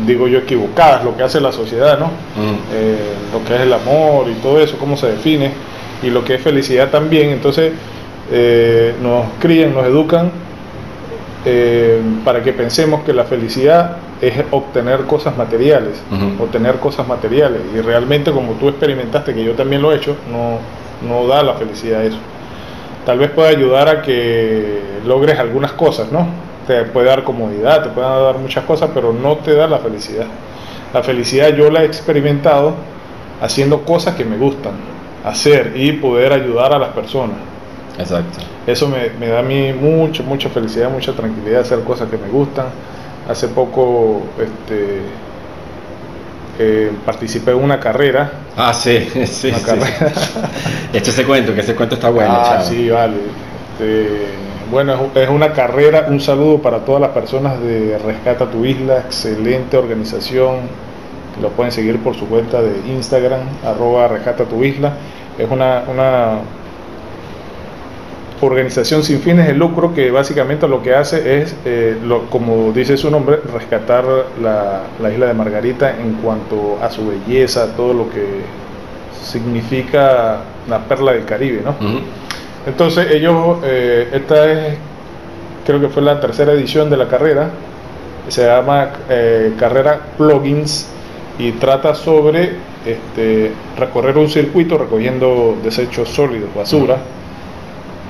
digo 0.06 0.28
yo 0.28 0.40
equivocadas, 0.40 1.02
lo 1.02 1.16
que 1.16 1.22
hace 1.22 1.40
la 1.40 1.50
sociedad, 1.50 1.98
¿no? 1.98 2.06
Mm. 2.06 2.58
Eh, 2.74 2.96
lo 3.32 3.42
que 3.44 3.54
es 3.54 3.60
el 3.62 3.72
amor 3.72 4.28
y 4.28 4.34
todo 4.34 4.60
eso, 4.60 4.76
cómo 4.78 4.98
se 4.98 5.06
define, 5.08 5.50
y 6.02 6.10
lo 6.10 6.22
que 6.24 6.34
es 6.34 6.42
felicidad 6.42 6.90
también. 6.90 7.30
Entonces, 7.30 7.72
nos 9.02 9.24
crían, 9.40 9.72
nos 9.72 9.86
educan 9.86 10.30
para 12.24 12.42
que 12.42 12.52
pensemos 12.52 13.04
que 13.04 13.14
la 13.14 13.24
felicidad 13.24 13.98
es 14.20 14.44
obtener 14.50 15.02
cosas 15.02 15.38
materiales, 15.38 16.02
obtener 16.38 16.76
cosas 16.76 17.08
materiales. 17.08 17.60
Y 17.74 17.80
realmente, 17.80 18.30
como 18.30 18.52
tú 18.54 18.68
experimentaste, 18.68 19.32
que 19.32 19.42
yo 19.42 19.52
también 19.52 19.80
lo 19.80 19.92
he 19.92 19.96
hecho, 19.96 20.16
no, 20.30 20.58
no 21.08 21.26
da 21.26 21.42
la 21.42 21.54
felicidad 21.54 22.04
eso. 22.04 22.18
Tal 23.06 23.18
vez 23.18 23.30
pueda 23.30 23.50
ayudar 23.50 23.88
a 23.88 24.02
que 24.02 24.80
logres 25.06 25.38
algunas 25.38 25.72
cosas, 25.72 26.10
¿no? 26.10 26.26
Te 26.66 26.82
puede 26.82 27.06
dar 27.06 27.22
comodidad, 27.22 27.84
te 27.84 27.88
puede 27.90 28.06
dar 28.06 28.36
muchas 28.38 28.64
cosas, 28.64 28.90
pero 28.92 29.12
no 29.12 29.36
te 29.36 29.54
da 29.54 29.68
la 29.68 29.78
felicidad. 29.78 30.26
La 30.92 31.04
felicidad 31.04 31.54
yo 31.54 31.70
la 31.70 31.82
he 31.82 31.86
experimentado 31.86 32.74
haciendo 33.40 33.82
cosas 33.82 34.16
que 34.16 34.24
me 34.24 34.36
gustan 34.36 34.72
hacer 35.24 35.72
y 35.76 35.92
poder 35.92 36.32
ayudar 36.32 36.72
a 36.72 36.80
las 36.80 36.88
personas. 36.90 37.36
Exacto. 37.96 38.38
Eso 38.66 38.88
me, 38.88 39.10
me 39.20 39.28
da 39.28 39.38
a 39.38 39.42
mí 39.42 39.72
mucha, 39.72 40.24
mucha 40.24 40.48
felicidad, 40.48 40.90
mucha 40.90 41.12
tranquilidad 41.12 41.60
hacer 41.60 41.84
cosas 41.84 42.10
que 42.10 42.18
me 42.18 42.28
gustan. 42.28 42.66
Hace 43.28 43.48
poco 43.48 44.22
este, 44.40 45.00
eh, 46.58 46.92
participé 47.04 47.52
en 47.52 47.58
una 47.62 47.78
carrera. 47.80 48.30
Ah, 48.56 48.72
sí, 48.72 48.98
sí, 49.26 49.48
Una 49.48 49.58
sí. 49.58 49.64
carrera. 49.64 50.12
Ese 50.92 51.24
cuento, 51.24 51.54
que 51.54 51.60
ese 51.60 51.74
cuento 51.74 51.94
está 51.96 52.10
bueno, 52.10 52.32
ah, 52.36 52.44
chavo. 52.58 52.64
sí, 52.64 52.88
vale. 52.88 53.16
Este, 53.72 54.26
bueno, 54.70 54.94
es, 55.14 55.22
es 55.22 55.28
una 55.28 55.52
carrera. 55.52 56.06
Un 56.08 56.20
saludo 56.20 56.58
para 56.62 56.78
todas 56.84 57.00
las 57.00 57.10
personas 57.10 57.60
de 57.60 57.98
Rescata 57.98 58.50
tu 58.50 58.64
Isla. 58.64 58.98
Excelente 58.98 59.76
organización. 59.76 60.60
Lo 61.40 61.50
pueden 61.50 61.70
seguir 61.72 61.98
por 62.02 62.16
su 62.16 62.26
cuenta 62.28 62.62
de 62.62 62.72
Instagram, 62.88 63.40
arroba 63.64 64.08
Rescata 64.08 64.44
tu 64.44 64.64
Isla. 64.64 64.94
Es 65.38 65.50
una, 65.50 65.82
una 65.86 66.38
organización 68.40 69.02
sin 69.02 69.20
fines 69.20 69.46
de 69.46 69.54
lucro 69.54 69.94
que 69.94 70.10
básicamente 70.10 70.68
lo 70.68 70.82
que 70.82 70.94
hace 70.94 71.40
es, 71.42 71.54
eh, 71.64 71.96
lo- 72.04 72.28
como 72.28 72.70
dice 72.72 72.96
su 72.96 73.10
nombre, 73.10 73.38
rescatar 73.52 74.04
la, 74.42 74.82
la 75.00 75.10
isla 75.10 75.26
de 75.26 75.34
Margarita 75.34 75.94
en 75.98 76.14
cuanto 76.14 76.78
a 76.82 76.90
su 76.90 77.06
belleza, 77.08 77.74
todo 77.76 77.94
lo 77.94 78.10
que 78.10 78.42
significa 79.24 80.38
la 80.68 80.78
perla 80.84 81.12
del 81.12 81.24
Caribe, 81.24 81.62
¿no? 81.64 81.74
Entonces 82.66 83.10
ellos, 83.12 83.58
eh, 83.64 84.08
esta 84.12 84.50
es, 84.52 84.74
creo 85.64 85.80
que 85.80 85.88
fue 85.88 86.02
la 86.02 86.20
tercera 86.20 86.52
edición 86.52 86.90
de 86.90 86.96
la 86.96 87.08
carrera, 87.08 87.48
se 88.28 88.44
llama 88.44 88.90
eh, 89.08 89.52
Carrera 89.58 90.00
Plugins 90.18 90.88
y 91.38 91.52
trata 91.52 91.94
sobre 91.94 92.52
este, 92.84 93.52
recorrer 93.78 94.18
un 94.18 94.28
circuito 94.28 94.78
recogiendo 94.78 95.56
desechos 95.62 96.08
sólidos, 96.08 96.50
basura, 96.54 96.96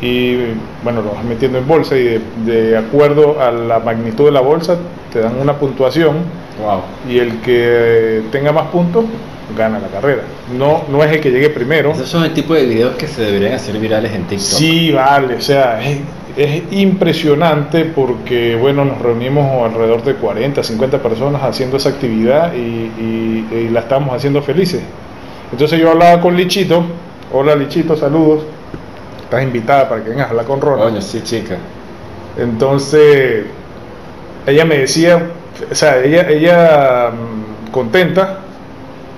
y 0.00 0.36
bueno, 0.84 1.02
lo 1.02 1.12
vas 1.14 1.24
metiendo 1.24 1.58
en 1.58 1.66
bolsa 1.66 1.96
y 1.96 2.04
de, 2.04 2.20
de 2.44 2.76
acuerdo 2.76 3.40
a 3.40 3.50
la 3.50 3.78
magnitud 3.78 4.26
de 4.26 4.32
la 4.32 4.40
bolsa 4.40 4.76
te 5.12 5.20
dan 5.20 5.36
una 5.40 5.54
puntuación 5.54 6.16
Wow. 6.58 6.80
y 7.12 7.18
el 7.18 7.40
que 7.42 8.22
tenga 8.32 8.50
más 8.50 8.68
puntos 8.68 9.04
gana 9.56 9.78
la 9.78 9.88
carrera. 9.88 10.22
No, 10.56 10.84
no 10.90 11.04
es 11.04 11.12
el 11.12 11.20
que 11.20 11.30
llegue 11.30 11.50
primero. 11.50 11.92
Esos 11.92 12.08
son 12.08 12.24
el 12.24 12.32
tipo 12.32 12.54
de 12.54 12.64
videos 12.64 12.96
que 12.96 13.06
se 13.06 13.22
deberían 13.22 13.52
hacer 13.52 13.78
virales 13.78 14.12
en 14.14 14.22
TikTok. 14.22 14.38
Sí, 14.48 14.90
vale, 14.90 15.34
o 15.34 15.40
sea, 15.42 15.80
es, 15.86 15.98
es 16.36 16.62
impresionante 16.72 17.84
porque, 17.84 18.56
bueno, 18.56 18.84
nos 18.86 18.98
reunimos 19.02 19.70
alrededor 19.70 20.02
de 20.02 20.14
40, 20.14 20.62
50 20.64 20.98
personas 21.02 21.42
haciendo 21.42 21.76
esa 21.76 21.90
actividad 21.90 22.54
y, 22.54 22.58
y- 22.58 23.46
y 23.54 23.68
la 23.68 23.80
estamos 23.80 24.14
haciendo 24.14 24.40
felices. 24.42 24.80
Entonces 25.52 25.78
yo 25.78 25.90
hablaba 25.90 26.20
con 26.22 26.36
Lichito, 26.36 26.84
hola 27.32 27.54
Lichito, 27.54 27.96
saludos, 27.96 28.44
estás 29.26 29.42
invitada 29.42 29.88
para 29.88 30.02
que 30.02 30.10
vengas 30.10 30.28
a 30.28 30.30
hablar 30.30 30.46
con 30.46 30.60
Ronald. 30.60 30.90
Coño, 30.90 31.00
sí, 31.02 31.20
chica. 31.22 31.56
Entonces, 32.38 33.44
ella 34.46 34.64
me 34.64 34.78
decía, 34.78 35.20
o 35.70 35.74
sea, 35.74 35.98
ella, 35.98 36.28
ella 36.28 37.10
mm, 37.10 37.72
contenta, 37.72 38.38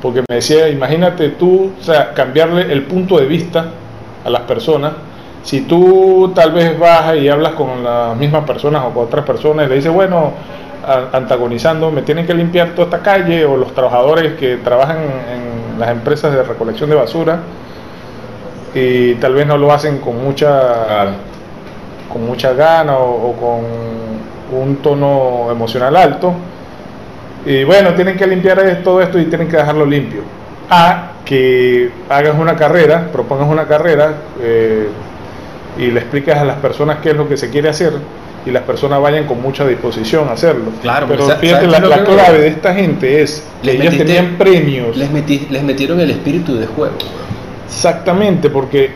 porque 0.01 0.23
me 0.29 0.37
decía, 0.37 0.68
imagínate 0.68 1.31
tú, 1.31 1.73
o 1.79 1.85
sea, 1.85 2.14
cambiarle 2.14 2.73
el 2.73 2.85
punto 2.85 3.18
de 3.18 3.27
vista 3.27 3.66
a 4.25 4.31
las 4.31 4.42
personas. 4.42 4.92
Si 5.42 5.62
tú 5.62 6.33
tal 6.35 6.53
vez 6.53 6.79
vas 6.79 7.16
y 7.16 7.29
hablas 7.29 7.53
con 7.53 7.85
las 7.85 8.16
mismas 8.16 8.44
personas 8.44 8.83
o 8.85 8.90
con 8.90 9.05
otras 9.05 9.25
personas 9.25 9.66
y 9.66 9.68
le 9.68 9.75
dices, 9.77 9.92
bueno, 9.92 10.33
antagonizando, 11.12 11.90
me 11.90 12.03
tienen 12.03 12.27
que 12.27 12.35
limpiar 12.35 12.71
toda 12.71 12.85
esta 12.85 13.01
calle, 13.01 13.44
o 13.44 13.57
los 13.57 13.75
trabajadores 13.75 14.35
que 14.35 14.57
trabajan 14.57 14.99
en 14.99 15.79
las 15.79 15.90
empresas 15.90 16.33
de 16.33 16.42
recolección 16.42 16.88
de 16.88 16.97
basura, 16.97 17.40
y 18.74 19.14
tal 19.14 19.35
vez 19.35 19.46
no 19.46 19.57
lo 19.57 19.72
hacen 19.72 19.98
con 19.98 20.22
mucha 20.22 20.85
Claro. 20.87 21.11
con 22.12 22.26
mucha 22.26 22.52
gana 22.54 22.96
o, 22.96 23.31
o 23.31 23.33
con 23.35 24.59
un 24.61 24.76
tono 24.76 25.48
emocional 25.50 25.94
alto. 25.96 26.33
Y 27.46 27.64
bueno, 27.64 27.94
tienen 27.94 28.16
que 28.16 28.26
limpiar 28.26 28.81
todo 28.83 29.00
esto 29.00 29.18
y 29.18 29.24
tienen 29.26 29.48
que 29.48 29.57
dejarlo 29.57 29.85
limpio. 29.87 30.22
A 30.70 31.12
que 31.24 31.90
hagas 32.09 32.35
una 32.38 32.57
carrera, 32.57 33.09
propongas 33.12 33.48
una 33.48 33.66
carrera 33.66 34.12
eh, 34.40 34.88
y 35.78 35.87
le 35.90 36.00
explicas 36.00 36.38
a 36.38 36.44
las 36.44 36.57
personas 36.57 36.98
qué 37.02 37.11
es 37.11 37.16
lo 37.16 37.28
que 37.28 37.37
se 37.37 37.48
quiere 37.50 37.68
hacer 37.68 37.92
y 38.46 38.50
las 38.50 38.62
personas 38.62 39.00
vayan 39.00 39.24
con 39.26 39.40
mucha 39.42 39.66
disposición 39.66 40.28
a 40.28 40.33
hacerlo. 40.33 40.70
Claro, 40.83 41.07
pero 41.09 41.24
fíjate, 41.24 41.50
¿sabes 41.50 41.70
la, 41.70 41.81
la 41.81 42.04
clave 42.04 42.38
de 42.38 42.48
esta 42.48 42.74
gente 42.74 43.22
es 43.22 43.44
que 43.62 43.66
Les 43.66 43.81
ellos 43.81 43.94
metiste- 43.94 44.07
tenían 44.07 44.37
premios. 44.38 44.96
Les, 44.96 45.11
metí- 45.11 45.48
les 45.50 45.62
metieron 45.62 46.00
el 46.00 46.11
espíritu 46.11 46.57
de 46.57 46.66
juego. 46.66 46.94
Exactamente, 47.68 48.50
porque 48.50 48.90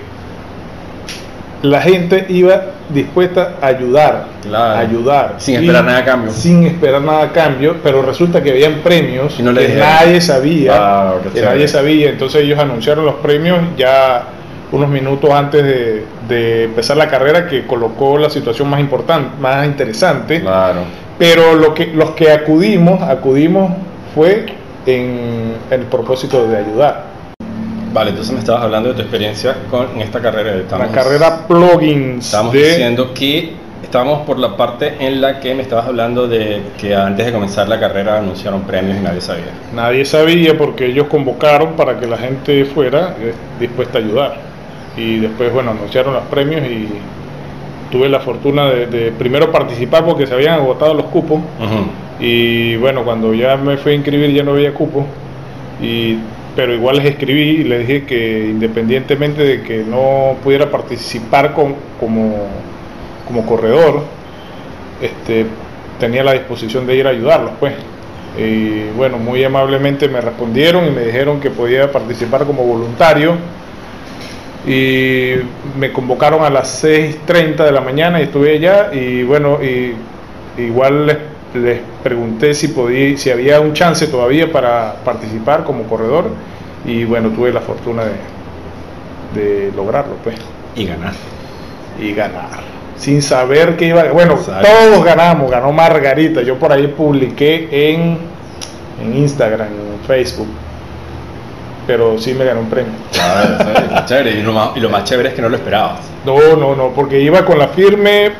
la 1.62 1.80
gente 1.80 2.26
iba 2.28 2.60
dispuesta 2.88 3.54
a 3.62 3.66
ayudar, 3.68 4.26
Claro. 4.42 4.64
a 4.76 4.78
ayudar. 4.80 5.34
Sin 5.38 5.54
Y- 5.54 5.58
esperar 5.58 5.84
nada 5.84 5.98
a 5.98 6.04
cambio. 6.04 6.32
Sin 6.32 6.64
esperar 6.64 7.00
nada 7.02 7.22
a 7.22 7.32
cambio, 7.32 7.76
pero 7.82 8.02
resulta 8.02 8.42
que 8.42 8.50
habían 8.50 8.80
premios 8.80 9.38
Y 9.38 9.42
no 9.42 9.52
le 9.52 9.66
que 9.68 9.74
nadie 9.76 10.20
sabía, 10.20 10.72
Ah, 10.74 11.14
que 11.22 11.28
chévere. 11.30 11.46
nadie 11.46 11.68
sabía. 11.68 12.10
Entonces 12.10 12.42
ellos 12.42 12.58
anunciaron 12.58 13.04
los 13.04 13.14
premios 13.16 13.58
ya 13.76 14.24
unos 14.72 14.88
minutos 14.88 15.30
antes 15.30 15.62
de, 15.62 16.04
de 16.28 16.64
empezar 16.64 16.96
la 16.96 17.06
carrera, 17.08 17.46
que 17.46 17.66
colocó 17.66 18.18
la 18.18 18.30
situación 18.30 18.68
más 18.68 18.80
importante, 18.80 19.28
más 19.40 19.64
interesante. 19.66 20.40
Claro. 20.40 20.80
Pero 21.18 21.54
lo 21.54 21.74
que, 21.74 21.86
los 21.88 22.10
que 22.12 22.32
acudimos, 22.32 23.00
acudimos 23.02 23.70
fue 24.14 24.46
en 24.86 25.52
el 25.70 25.80
propósito 25.82 26.48
de 26.48 26.56
ayudar. 26.56 27.11
Vale, 27.92 28.10
entonces 28.10 28.32
me 28.32 28.40
estabas 28.40 28.62
hablando 28.62 28.88
de 28.90 28.94
tu 28.94 29.00
experiencia 29.02 29.56
con 29.70 29.90
en 29.94 30.00
esta 30.02 30.20
carrera. 30.20 30.52
La 30.54 30.60
Estamos, 30.60 30.88
carrera 30.88 31.46
plugins 31.46 32.24
Estábamos 32.26 32.52
de 32.54 32.68
diciendo 32.68 33.12
que 33.14 33.52
estábamos 33.82 34.26
por 34.26 34.38
la 34.38 34.56
parte 34.56 34.94
en 35.00 35.20
la 35.20 35.40
que 35.40 35.54
me 35.54 35.62
estabas 35.62 35.86
hablando 35.86 36.26
de 36.26 36.62
que 36.78 36.94
antes 36.94 37.26
de 37.26 37.32
comenzar 37.32 37.68
la 37.68 37.78
carrera 37.78 38.18
anunciaron 38.18 38.62
premios 38.62 38.96
y 38.96 39.00
nadie 39.00 39.20
sabía. 39.20 39.52
nadie 39.74 40.04
sabía 40.04 40.56
porque 40.56 40.86
ellos 40.86 41.08
convocaron 41.08 41.74
para 41.74 41.98
que 42.00 42.06
la 42.06 42.16
gente 42.16 42.64
fuera 42.64 43.14
eh, 43.20 43.34
dispuesta 43.60 43.98
a 43.98 44.00
ayudar. 44.00 44.36
Y 44.96 45.18
después, 45.20 45.52
bueno, 45.52 45.72
anunciaron 45.72 46.14
los 46.14 46.24
premios 46.24 46.62
y 46.62 46.88
tuve 47.90 48.08
la 48.08 48.20
fortuna 48.20 48.66
de, 48.70 48.86
de 48.86 49.10
primero 49.12 49.50
participar 49.52 50.04
porque 50.04 50.26
se 50.26 50.34
habían 50.34 50.54
agotado 50.54 50.94
los 50.94 51.06
cupos. 51.06 51.38
Ujú. 51.40 51.86
Y 52.24 52.76
bueno, 52.76 53.04
cuando 53.04 53.34
ya 53.34 53.56
me 53.56 53.76
fui 53.76 53.92
a 53.92 53.94
inscribir 53.96 54.32
ya 54.32 54.42
no 54.44 54.52
había 54.52 54.72
cupo. 54.72 55.04
Y, 55.82 56.16
pero 56.54 56.74
igual 56.74 56.96
les 56.96 57.06
escribí 57.06 57.60
y 57.60 57.64
les 57.64 57.86
dije 57.86 58.04
que 58.04 58.46
independientemente 58.50 59.42
de 59.42 59.62
que 59.62 59.78
no 59.78 60.36
pudiera 60.42 60.70
participar 60.70 61.54
como, 61.54 61.76
como 63.26 63.46
corredor, 63.46 64.02
este, 65.00 65.46
tenía 65.98 66.22
la 66.22 66.32
disposición 66.32 66.86
de 66.86 66.96
ir 66.96 67.06
a 67.06 67.10
ayudarlos, 67.10 67.52
pues. 67.58 67.74
Y 68.38 68.88
bueno, 68.96 69.18
muy 69.18 69.44
amablemente 69.44 70.08
me 70.08 70.20
respondieron 70.20 70.86
y 70.86 70.90
me 70.90 71.02
dijeron 71.02 71.40
que 71.40 71.50
podía 71.50 71.90
participar 71.90 72.44
como 72.44 72.64
voluntario. 72.64 73.34
Y 74.66 75.34
me 75.76 75.92
convocaron 75.92 76.44
a 76.44 76.50
las 76.50 76.84
6.30 76.84 77.64
de 77.64 77.72
la 77.72 77.80
mañana 77.80 78.20
y 78.20 78.24
estuve 78.24 78.54
allá 78.54 78.90
y 78.92 79.24
bueno, 79.24 79.58
y 79.62 79.94
igual 80.56 81.06
les, 81.06 81.16
les 81.54 81.80
pregunté 82.02 82.54
si 82.54 82.68
podía, 82.68 83.16
si 83.18 83.30
había 83.30 83.60
un 83.60 83.72
chance 83.74 84.06
todavía 84.06 84.50
para 84.50 84.94
participar 85.04 85.64
como 85.64 85.84
corredor 85.84 86.30
y 86.84 87.04
bueno, 87.04 87.28
tuve 87.30 87.52
la 87.52 87.60
fortuna 87.60 88.02
de, 88.04 89.40
de 89.40 89.72
lograrlo, 89.76 90.14
pues 90.24 90.36
Y 90.76 90.86
ganar. 90.86 91.12
y 92.00 92.12
ganar. 92.14 92.72
Sin 92.96 93.20
saber 93.22 93.76
que 93.76 93.86
iba 93.86 94.04
Bueno, 94.04 94.34
Exacto. 94.34 94.68
todos 94.68 95.04
ganamos, 95.04 95.50
ganó 95.50 95.72
Margarita. 95.72 96.42
Yo 96.42 96.56
por 96.58 96.72
ahí 96.72 96.86
publiqué 96.88 97.68
en, 97.90 98.18
en 99.02 99.16
Instagram, 99.16 99.68
en 99.68 100.06
Facebook. 100.06 100.48
Pero 101.86 102.16
sí 102.18 102.32
me 102.34 102.44
ganó 102.44 102.60
un 102.60 102.68
premio. 102.70 102.92
Claro, 103.12 104.06
chévere. 104.06 104.30
Y 104.38 104.42
lo, 104.42 104.52
más, 104.52 104.70
y 104.76 104.80
lo 104.80 104.88
más 104.88 105.02
chévere 105.04 105.30
es 105.30 105.34
que 105.34 105.42
no 105.42 105.48
lo 105.48 105.56
esperabas. 105.56 106.00
No, 106.24 106.56
no, 106.56 106.76
no, 106.76 106.90
porque 106.90 107.20
iba 107.20 107.44
con 107.44 107.58
la 107.58 107.68
firme 107.68 108.30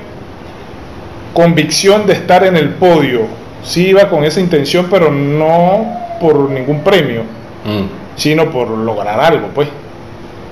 convicción 1.33 2.07
de 2.07 2.14
estar 2.14 2.45
en 2.45 2.57
el 2.57 2.71
podio. 2.71 3.23
Sí 3.64 3.88
iba 3.88 4.09
con 4.09 4.25
esa 4.25 4.40
intención, 4.40 4.87
pero 4.90 5.11
no 5.11 5.87
por 6.21 6.51
ningún 6.51 6.81
premio, 6.81 7.23
Mm. 7.64 8.16
sino 8.16 8.51
por 8.51 8.68
lograr 8.68 9.18
algo, 9.21 9.49
pues. 9.55 9.68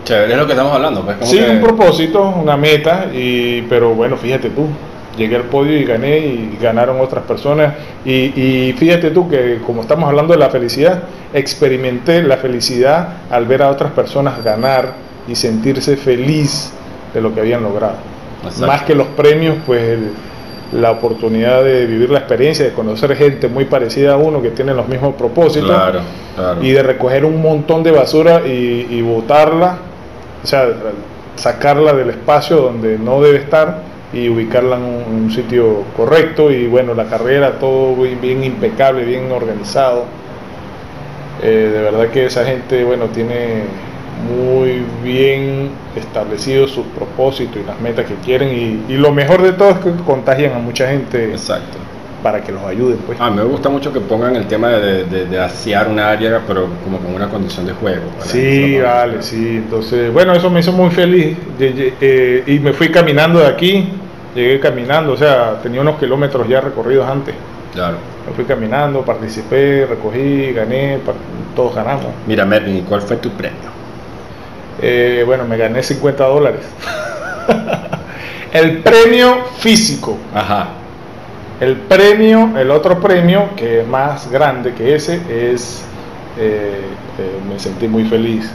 Chévere 0.05 0.33
es 0.33 0.39
lo 0.39 0.47
que 0.47 0.53
estamos 0.53 0.73
hablando. 0.73 1.03
Pues, 1.03 1.17
Sí, 1.29 1.39
que- 1.39 1.51
un 1.51 1.61
propósito, 1.61 2.23
una 2.43 2.57
meta, 2.57 3.07
y, 3.13 3.63
pero 3.63 3.91
bueno, 3.95 4.17
fíjate 4.17 4.49
tú, 4.51 4.67
llegué 5.17 5.37
al 5.37 5.43
podio 5.43 5.77
y 5.77 5.85
gané 5.85 6.19
y 6.19 6.59
ganaron 6.61 7.01
otras 7.01 7.25
personas. 7.25 7.75
Y, 8.05 8.13
y 8.13 8.75
fíjate 8.79 9.11
tú 9.11 9.29
que 9.29 9.59
como 9.67 9.83
estamos 9.83 10.09
hablando 10.09 10.33
de 10.33 10.39
la 10.39 10.49
felicidad, 10.49 11.03
experimenté 11.35 12.23
la 12.23 12.39
felicidad 12.39 13.09
al 13.31 13.45
ver 13.47 13.63
a 13.63 13.69
otras 13.71 13.93
personas 13.93 14.43
ganar 14.43 14.93
y 15.29 15.35
sentirse 15.35 15.97
feliz 15.97 16.73
de 17.13 17.21
lo 17.21 17.35
que 17.35 17.41
habían 17.41 17.63
logrado. 17.63 17.97
Exacto. 18.45 18.67
Más 18.67 18.83
que 18.83 18.95
los 18.95 19.09
premios, 19.09 19.57
pues 19.67 19.83
el- 19.83 20.13
la 20.73 20.93
oportunidad 20.93 21.65
de 21.65 21.87
vivir 21.87 22.11
la 22.11 22.21
experiencia, 22.21 22.65
de 22.65 22.73
conocer 22.73 23.17
gente 23.17 23.49
muy 23.49 23.65
parecida 23.65 24.15
a 24.15 24.17
uno 24.17 24.41
que 24.41 24.51
tiene 24.51 24.73
los 24.73 24.87
mismos 24.89 25.15
propósitos 25.15 25.69
Claro, 25.71 26.01
claro. 26.37 26.63
y 26.63 26.71
de 26.71 26.83
recoger 26.83 27.25
un 27.25 27.43
montón 27.43 27.83
de 27.83 27.91
basura 27.91 28.43
y, 28.47 28.87
y 28.89 29.03
botarla, 29.03 29.79
o 30.43 30.47
sea, 30.47 30.69
sacarla 31.37 31.93
del 31.93 32.11
espacio 32.11 32.57
donde 32.59 32.99
no 32.99 33.21
debe 33.21 33.39
estar 33.39 33.79
y 34.13 34.29
ubicarla 34.29 34.77
en 34.77 34.83
un, 34.83 35.03
en 35.09 35.25
un 35.25 35.31
sitio 35.33 35.85
correcto 35.97 36.51
y 36.51 36.67
bueno, 36.67 36.95
la 36.95 37.05
carrera 37.07 37.53
todo 37.59 37.95
bien, 37.97 38.21
bien 38.21 38.45
impecable, 38.45 39.05
bien 39.05 39.31
organizado. 39.33 40.05
Eh, 41.43 41.71
de 41.73 41.81
verdad 41.83 42.09
que 42.09 42.27
esa 42.27 42.45
gente, 42.45 42.85
bueno, 42.85 43.07
tiene 43.07 43.63
muy 44.29 44.83
bien 45.03 45.71
establecidos 45.97 46.71
sus 46.71 46.87
propósitos 46.87 47.57
y 47.63 47.67
las 47.67 47.81
metas 47.81 48.07
que 48.07 48.15
quieren 48.17 48.49
y, 48.89 48.93
y 48.93 48.97
lo 48.97 49.13
mejor 49.13 49.43
de 49.43 49.53
todo 49.53 49.71
es 49.71 49.79
que 49.79 49.91
contagian 50.07 50.55
a 50.55 50.59
mucha 50.59 50.89
gente 50.89 51.31
Exacto. 51.33 51.79
para 52.23 52.43
que 52.43 52.53
los 52.53 52.63
ayuden, 52.65 52.99
pues. 53.07 53.21
A 53.21 53.31
mí 53.31 53.37
me 53.37 53.45
gusta 53.45 53.69
mucho 53.69 53.93
que 53.93 54.01
pongan 54.01 54.37
el 54.37 54.47
tema 54.47 54.69
de, 54.69 55.05
de, 55.05 55.27
de 55.27 55.41
asear 55.41 55.89
un 55.89 55.99
área, 55.99 56.41
pero 56.47 56.69
como 56.85 56.99
con 56.99 57.15
una 57.15 57.29
condición 57.29 57.67
de 57.67 57.73
juego. 57.73 58.03
Sí, 58.21 58.79
vale, 58.79 59.23
sí. 59.23 59.57
Entonces, 59.57 60.13
bueno, 60.13 60.33
eso 60.33 60.51
me 60.51 60.61
hizo 60.61 60.73
muy 60.73 60.91
feliz. 60.91 61.37
Eh, 61.59 62.45
y 62.47 62.59
me 62.59 62.73
fui 62.73 62.91
caminando 62.91 63.41
de 63.41 63.47
aquí, 63.47 63.89
llegué 64.35 64.61
caminando, 64.61 65.13
o 65.13 65.17
sea, 65.17 65.59
tenía 65.63 65.81
unos 65.81 65.99
kilómetros 65.99 66.47
ya 66.49 66.61
recorridos 66.61 67.09
antes. 67.09 67.35
Claro. 67.73 67.97
Me 68.29 68.35
fui 68.35 68.45
caminando, 68.45 69.01
participé, 69.03 69.87
recogí, 69.87 70.53
gané, 70.53 70.99
todos 71.57 71.75
ganamos. 71.75 72.07
Mira, 72.27 72.45
Mervin, 72.45 72.77
¿y 72.79 72.83
cuál 72.83 73.01
fue 73.01 73.17
tu 73.17 73.31
premio? 73.31 73.70
Eh, 74.83 75.23
bueno, 75.27 75.45
me 75.45 75.57
gané 75.57 75.83
50 75.83 76.25
dólares. 76.25 76.61
el 78.53 78.79
premio 78.79 79.45
físico. 79.59 80.17
Ajá. 80.35 80.69
El 81.61 81.77
premio, 81.77 82.53
el 82.57 82.71
otro 82.71 82.99
premio, 83.01 83.51
que 83.55 83.81
es 83.81 83.87
más 83.87 84.31
grande 84.31 84.73
que 84.73 84.95
ese, 84.95 85.21
es, 85.29 85.83
eh, 86.39 86.81
eh, 87.19 87.39
me 87.49 87.59
sentí 87.59 87.87
muy 87.87 88.05
feliz. 88.05 88.51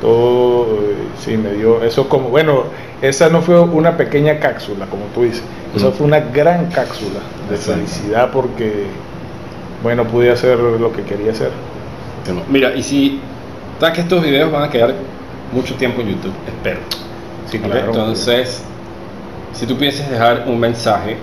Todo, 0.00 0.80
sí, 1.20 1.36
me 1.36 1.52
dio, 1.52 1.82
eso 1.84 2.08
como, 2.08 2.28
bueno, 2.28 2.64
esa 3.00 3.28
no 3.30 3.40
fue 3.42 3.60
una 3.60 3.96
pequeña 3.96 4.40
cápsula, 4.40 4.86
como 4.86 5.04
tú 5.14 5.22
dices, 5.22 5.42
eso 5.74 5.90
Mm. 5.90 5.92
fue 5.92 6.06
una 6.06 6.20
gran 6.20 6.66
cápsula 6.66 7.20
de 7.48 7.54
Exacto. 7.54 7.80
felicidad 7.80 8.30
porque, 8.32 8.86
bueno, 9.82 10.04
pude 10.04 10.30
hacer 10.30 10.58
lo 10.58 10.92
que 10.92 11.02
quería 11.02 11.30
hacer. 11.30 11.50
Mira, 12.50 12.74
y 12.74 12.82
si 12.82 13.20
que 13.94 14.00
estos 14.00 14.22
videos 14.22 14.50
van 14.50 14.64
a 14.64 14.70
quedar 14.70 14.94
mucho 15.52 15.74
tiempo 15.74 16.00
en 16.00 16.08
YouTube, 16.08 16.34
espero. 16.46 16.80
Entonces, 17.52 18.62
si 19.52 19.66
tú 19.66 19.76
piensas 19.76 20.10
dejar 20.10 20.44
un 20.46 20.58
mensaje 20.58 21.16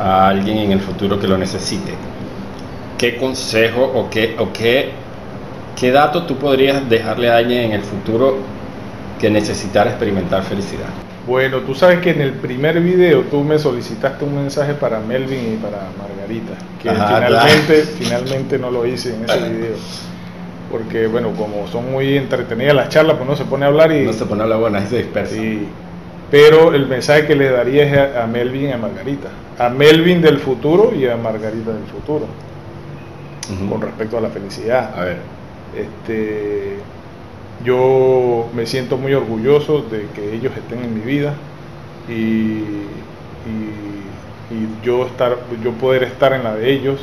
a 0.00 0.28
alguien 0.28 0.58
en 0.58 0.72
el 0.72 0.80
futuro 0.80 1.20
que 1.20 1.26
lo 1.26 1.38
necesite, 1.38 1.92
¿qué 2.98 3.16
consejo 3.16 3.82
o 3.82 4.10
qué, 4.10 4.36
o 4.38 4.52
qué, 4.52 4.90
qué 5.78 5.90
dato 5.90 6.24
tú 6.24 6.36
podrías 6.36 6.88
dejarle 6.88 7.30
a 7.30 7.36
alguien 7.36 7.64
en 7.64 7.72
el 7.72 7.82
futuro 7.82 8.38
que 9.20 9.30
necesitara 9.30 9.90
experimentar 9.90 10.42
felicidad? 10.42 10.88
Bueno, 11.26 11.58
tú 11.58 11.74
sabes 11.74 12.00
que 12.00 12.10
en 12.10 12.20
el 12.20 12.32
primer 12.34 12.80
video 12.80 13.22
tú 13.22 13.42
me 13.42 13.58
solicitaste 13.58 14.24
un 14.24 14.36
mensaje 14.36 14.74
para 14.74 15.00
Melvin 15.00 15.54
y 15.54 15.56
para 15.56 15.88
Margarita, 15.98 16.52
que 16.80 16.88
Ajá, 16.88 17.26
finalmente, 17.26 17.82
finalmente 17.98 18.58
no 18.58 18.70
lo 18.70 18.86
hice 18.86 19.14
en 19.14 19.24
ese 19.24 19.48
video. 19.50 19.76
Porque 20.70 21.06
bueno, 21.06 21.30
como 21.36 21.66
son 21.68 21.90
muy 21.92 22.16
entretenidas 22.16 22.74
las 22.74 22.88
charlas, 22.88 23.16
pues 23.16 23.28
uno 23.28 23.36
se 23.36 23.44
pone 23.44 23.64
a 23.64 23.68
hablar 23.68 23.92
y... 23.92 24.04
No 24.04 24.12
se 24.12 24.26
pone 24.26 24.42
a 24.42 24.46
la 24.46 24.56
buena, 24.56 24.80
y 24.80 24.86
se 24.86 24.98
dispersa. 24.98 25.36
y- 25.36 25.66
pero 26.30 26.74
el 26.74 26.86
mensaje 26.88 27.24
que 27.26 27.36
le 27.36 27.50
daría 27.50 27.84
es 27.84 28.16
a, 28.16 28.26
Melvin 28.26 28.70
y 28.70 28.72
a 28.72 28.76
Margarita. 28.78 29.28
A 29.60 29.68
Melvin 29.68 30.20
del 30.20 30.38
futuro 30.38 30.92
y 30.92 31.06
a 31.06 31.16
Margarita 31.16 31.70
del 31.72 31.84
futuro, 31.84 32.26
con 33.70 33.80
respecto 33.80 34.18
a 34.18 34.20
la 34.20 34.28
felicidad. 34.28 34.92
A 34.98 35.04
ver, 35.04 35.18
Este, 35.76 36.78
yo 37.64 38.48
me 38.54 38.66
siento 38.66 38.96
muy 38.96 39.14
orgulloso 39.14 39.82
de 39.82 40.06
que 40.14 40.34
ellos 40.34 40.52
estén 40.56 40.82
en 40.82 40.94
mi 40.94 41.00
vida 41.00 41.34
y, 42.08 42.12
y- 42.12 44.06
y 44.50 44.68
yo 44.84 45.06
estar, 45.06 45.36
yo 45.62 45.70
poder 45.72 46.02
estar 46.04 46.32
en 46.32 46.44
la 46.44 46.54
de 46.54 46.72
ellos 46.72 47.00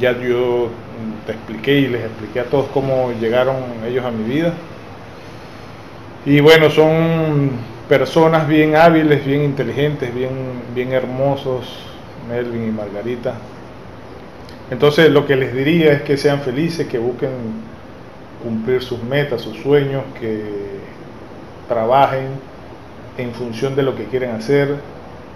ya 0.00 0.12
yo 0.12 0.68
te 1.26 1.32
expliqué 1.32 1.74
y 1.80 1.88
les 1.88 2.04
expliqué 2.04 2.40
a 2.40 2.44
todos 2.44 2.66
cómo 2.72 3.12
llegaron 3.20 3.56
ellos 3.86 4.04
a 4.04 4.10
mi 4.10 4.24
vida. 4.24 4.52
Y 6.26 6.40
bueno, 6.40 6.70
son 6.70 7.50
personas 7.88 8.46
bien 8.46 8.76
hábiles, 8.76 9.24
bien 9.24 9.42
inteligentes, 9.42 10.14
bien, 10.14 10.30
bien 10.74 10.92
hermosos, 10.92 11.66
Melvin 12.28 12.68
y 12.68 12.70
Margarita. 12.70 13.34
Entonces 14.70 15.10
lo 15.10 15.26
que 15.26 15.34
les 15.34 15.52
diría 15.54 15.92
es 15.92 16.02
que 16.02 16.16
sean 16.16 16.40
felices, 16.40 16.86
que 16.86 16.98
busquen 16.98 17.30
cumplir 18.42 18.82
sus 18.82 19.02
metas, 19.02 19.40
sus 19.40 19.56
sueños, 19.58 20.02
que 20.20 20.44
trabajen 21.68 22.28
en 23.18 23.32
función 23.32 23.74
de 23.74 23.82
lo 23.82 23.96
que 23.96 24.04
quieren 24.04 24.30
hacer. 24.30 24.76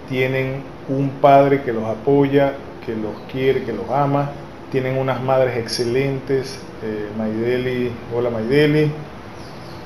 Tienen 0.07 0.61
un 0.87 1.09
padre 1.21 1.61
que 1.63 1.73
los 1.73 1.83
apoya, 1.83 2.53
que 2.85 2.95
los 2.95 3.13
quiere, 3.31 3.63
que 3.63 3.73
los 3.73 3.89
ama. 3.89 4.29
Tienen 4.75 4.97
unas 4.97 5.23
madres 5.23 5.55
excelentes, 5.55 6.59
eh, 6.83 7.07
Maideli, 7.17 7.91
hola 8.13 8.29
Maideli, 8.29 8.91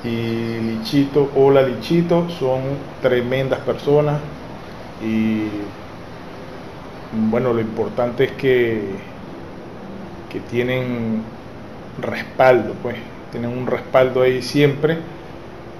y 0.03 0.57
Lichito, 0.61 1.29
hola 1.35 1.61
Lichito, 1.61 2.27
son 2.27 2.61
tremendas 2.99 3.59
personas 3.59 4.19
y 5.05 5.43
bueno, 7.29 7.53
lo 7.53 7.61
importante 7.61 8.23
es 8.23 8.31
que, 8.31 8.81
que 10.31 10.39
tienen 10.49 11.21
respaldo, 12.01 12.73
pues, 12.81 12.95
tienen 13.29 13.55
un 13.55 13.67
respaldo 13.67 14.23
ahí 14.23 14.41
siempre, 14.41 14.97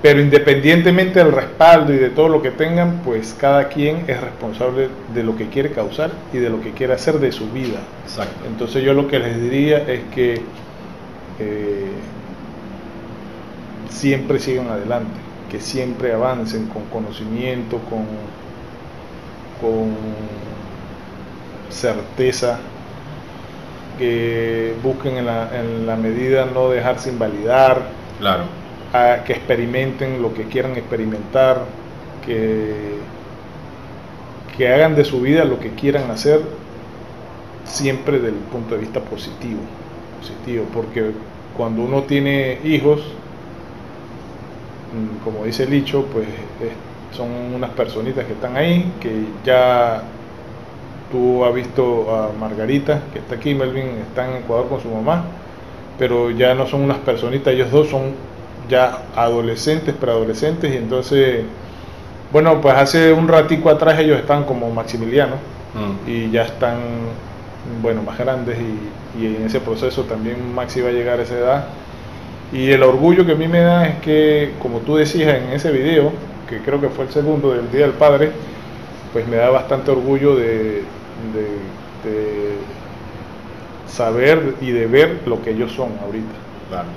pero 0.01 0.21
independientemente 0.21 1.19
del 1.19 1.31
respaldo 1.33 1.93
y 1.93 1.97
de 1.97 2.09
todo 2.09 2.29
lo 2.29 2.41
que 2.41 2.51
tengan, 2.51 3.01
pues 3.03 3.35
cada 3.37 3.67
quien 3.67 4.05
es 4.07 4.19
responsable 4.21 4.89
de 5.13 5.23
lo 5.23 5.35
que 5.35 5.49
quiere 5.49 5.71
causar 5.71 6.11
y 6.31 6.37
de 6.37 6.49
lo 6.49 6.61
que 6.61 6.71
quiere 6.71 6.93
hacer 6.93 7.19
de 7.19 7.31
su 7.31 7.49
vida. 7.49 7.79
Exacto. 8.05 8.45
Entonces 8.47 8.83
yo 8.83 8.93
lo 8.93 9.07
que 9.07 9.19
les 9.19 9.41
diría 9.41 9.79
es 9.79 10.01
que 10.15 10.41
eh, 11.39 11.91
siempre 13.89 14.39
sigan 14.39 14.69
adelante, 14.69 15.19
que 15.51 15.59
siempre 15.59 16.13
avancen 16.13 16.67
con 16.67 16.85
conocimiento, 16.85 17.79
con, 17.89 18.05
con 19.59 19.95
certeza, 21.69 22.59
que 23.97 24.75
busquen 24.81 25.17
en 25.17 25.25
la, 25.25 25.49
en 25.59 25.85
la 25.85 25.97
medida 25.97 26.45
no 26.45 26.69
dejarse 26.69 27.09
invalidar, 27.09 27.99
Claro. 28.19 28.43
A 28.93 29.23
que 29.25 29.33
experimenten 29.33 30.21
lo 30.21 30.33
que 30.33 30.47
quieran 30.47 30.75
experimentar, 30.77 31.79
que, 32.21 33.07
que 34.57 34.67
hagan 34.73 34.95
de 34.95 35.05
su 35.05 35.21
vida 35.21 35.45
lo 35.45 35.59
que 35.59 35.75
quieran 35.75 36.11
hacer, 36.11 36.41
siempre 37.63 38.19
desde 38.19 38.37
el 38.37 38.43
punto 38.45 38.75
de 38.75 38.81
vista 38.81 39.03
positivo, 39.03 39.61
positivo, 40.17 40.65
porque 40.73 41.13
cuando 41.53 41.83
uno 41.83 42.03
tiene 42.03 42.59
hijos, 42.63 43.01
mm, 44.91 45.17
como 45.23 45.45
dice 45.45 45.63
el 45.63 45.69
dicho, 45.71 46.05
pues 46.11 46.27
es- 46.59 47.15
son 47.15 47.29
unas 47.55 47.71
personitas 47.71 48.25
que 48.25 48.33
están 48.33 48.55
ahí, 48.57 48.95
que 48.99 49.37
ya 49.43 50.13
tú 51.09 51.43
has 51.45 51.53
visto 51.53 52.15
a 52.15 52.33
Margarita, 52.33 53.09
que 53.11 53.19
está 53.19 53.35
aquí, 53.35 53.55
Melvin 53.55 53.99
está 54.09 54.29
en 54.29 54.37
Ecuador 54.43 54.69
con 54.69 54.81
su 54.81 54.89
mamá, 54.89 55.25
pero 55.97 56.31
ya 56.31 56.53
no 56.55 56.67
son 56.67 56.81
unas 56.83 56.99
personitas, 56.99 57.53
ellos 57.53 57.71
dos 57.71 57.89
son 57.89 58.15
ya 58.69 58.99
adolescentes, 59.15 59.93
preadolescentes, 59.95 60.73
y 60.73 60.77
entonces, 60.77 61.41
bueno, 62.31 62.61
pues 62.61 62.75
hace 62.75 63.11
un 63.11 63.27
ratico 63.27 63.69
atrás 63.69 63.99
ellos 63.99 64.19
estaban 64.19 64.43
como 64.45 64.69
Maximiliano, 64.71 65.35
Mm. 65.75 66.09
y 66.09 66.31
ya 66.31 66.43
están, 66.43 66.77
bueno, 67.81 68.01
más 68.01 68.17
grandes, 68.17 68.57
y, 68.59 69.21
y 69.23 69.35
en 69.35 69.45
ese 69.45 69.59
proceso 69.59 70.03
también 70.03 70.53
Maxi 70.55 70.81
va 70.81 70.89
a 70.89 70.91
llegar 70.91 71.19
a 71.19 71.23
esa 71.23 71.37
edad. 71.37 71.65
Y 72.51 72.71
el 72.71 72.81
orgullo 72.81 73.23
que 73.25 73.33
a 73.33 73.35
mí 73.35 73.47
me 73.47 73.59
da 73.59 73.87
es 73.87 73.99
que, 73.99 74.53
como 74.59 74.79
tú 74.79 74.95
decías 74.95 75.35
en 75.35 75.49
ese 75.51 75.71
video, 75.71 76.11
que 76.49 76.57
creo 76.59 76.81
que 76.81 76.89
fue 76.89 77.05
el 77.05 77.11
segundo 77.11 77.51
del 77.53 77.69
Día 77.71 77.81
del 77.81 77.91
Padre, 77.91 78.31
pues 79.13 79.27
me 79.27 79.35
da 79.35 79.49
bastante 79.51 79.91
orgullo 79.91 80.35
de, 80.35 80.83
de- 81.33 81.59
de 82.09 82.49
saber 83.87 84.55
y 84.61 84.71
de 84.71 84.87
ver 84.87 85.19
lo 85.27 85.41
que 85.43 85.51
ellos 85.51 85.71
son 85.71 85.89
ahorita. 86.03 86.33
Claro. 86.69 86.87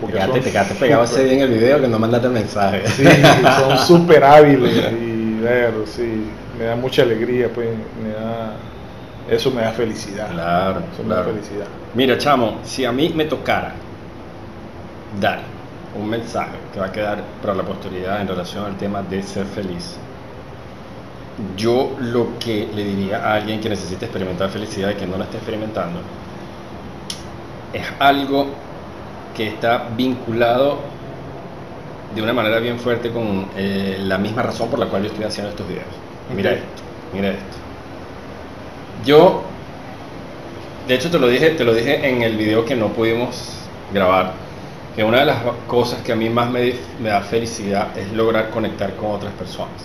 Te 0.00 0.06
Porque 0.06 0.16
quedaste, 0.16 0.40
te 0.40 0.50
quedaste 0.50 0.74
pegado 0.76 1.04
ese 1.04 1.24
día 1.24 1.32
en 1.34 1.40
el 1.40 1.50
video 1.50 1.78
que 1.78 1.86
no 1.88 1.98
mandaste 1.98 2.26
el 2.28 2.32
mensaje. 2.32 2.86
Sí, 2.88 3.04
son 3.58 3.78
súper 3.78 4.24
hábiles 4.24 4.92
y 4.92 5.40
ver, 5.40 5.74
sí, 5.84 6.24
me 6.58 6.64
da 6.64 6.74
mucha 6.74 7.02
alegría, 7.02 7.50
pues, 7.52 7.68
me 8.02 8.08
da, 8.10 8.54
eso 9.28 9.50
me 9.50 9.60
da 9.60 9.72
felicidad. 9.72 10.30
Claro, 10.30 10.82
Eso 10.94 11.02
me 11.02 11.14
da 11.14 11.24
felicidad. 11.24 11.66
Mira, 11.94 12.16
chamo, 12.16 12.60
si 12.62 12.86
a 12.86 12.92
mí 12.92 13.12
me 13.14 13.26
tocara 13.26 13.74
dar 15.20 15.40
un 15.94 16.08
mensaje 16.08 16.56
que 16.72 16.80
va 16.80 16.86
a 16.86 16.92
quedar 16.92 17.22
para 17.42 17.54
la 17.54 17.62
posteridad 17.62 18.22
en 18.22 18.28
relación 18.28 18.64
al 18.64 18.78
tema 18.78 19.02
de 19.02 19.22
ser 19.22 19.44
feliz, 19.44 19.96
yo 21.58 21.94
lo 22.00 22.38
que 22.38 22.70
le 22.74 22.84
diría 22.84 23.18
a 23.18 23.34
alguien 23.34 23.60
que 23.60 23.68
necesita 23.68 24.06
experimentar 24.06 24.48
felicidad 24.48 24.90
y 24.92 24.94
que 24.94 25.06
no 25.06 25.18
la 25.18 25.24
está 25.24 25.36
experimentando, 25.36 26.00
es 27.74 27.86
algo 27.98 28.46
que 29.36 29.48
está 29.48 29.88
vinculado 29.96 30.78
de 32.14 32.22
una 32.22 32.32
manera 32.32 32.58
bien 32.58 32.78
fuerte 32.78 33.10
con 33.10 33.46
eh, 33.56 33.98
la 34.00 34.18
misma 34.18 34.42
razón 34.42 34.68
por 34.68 34.78
la 34.78 34.86
cual 34.86 35.02
yo 35.02 35.08
estoy 35.08 35.24
haciendo 35.24 35.50
estos 35.50 35.66
videos. 35.68 35.86
Mira 36.34 36.50
Ok. 36.50 36.56
esto, 36.56 36.82
mira 37.12 37.28
esto. 37.28 37.56
Yo 39.04 39.42
de 40.88 40.94
hecho, 40.96 41.08
te 41.08 41.20
lo 41.20 41.28
dije, 41.28 41.50
te 41.50 41.64
lo 41.64 41.72
dije 41.72 42.08
en 42.08 42.22
el 42.22 42.36
video 42.36 42.64
que 42.64 42.74
no 42.74 42.88
pudimos 42.88 43.52
grabar, 43.94 44.32
que 44.96 45.04
una 45.04 45.20
de 45.20 45.26
las 45.26 45.36
cosas 45.68 46.02
que 46.02 46.10
a 46.12 46.16
mí 46.16 46.28
más 46.28 46.50
me, 46.50 46.72
me 47.00 47.10
da 47.10 47.20
felicidad 47.20 47.96
es 47.96 48.10
lograr 48.12 48.50
conectar 48.50 48.96
con 48.96 49.12
otras 49.12 49.32
personas. 49.34 49.84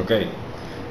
Ok. 0.00 0.12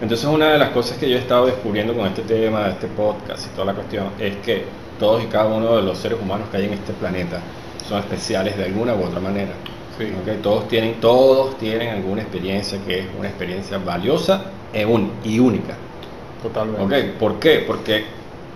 Entonces, 0.01 0.27
una 0.27 0.51
de 0.51 0.59
las 0.59 0.69
cosas 0.69 0.97
que 0.97 1.09
yo 1.09 1.15
he 1.15 1.19
estado 1.19 1.47
descubriendo 1.47 1.95
con 1.95 2.05
este 2.05 2.21
tema, 2.21 2.65
de 2.65 2.71
este 2.71 2.87
podcast 2.87 3.47
y 3.47 3.49
toda 3.55 3.65
la 3.65 3.73
cuestión, 3.73 4.09
es 4.19 4.35
que 4.37 4.65
todos 4.99 5.23
y 5.23 5.27
cada 5.27 5.47
uno 5.47 5.75
de 5.75 5.81
los 5.83 5.97
seres 5.97 6.19
humanos 6.21 6.47
que 6.49 6.57
hay 6.57 6.65
en 6.65 6.73
este 6.73 6.93
planeta 6.93 7.39
son 7.87 7.99
especiales 7.99 8.57
de 8.57 8.65
alguna 8.65 8.95
u 8.95 9.03
otra 9.03 9.19
manera. 9.19 9.53
Sí. 9.97 10.05
Ok, 10.21 10.41
Todos 10.41 10.67
tienen, 10.67 10.99
todos 10.99 11.57
tienen 11.57 11.89
alguna 11.89 12.21
experiencia 12.21 12.79
que 12.85 12.99
es 12.99 13.05
una 13.17 13.29
experiencia 13.29 13.77
valiosa 13.77 14.45
e 14.73 14.85
un- 14.85 15.11
y 15.23 15.39
única. 15.39 15.75
Totalmente. 16.41 16.81
Ok, 17.11 17.17
¿por 17.19 17.39
qué? 17.39 17.59
Porque 17.65 18.05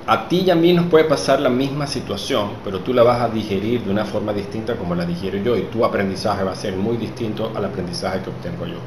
a 0.06 0.28
ti 0.28 0.42
y 0.46 0.50
a 0.50 0.56
mí 0.56 0.74
nos 0.74 0.88
puede 0.88 1.06
pasar 1.06 1.40
la 1.40 1.50
misma 1.50 1.88
situación, 1.88 2.52
pero 2.64 2.80
tú 2.82 2.94
la 2.94 3.04
vas 3.04 3.22
a 3.22 3.30
digerir 3.30 3.84
de 3.84 3.92
una 3.92 4.06
forma 4.06 4.34
distinta 4.34 4.76
como 4.76 4.96
la 4.96 5.06
digiero 5.06 5.38
yo 5.38 5.56
y 5.58 5.64
tu 5.64 5.86
aprendizaje 5.86 6.44
va 6.44 6.52
a 6.52 6.56
ser 6.56 6.76
muy 6.76 6.98
distinto 6.98 7.52
al 7.56 7.66
aprendizaje 7.66 8.22
que 8.22 8.30
obtengo 8.30 8.66
yo. 8.66 8.80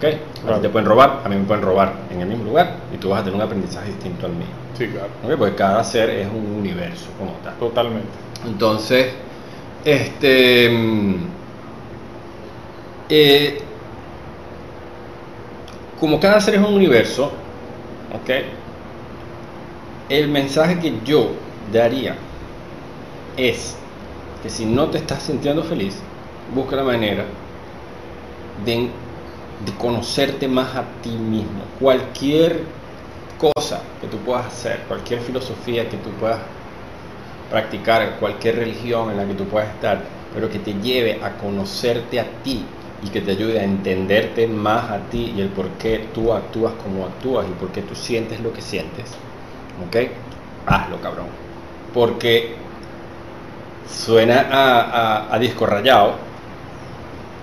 ¿Ok? 0.00 0.48
A 0.48 0.54
ti 0.54 0.62
te 0.62 0.68
pueden 0.70 0.88
robar, 0.88 1.20
a 1.22 1.28
mí 1.28 1.36
me 1.36 1.44
pueden 1.44 1.62
robar 1.62 1.92
en 2.10 2.22
el 2.22 2.26
mismo 2.26 2.44
lugar 2.44 2.76
y 2.94 2.96
tú 2.96 3.10
vas 3.10 3.20
a 3.20 3.24
tener 3.24 3.36
un 3.36 3.42
aprendizaje 3.42 3.88
distinto 3.88 4.24
al 4.24 4.32
mío. 4.32 4.46
Sí, 4.78 4.86
claro. 4.86 5.10
Porque 5.36 5.54
cada 5.54 5.84
ser 5.84 6.08
es 6.08 6.26
un 6.26 6.56
universo 6.58 7.10
como 7.18 7.32
tal. 7.44 7.54
Totalmente. 7.58 8.08
Entonces, 8.46 9.12
este. 9.84 10.70
mm, 10.70 11.14
eh, 13.10 13.60
como 16.00 16.18
cada 16.18 16.40
ser 16.40 16.54
es 16.54 16.60
un 16.60 16.72
universo, 16.72 17.26
¿ok? 18.14 18.30
El 20.08 20.28
mensaje 20.28 20.78
que 20.78 20.94
yo 21.04 21.32
daría 21.70 22.16
es 23.36 23.76
que 24.42 24.48
si 24.48 24.64
no 24.64 24.86
te 24.86 24.96
estás 24.96 25.24
sintiendo 25.24 25.62
feliz, 25.62 25.98
busca 26.54 26.76
la 26.76 26.84
manera 26.84 27.26
de, 28.64 28.88
de 29.64 29.72
conocerte 29.72 30.48
más 30.48 30.74
a 30.76 30.84
ti 31.02 31.10
mismo. 31.10 31.62
Cualquier 31.78 32.62
cosa 33.38 33.80
que 34.00 34.06
tú 34.06 34.18
puedas 34.18 34.46
hacer, 34.46 34.80
cualquier 34.88 35.20
filosofía 35.20 35.88
que 35.88 35.96
tú 35.98 36.10
puedas 36.10 36.38
practicar, 37.50 38.16
cualquier 38.18 38.56
religión 38.56 39.10
en 39.10 39.16
la 39.16 39.26
que 39.26 39.34
tú 39.34 39.44
puedas 39.44 39.68
estar, 39.70 40.02
pero 40.34 40.48
que 40.48 40.58
te 40.58 40.74
lleve 40.74 41.20
a 41.22 41.36
conocerte 41.36 42.20
a 42.20 42.24
ti 42.42 42.64
y 43.02 43.08
que 43.08 43.20
te 43.20 43.32
ayude 43.32 43.58
a 43.60 43.64
entenderte 43.64 44.46
más 44.46 44.90
a 44.90 44.98
ti 45.10 45.32
y 45.36 45.40
el 45.40 45.48
por 45.48 45.68
qué 45.70 46.06
tú 46.14 46.32
actúas 46.32 46.74
como 46.84 47.06
actúas 47.06 47.46
y 47.48 47.52
por 47.52 47.70
qué 47.70 47.82
tú 47.82 47.94
sientes 47.94 48.40
lo 48.40 48.52
que 48.52 48.60
sientes. 48.60 49.10
¿Ok? 49.86 50.10
Hazlo, 50.66 51.00
cabrón. 51.00 51.26
Porque 51.92 52.54
suena 53.88 54.46
a, 54.50 54.80
a, 54.80 55.34
a 55.34 55.38
disco 55.38 55.66
rayado, 55.66 56.14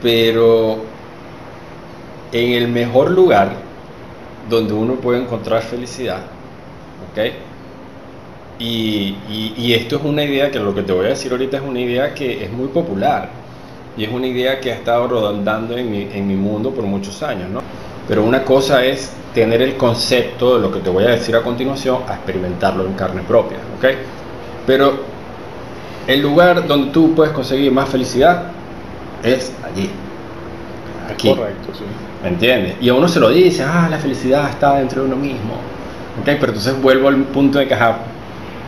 pero 0.01 0.77
en 2.31 2.53
el 2.53 2.67
mejor 2.67 3.11
lugar 3.11 3.51
donde 4.49 4.73
uno 4.73 4.95
puede 4.95 5.21
encontrar 5.21 5.61
felicidad, 5.61 6.19
¿ok? 7.11 7.33
Y, 8.59 9.73
esto 9.73 9.97
es 9.97 10.03
una 10.03 10.23
idea 10.23 10.49
que 10.49 10.59
lo 10.59 10.73
que 10.73 10.81
te 10.81 10.91
voy 10.91 11.05
a 11.05 11.09
decir 11.09 11.31
ahorita 11.31 11.57
es 11.57 11.63
una 11.63 11.79
idea 11.79 12.13
que 12.13 12.43
es 12.43 12.51
muy 12.51 12.67
popular 12.67 13.29
y 13.95 14.03
es 14.03 14.11
una 14.11 14.25
idea 14.25 14.59
que 14.59 14.71
ha 14.71 14.75
estado 14.75 15.07
rodando 15.07 15.77
en 15.77 15.91
mi, 15.91 16.07
en 16.11 16.27
mi 16.27 16.35
mundo 16.35 16.71
por 16.71 16.83
muchos 16.85 17.21
años, 17.21 17.49
¿no? 17.49 17.61
Pero 18.07 18.23
una 18.23 18.43
cosa 18.43 18.83
es 18.83 19.11
tener 19.33 19.61
el 19.61 19.75
concepto 19.75 20.55
de 20.55 20.61
lo 20.61 20.71
que 20.71 20.79
te 20.79 20.89
voy 20.89 21.03
a 21.03 21.09
decir 21.09 21.35
a 21.35 21.43
continuación, 21.43 22.01
a 22.07 22.15
experimentarlo 22.15 22.85
en 22.85 22.93
carne 22.93 23.21
propia, 23.21 23.57
¿ok? 23.77 23.85
Pero 24.65 25.17
el 26.07 26.21
lugar 26.21 26.65
donde 26.65 26.91
tú 26.91 27.13
puedes 27.13 27.33
conseguir 27.33 27.71
más 27.71 27.89
felicidad 27.89 28.51
es 29.23 29.51
allí, 29.63 29.89
aquí. 31.13 31.29
Correcto, 31.29 31.69
sí. 31.73 31.83
¿Me 32.23 32.29
entiendes? 32.29 32.75
Y 32.81 32.89
a 32.89 32.93
uno 32.93 33.07
se 33.07 33.19
lo 33.19 33.29
dice, 33.29 33.63
ah, 33.63 33.87
la 33.89 33.97
felicidad 33.97 34.49
está 34.49 34.75
dentro 34.77 35.01
de 35.03 35.07
uno 35.07 35.15
mismo. 35.17 35.53
¿Ok? 36.19 36.25
Pero 36.25 36.47
entonces 36.47 36.81
vuelvo 36.81 37.07
al 37.09 37.15
punto 37.25 37.59
de 37.59 37.67
que, 37.67 37.73
ajá, 37.73 37.97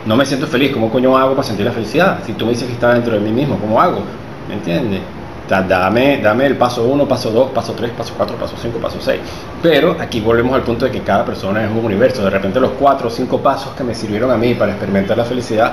no 0.06 0.16
me 0.16 0.24
siento 0.24 0.46
feliz, 0.46 0.72
¿cómo 0.72 0.90
coño 0.90 1.16
hago 1.18 1.32
para 1.34 1.46
sentir 1.46 1.66
la 1.66 1.72
felicidad? 1.72 2.18
Si 2.24 2.32
tú 2.34 2.44
me 2.46 2.52
dices 2.52 2.66
que 2.68 2.74
está 2.74 2.94
dentro 2.94 3.12
de 3.14 3.20
mí 3.20 3.30
mismo, 3.30 3.56
¿cómo 3.58 3.80
hago? 3.80 4.00
¿Me 4.48 4.54
entiendes? 4.54 5.00
Da- 5.48 5.62
Dame, 5.62 6.20
dame 6.22 6.46
el 6.46 6.56
paso 6.56 6.84
1, 6.84 7.06
paso 7.08 7.30
2, 7.32 7.50
paso 7.50 7.72
3, 7.72 7.90
paso 7.90 8.14
4, 8.16 8.36
paso 8.36 8.54
5, 8.62 8.78
paso 8.78 8.98
6. 9.00 9.18
Pero 9.62 9.96
aquí 9.98 10.20
volvemos 10.20 10.54
al 10.54 10.62
punto 10.62 10.84
de 10.84 10.92
que 10.92 11.00
cada 11.00 11.24
persona 11.24 11.64
es 11.64 11.70
un 11.70 11.84
universo. 11.84 12.22
De 12.22 12.30
repente 12.30 12.60
los 12.60 12.70
4 12.78 13.08
o 13.08 13.10
5 13.10 13.38
pasos 13.40 13.72
que 13.76 13.82
me 13.82 13.94
sirvieron 13.94 14.30
a 14.30 14.36
mí 14.36 14.54
para 14.54 14.70
experimentar 14.72 15.16
la 15.18 15.24
felicidad 15.24 15.72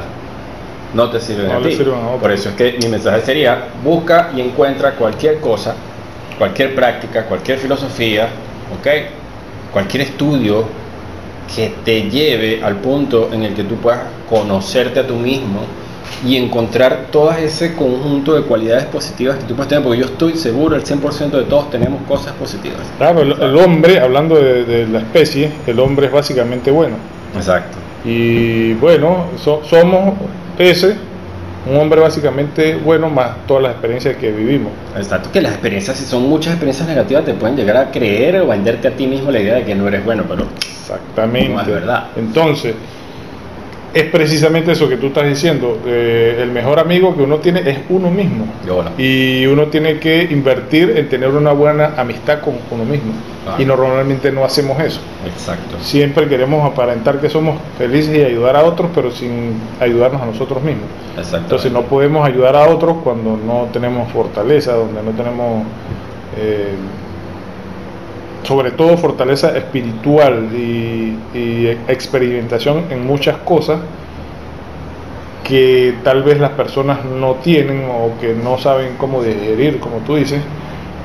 no 0.93 1.09
te 1.09 1.19
sirven 1.19 1.47
No 1.49 1.59
a 1.59 1.61
ti. 1.61 1.73
sirven. 1.73 1.93
Por 2.19 2.31
eso 2.31 2.49
es 2.49 2.55
que 2.55 2.77
mi 2.81 2.87
mensaje 2.87 3.21
sería, 3.21 3.65
busca 3.83 4.31
y 4.35 4.41
encuentra 4.41 4.91
cualquier 4.95 5.39
cosa, 5.39 5.75
cualquier 6.37 6.75
práctica, 6.75 7.25
cualquier 7.25 7.57
filosofía, 7.59 8.27
¿ok? 8.79 8.87
Cualquier 9.71 10.03
estudio 10.03 10.65
que 11.55 11.73
te 11.85 12.09
lleve 12.09 12.61
al 12.63 12.75
punto 12.77 13.29
en 13.31 13.43
el 13.43 13.53
que 13.53 13.63
tú 13.63 13.75
puedas 13.75 14.01
conocerte 14.29 14.99
a 14.99 15.07
tú 15.07 15.15
mismo 15.15 15.61
y 16.25 16.35
encontrar 16.37 17.07
todo 17.11 17.31
ese 17.33 17.75
conjunto 17.75 18.33
de 18.33 18.41
cualidades 18.43 18.85
positivas 18.85 19.37
que 19.37 19.43
tú 19.43 19.55
puedes 19.55 19.69
tener, 19.69 19.83
porque 19.83 19.99
yo 19.99 20.05
estoy 20.05 20.35
seguro, 20.37 20.75
el 20.75 20.83
100% 20.83 21.31
de 21.31 21.43
todos 21.43 21.69
tenemos 21.69 22.01
cosas 22.07 22.33
positivas. 22.33 22.79
Claro, 22.97 23.21
el, 23.21 23.33
el 23.33 23.57
hombre, 23.57 23.99
hablando 23.99 24.35
de, 24.35 24.63
de 24.65 24.87
la 24.87 24.99
especie, 24.99 25.51
el 25.67 25.79
hombre 25.79 26.07
es 26.07 26.11
básicamente 26.11 26.71
bueno. 26.71 26.95
Exacto. 27.35 27.77
Y 28.05 28.73
bueno, 28.73 29.25
so- 29.43 29.61
somos 29.69 30.13
ese, 30.57 30.95
un 31.69 31.77
hombre 31.77 32.01
básicamente 32.01 32.75
bueno, 32.75 33.09
más 33.09 33.45
todas 33.47 33.63
las 33.63 33.71
experiencias 33.73 34.15
que 34.17 34.31
vivimos. 34.31 34.71
Exacto, 34.95 35.31
que 35.31 35.41
las 35.41 35.53
experiencias, 35.53 35.97
si 35.97 36.05
son 36.05 36.27
muchas 36.29 36.53
experiencias 36.53 36.87
negativas, 36.87 37.25
te 37.25 37.33
pueden 37.33 37.55
llegar 37.55 37.77
a 37.77 37.91
creer 37.91 38.37
o 38.41 38.47
venderte 38.47 38.87
a 38.87 38.91
ti 38.91 39.07
mismo 39.07 39.31
la 39.31 39.39
idea 39.39 39.55
de 39.55 39.65
que 39.65 39.75
no 39.75 39.87
eres 39.87 40.03
bueno, 40.05 40.23
pero 40.27 40.45
Exactamente. 40.87 41.53
No 41.53 41.61
es 41.61 41.67
verdad. 41.67 42.07
Entonces, 42.15 42.73
es 43.93 44.03
precisamente 44.05 44.71
eso 44.71 44.87
que 44.87 44.97
tú 44.97 45.07
estás 45.07 45.27
diciendo. 45.27 45.79
eh, 45.85 46.39
el 46.41 46.51
mejor 46.51 46.79
amigo 46.79 47.15
que 47.15 47.23
uno 47.23 47.37
tiene 47.37 47.61
es 47.69 47.79
uno 47.89 48.09
mismo. 48.09 48.45
Y 48.97 49.45
uno 49.45 49.67
tiene 49.67 49.99
que 49.99 50.23
invertir 50.23 50.93
en 50.97 51.09
tener 51.09 51.29
una 51.29 51.51
buena 51.51 51.93
amistad 51.97 52.41
con 52.41 52.55
uno 52.71 52.85
mismo. 52.85 53.13
Claro. 53.43 53.61
Y 53.61 53.65
normalmente 53.65 54.31
no 54.31 54.43
hacemos 54.43 54.79
eso. 54.79 54.99
Exacto. 55.25 55.77
Siempre 55.81 56.27
queremos 56.27 56.69
aparentar 56.69 57.19
que 57.19 57.29
somos 57.29 57.57
felices 57.77 58.17
y 58.17 58.21
ayudar 58.23 58.55
a 58.57 58.63
otros, 58.63 58.89
pero 58.93 59.11
sin 59.11 59.53
ayudarnos 59.79 60.21
a 60.21 60.25
nosotros 60.25 60.61
mismos. 60.61 60.85
Exacto. 61.17 61.37
Entonces 61.37 61.71
no 61.71 61.83
podemos 61.83 62.27
ayudar 62.27 62.55
a 62.55 62.67
otros 62.67 62.97
cuando 63.03 63.37
no 63.37 63.67
tenemos 63.71 64.11
fortaleza, 64.11 64.73
donde 64.73 65.01
no 65.01 65.11
tenemos, 65.11 65.63
eh, 66.37 66.73
sobre 68.43 68.71
todo 68.71 68.97
fortaleza 68.97 69.57
espiritual 69.57 70.49
y, 70.55 71.15
y 71.37 71.67
experimentación 71.87 72.85
en 72.89 73.05
muchas 73.05 73.37
cosas 73.37 73.79
que 75.43 75.95
tal 76.03 76.23
vez 76.23 76.39
las 76.39 76.51
personas 76.51 77.05
no 77.05 77.35
tienen 77.35 77.85
o 77.89 78.11
que 78.19 78.33
no 78.33 78.57
saben 78.57 78.95
cómo 78.97 79.23
digerir, 79.23 79.79
como 79.79 79.97
tú 79.97 80.15
dices. 80.15 80.41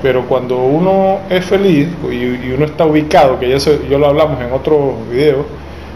Pero 0.02 0.26
cuando 0.26 0.56
uno 0.58 1.20
es 1.30 1.44
feliz 1.44 1.86
y, 2.10 2.14
y 2.14 2.52
uno 2.56 2.64
está 2.64 2.84
ubicado, 2.84 3.38
que 3.38 3.48
ya 3.48 3.60
se- 3.60 3.86
yo 3.88 3.98
lo 3.98 4.08
hablamos 4.08 4.40
en 4.40 4.52
otro 4.52 4.96
video, 5.10 5.46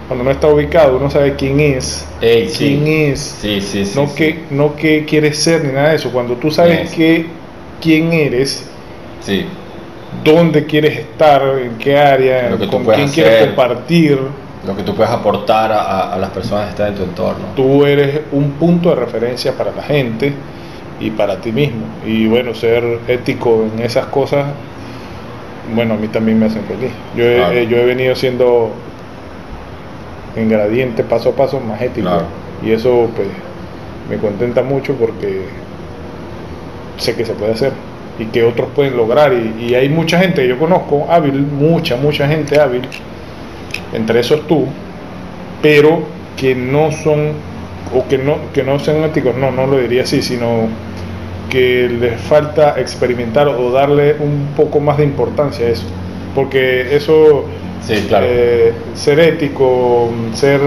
cuando 0.07 0.23
uno 0.23 0.31
está 0.31 0.47
ubicado, 0.47 0.97
uno 0.97 1.11
sabe 1.11 1.35
quién 1.35 1.59
es, 1.59 2.07
Ey, 2.21 2.49
sí. 2.49 2.79
quién 2.81 2.87
es, 3.11 3.19
Sí, 3.41 3.61
sí, 3.61 3.85
sí. 3.85 3.99
no 3.99 4.15
que 4.15 4.45
no 4.51 4.77
que 4.77 5.05
quieres 5.05 5.39
ser 5.39 5.65
ni 5.65 5.73
nada 5.73 5.89
de 5.89 5.97
eso 5.97 6.13
cuando 6.13 6.35
tú 6.35 6.53
sabes 6.53 6.93
que 6.95 7.27
quién 7.83 8.13
eres 8.13 8.65
Sí, 9.21 9.45
dónde 10.25 10.67
quieres 10.67 10.99
estar 10.99 11.43
en 11.61 11.77
qué 11.79 11.97
área 11.99 12.51
Lo 12.51 12.59
que 12.59 12.67
tú 12.67 12.83
con 12.83 12.95
quién 12.95 13.09
quieres 13.09 13.47
compartir 13.47 14.19
lo 14.67 14.75
que 14.77 14.83
tú 14.83 14.95
puedes 14.97 15.13
aportar 15.13 15.71
a, 15.71 15.81
a- 15.83 16.15
a 16.15 16.19
las 16.19 16.31
personas 16.31 16.65
que 16.65 16.71
están 16.71 16.89
en 16.89 16.95
tu 16.97 17.03
entorno. 17.05 17.45
tú 17.55 17.85
eres 17.87 18.21
un 18.33 18.53
punto 18.53 18.91
de 18.91 18.97
referencia 18.97 19.53
para 19.53 19.71
la 19.73 19.83
gente 19.83 20.33
y 20.99 21.11
para 21.11 21.37
ti 21.41 21.53
mismo 21.53 21.83
y 22.05 22.27
bueno 22.27 22.55
ser 22.55 22.83
ético 23.07 23.65
en 23.73 23.81
esas 23.85 24.07
cosas 24.07 24.47
bueno 25.75 25.95
a 25.95 25.97
mí 25.97 26.09
también 26.09 26.39
me 26.39 26.47
hacen 26.47 26.63
feliz 26.65 26.91
yo 27.17 27.25
he, 27.25 27.37
Claro. 27.37 27.53
eh, 27.53 27.67
yo 27.69 27.77
he 27.77 27.85
venido 27.85 28.15
siendo 28.17 28.71
en 30.35 30.49
gradiente 30.49 31.03
paso 31.05 31.31
a 31.31 31.33
paso 31.33 31.61
más 31.61 31.81
ético 31.83 32.09
Claro. 32.09 32.25
y 32.65 32.71
eso 32.73 33.09
pues 33.15 33.29
me 34.11 34.17
contenta 34.19 34.63
mucho 34.63 34.95
porque 34.95 35.43
sé 36.99 37.15
que 37.15 37.25
se 37.25 37.35
puede 37.35 37.53
hacer 37.53 37.73
y 38.19 38.27
que 38.27 38.45
otros 38.45 38.69
pueden 38.75 38.97
lograr 38.97 39.33
y, 39.33 39.67
y 39.67 39.75
hay 39.75 39.89
mucha 39.89 40.19
gente 40.19 40.43
que 40.43 40.49
yo 40.49 40.59
conozco 40.59 41.07
hábil 41.11 41.35
mucha 41.35 41.97
mucha 41.97 42.27
gente 42.29 42.59
hábil 42.61 42.83
entre 43.95 44.21
esos 44.21 44.47
tú 44.47 44.67
pero 45.63 46.01
que 46.37 46.55
no 46.55 46.93
son 46.93 47.33
o 47.95 48.07
que 48.09 48.19
no 48.19 48.37
que 48.53 48.63
no 48.63 48.79
sean 48.79 49.05
éticos 49.05 49.37
no 49.37 49.51
no 49.51 49.67
lo 49.67 49.79
diría 49.79 50.03
así 50.03 50.23
sino 50.23 50.69
que 51.51 51.89
les 51.89 52.21
falta 52.21 52.75
experimentar 52.81 53.49
o 53.49 53.71
darle 53.71 54.17
un 54.19 54.49
poco 54.57 54.81
más 54.81 54.99
de 54.99 55.05
importancia 55.05 55.67
a 55.67 55.71
eso 55.71 55.85
porque 56.35 56.95
eso 56.97 57.45
Sí, 57.83 58.05
claro. 58.09 58.27
eh, 58.29 58.73
ser 58.95 59.21
ético, 59.21 60.11
ser 60.35 60.61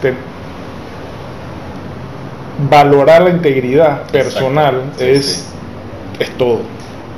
te- 0.00 0.14
valorar 2.70 3.22
la 3.22 3.30
integridad 3.30 4.02
personal 4.10 4.82
Sí, 4.96 5.04
es, 5.04 5.26
sí. 5.26 5.53
Es 6.18 6.30
todo. 6.36 6.60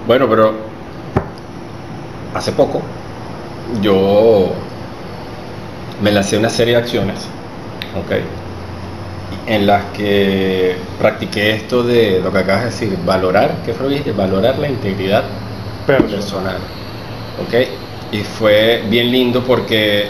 Bueno, 0.07 0.29
pero 0.29 0.55
hace 2.35 2.53
poco 2.53 2.83
yo 3.83 4.51
me 6.03 6.13
lancé 6.13 6.39
una 6.39 6.51
serie 6.51 6.75
de 6.75 6.81
acciones, 6.81 7.19
¿ok? 7.99 8.13
En 9.47 9.67
las 9.67 9.85
que 9.97 10.77
practiqué 10.99 11.53
esto 11.53 11.83
de 11.83 12.21
lo 12.23 12.33
que 12.33 12.39
acabas 12.39 12.65
de 12.65 12.71
decir, 12.71 12.99
valorar, 13.05 13.51
¿qué 13.65 13.73
fue 13.73 13.89
lo? 13.89 14.13
Valorar 14.17 14.59
la 14.59 14.69
integridad 14.69 15.25
Personal. 15.87 16.11
personal, 16.17 16.57
¿ok? 17.47 17.55
Y 18.13 18.19
fue 18.19 18.83
bien 18.89 19.11
lindo 19.11 19.43
porque 19.45 20.09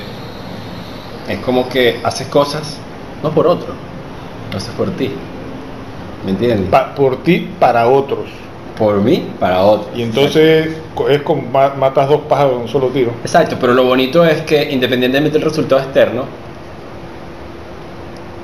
es 1.28 1.38
como 1.40 1.68
que 1.68 2.00
haces 2.02 2.26
cosas 2.28 2.78
no 3.22 3.30
por 3.32 3.46
otro, 3.46 3.68
lo 4.52 4.56
haces 4.56 4.72
por 4.74 4.90
ti, 4.92 5.10
¿me 6.24 6.30
entiendes? 6.32 6.68
Pa- 6.70 6.94
por 6.94 7.22
ti 7.22 7.48
para 7.58 7.86
otros. 7.88 8.28
Por 8.78 8.96
mí, 9.00 9.26
para 9.40 9.60
otro. 9.62 9.88
Y 9.94 10.02
entonces 10.02 10.68
es 11.08 11.22
como 11.22 11.42
ma- 11.42 11.74
matas 11.78 12.08
dos 12.08 12.22
pájaros 12.28 12.52
de 12.52 12.58
un 12.58 12.68
solo 12.68 12.88
tiro. 12.88 13.12
Exacto, 13.22 13.56
pero 13.60 13.72
lo 13.74 13.84
bonito 13.84 14.24
es 14.24 14.42
que 14.42 14.70
independientemente 14.70 15.38
del 15.38 15.48
resultado 15.48 15.80
externo, 15.82 16.24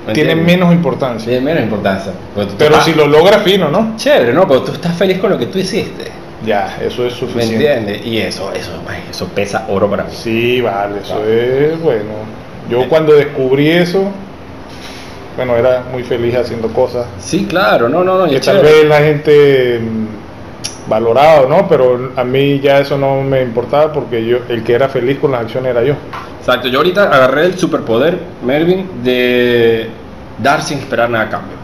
¿me 0.07 0.13
Tiene 0.13 0.35
menos 0.35 0.73
importancia. 0.73 1.29
Tiene 1.29 1.45
menos 1.45 1.63
importancia. 1.65 2.13
Pero, 2.35 2.47
tú 2.49 2.55
Pero 2.59 2.71
estás- 2.73 2.85
si 2.87 2.95
lo 2.95 3.07
logras 3.07 3.43
fino, 3.43 3.69
¿no? 3.71 3.95
Chévere, 3.97 4.33
¿no? 4.33 4.47
Pero 4.49 4.63
tú 4.63 4.73
estás 4.73 4.97
feliz 4.97 5.19
con 5.19 5.31
lo 5.31 5.39
que 5.39 5.47
tú 5.47 5.59
hiciste. 5.59 6.11
Ya, 6.45 6.77
eso 6.85 7.07
es 7.07 7.13
¿Me 7.15 7.19
suficiente. 7.21 7.55
entiendes? 7.75 8.05
Y 8.07 8.19
eso, 8.19 8.53
eso, 8.53 8.73
eso 9.11 9.29
pesa 9.29 9.67
oro 9.69 9.89
para 9.89 10.03
mí. 10.05 10.11
Sí, 10.13 10.61
vale, 10.61 10.99
eso 11.01 11.23
es 11.25 11.81
bueno. 11.81 12.11
Yo 12.69 12.89
cuando 12.89 13.13
descubrí 13.13 13.69
eso, 13.69 14.05
bueno, 15.37 15.57
era 15.57 15.85
muy 15.93 16.03
feliz 16.03 16.35
haciendo 16.37 16.69
cosas 16.69 17.07
Sí, 17.21 17.47
claro, 17.49 17.89
no, 17.89 18.03
no, 18.03 18.19
no. 18.19 18.27
y 18.27 18.31
que 18.31 18.41
tal 18.41 18.59
vez 18.61 18.85
la 18.87 18.99
gente 18.99 19.81
mm, 19.81 20.07
valorado, 20.89 21.49
¿no? 21.49 21.69
Pero 21.69 22.13
a 22.17 22.25
mí 22.25 22.61
ya 22.61 22.79
eso 22.79 22.99
no 22.99 23.23
me 23.23 23.43
importaba 23.43 23.93
porque 23.93 24.25
yo 24.25 24.39
el 24.49 24.63
que 24.63 24.75
era 24.75 24.89
feliz 24.89 25.19
con 25.19 25.33
las 25.33 25.43
acciones 25.43 25.71
era 25.71 25.83
yo. 25.83 25.95
Exacto, 26.39 26.69
yo 26.69 26.79
ahorita 26.79 27.05
agarré 27.05 27.47
el 27.47 27.59
superpoder, 27.59 28.19
Melvin, 28.45 29.05
de 29.05 29.89
dar 30.43 30.63
sin 30.63 30.79
esperar 30.79 31.09
nada 31.09 31.25
a 31.25 31.31
cambio. 31.31 31.57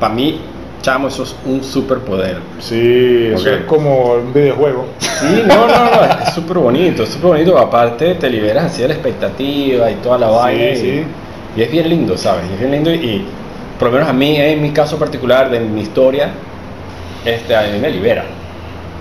Para 0.00 0.14
mí, 0.14 0.40
chamo, 0.80 1.08
eso 1.08 1.24
es 1.24 1.36
un 1.44 1.62
superpoder. 1.62 2.38
Sí, 2.58 3.30
eso 3.34 3.50
es 3.50 3.64
como 3.64 4.14
un 4.14 4.32
videojuego. 4.32 4.86
Sí, 4.98 5.42
no, 5.46 5.66
no, 5.66 5.84
no, 5.84 6.22
es 6.22 6.34
súper 6.34 6.58
bonito, 6.58 7.04
súper 7.06 7.30
bonito. 7.30 7.58
Aparte, 7.58 8.14
te 8.14 8.30
liberas 8.30 8.64
así 8.64 8.82
de 8.82 8.88
la 8.88 8.94
expectativa 8.94 9.90
y 9.90 9.94
toda 9.96 10.18
la 10.18 10.28
vaina. 10.28 10.70
y, 10.70 10.76
sí. 10.76 11.04
y 11.56 11.62
es 11.62 11.70
bien 11.70 11.88
lindo, 11.88 12.16
¿sabes? 12.16 12.44
Y 12.50 12.54
es 12.54 12.58
bien 12.58 12.72
lindo 12.72 12.90
y, 12.90 12.94
y 12.94 13.26
por 13.78 13.88
lo 13.88 13.94
menos 13.94 14.08
a 14.08 14.12
mí, 14.12 14.36
en 14.36 14.62
mi 14.62 14.70
caso 14.70 14.98
particular, 14.98 15.50
de 15.50 15.60
mi 15.60 15.82
historia, 15.82 16.30
este, 17.24 17.54
a 17.56 17.62
mí 17.62 17.78
me 17.80 17.90
libera. 17.90 18.24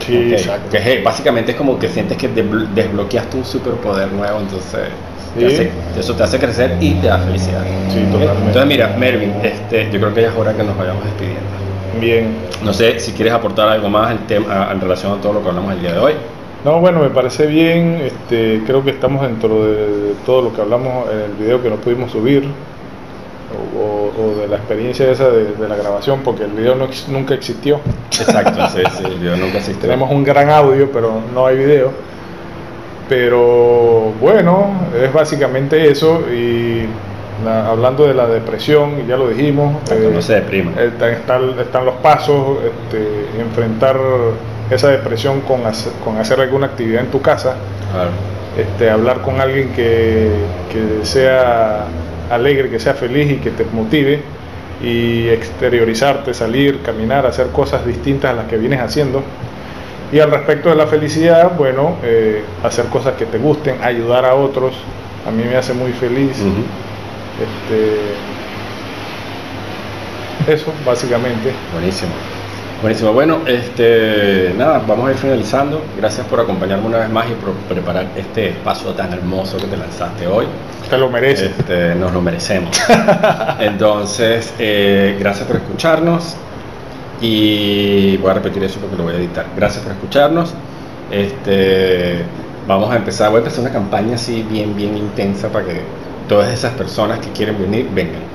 Sí, 0.05 0.15
Ok, 0.17 0.31
exacto. 0.33 0.69
Que 0.71 0.79
hey, 0.83 1.01
básicamente 1.03 1.51
es 1.51 1.57
como 1.57 1.77
que 1.77 1.87
sientes 1.87 2.17
que 2.17 2.27
desblo- 2.29 2.67
desbloqueaste 2.73 3.37
un 3.37 3.45
superpoder 3.45 4.11
nuevo, 4.11 4.39
entonces 4.39 4.81
Sí. 5.37 5.45
hace- 5.45 5.71
eso 5.99 6.15
te 6.15 6.23
hace 6.23 6.39
crecer 6.39 6.75
y 6.81 6.95
te 6.95 7.07
da 7.07 7.19
felicidad. 7.19 7.61
Sí, 7.89 7.99
totalmente. 8.11 8.47
Entonces, 8.47 8.65
mira, 8.65 8.95
Mervin, 8.97 9.33
este, 9.43 9.85
yo 9.91 9.99
creo 9.99 10.13
que 10.13 10.21
ya 10.23 10.29
es 10.29 10.35
hora 10.35 10.53
que 10.53 10.63
nos 10.63 10.75
vayamos 10.77 11.03
despidiendo. 11.05 11.41
Bien. 11.99 12.35
No 12.63 12.73
sé 12.73 12.99
si 12.99 13.11
quieres 13.11 13.33
aportar 13.33 13.67
algo 13.69 13.89
más 13.89 14.11
en, 14.11 14.17
tema, 14.27 14.69
en 14.71 14.81
relación 14.81 15.17
a 15.17 15.21
todo 15.21 15.33
lo 15.33 15.43
que 15.43 15.49
hablamos 15.49 15.73
el 15.73 15.81
día 15.81 15.93
de 15.93 15.99
hoy. 15.99 16.13
No, 16.65 16.79
bueno, 16.79 16.99
me 16.99 17.09
parece 17.09 17.47
bien. 17.47 18.01
Este, 18.03 18.61
creo 18.65 18.83
que 18.83 18.91
estamos 18.91 19.21
dentro 19.23 19.65
de 19.65 20.13
todo 20.25 20.41
lo 20.43 20.53
que 20.53 20.61
hablamos 20.61 21.07
en 21.11 21.19
el 21.19 21.31
video 21.33 21.61
que 21.61 21.69
no 21.69 21.75
pudimos 21.77 22.11
subir. 22.11 22.43
O, 23.77 24.11
o 24.21 24.41
de 24.41 24.47
la 24.47 24.57
experiencia 24.57 25.09
esa 25.11 25.29
de, 25.29 25.53
de 25.53 25.67
la 25.69 25.75
grabación, 25.75 26.21
porque 26.23 26.43
el 26.43 26.51
video 26.51 26.75
no 26.75 26.87
nunca 27.09 27.33
existió. 27.33 27.79
Exacto, 28.11 28.61
sí, 28.69 28.81
sí, 28.97 29.03
yo 29.23 29.35
nunca 29.37 29.57
existí. 29.59 29.81
Tenemos 29.81 30.09
un 30.11 30.23
gran 30.23 30.49
audio, 30.49 30.91
pero 30.91 31.13
no 31.33 31.45
hay 31.47 31.57
video. 31.57 31.91
Pero 33.09 34.13
bueno, 34.21 34.71
es 35.01 35.11
básicamente 35.11 35.89
eso. 35.89 36.21
Y 36.31 36.85
la- 37.43 37.67
hablando 37.69 38.07
de 38.07 38.13
la 38.13 38.27
depresión, 38.27 39.05
ya 39.07 39.17
lo 39.17 39.27
dijimos. 39.29 39.75
Exacto, 39.81 40.09
eh, 40.09 40.11
no 40.13 40.21
se 40.21 40.33
deprima. 40.35 40.71
eh, 40.77 40.87
están, 40.93 41.09
están- 41.11 41.59
están 41.59 41.85
los 41.85 41.95
pasos, 41.95 42.59
este, 42.63 43.41
enfrentar 43.41 43.97
esa 44.69 44.87
depresión 44.89 45.41
con 45.41 45.65
hacer, 45.65 45.91
con 46.03 46.17
hacer 46.17 46.39
alguna 46.39 46.67
actividad 46.67 47.01
en 47.03 47.11
tu 47.11 47.21
casa, 47.21 47.55
Claro. 47.91 48.11
este, 48.57 48.89
hablar 48.89 49.21
con 49.21 49.41
alguien 49.41 49.73
que, 49.73 50.29
que 50.71 51.05
sea 51.05 51.85
alegre, 52.31 52.69
que 52.69 52.79
sea 52.79 52.93
feliz 52.93 53.31
y 53.31 53.35
que 53.37 53.51
te 53.51 53.65
motive 53.65 54.21
y 54.83 55.27
exteriorizarte, 55.27 56.33
salir, 56.33 56.81
caminar, 56.81 57.25
hacer 57.25 57.47
cosas 57.47 57.85
distintas 57.85 58.31
a 58.31 58.33
las 58.33 58.47
que 58.47 58.57
vienes 58.57 58.79
haciendo. 58.79 59.23
Y 60.11 60.19
al 60.19 60.31
respecto 60.31 60.69
de 60.69 60.75
la 60.75 60.87
felicidad, 60.87 61.55
bueno, 61.57 61.95
eh, 62.03 62.43
hacer 62.63 62.85
cosas 62.85 63.13
que 63.15 63.25
te 63.25 63.37
gusten, 63.37 63.81
ayudar 63.81 64.25
a 64.25 64.35
otros, 64.35 64.73
a 65.25 65.31
mí 65.31 65.43
me 65.43 65.55
hace 65.55 65.73
muy 65.73 65.91
feliz. 65.93 66.37
Este, 67.39 67.97
eso, 70.51 70.73
básicamente. 70.85 71.53
Buenísimo. 71.73 72.11
Buenísimo. 72.81 73.13
Bueno, 73.13 73.41
este, 73.45 74.55
nada, 74.57 74.81
vamos 74.87 75.07
a 75.07 75.11
ir 75.11 75.17
finalizando. 75.17 75.83
Gracias 75.97 76.25
por 76.25 76.39
acompañarme 76.39 76.87
una 76.87 76.97
vez 76.97 77.09
más 77.11 77.27
y 77.29 77.33
por 77.35 77.53
preparar 77.69 78.07
este 78.15 78.49
espacio 78.49 78.89
tan 78.93 79.13
hermoso 79.13 79.57
que 79.57 79.67
te 79.67 79.77
lanzaste 79.77 80.25
hoy. 80.25 80.47
Te 80.89 80.97
lo 80.97 81.07
mereces. 81.07 81.51
Este, 81.59 81.93
nos 81.93 82.11
lo 82.11 82.21
merecemos. 82.21 82.75
Entonces, 83.59 84.55
eh, 84.57 85.15
gracias 85.19 85.45
por 85.45 85.57
escucharnos 85.57 86.35
y 87.21 88.17
voy 88.17 88.31
a 88.31 88.33
repetir 88.33 88.63
eso 88.63 88.79
porque 88.79 88.97
lo 88.97 89.03
voy 89.03 89.13
a 89.13 89.17
editar. 89.17 89.45
Gracias 89.55 89.83
por 89.83 89.93
escucharnos. 89.93 90.55
Este, 91.11 92.23
vamos 92.67 92.91
a 92.91 92.95
empezar, 92.95 93.29
voy 93.29 93.37
a 93.37 93.39
empezar 93.41 93.61
una 93.61 93.73
campaña 93.73 94.15
así 94.15 94.41
bien, 94.49 94.75
bien 94.75 94.97
intensa 94.97 95.49
para 95.49 95.65
que 95.65 95.81
todas 96.27 96.51
esas 96.51 96.73
personas 96.73 97.19
que 97.19 97.29
quieren 97.31 97.61
venir 97.61 97.87
vengan. 97.93 98.30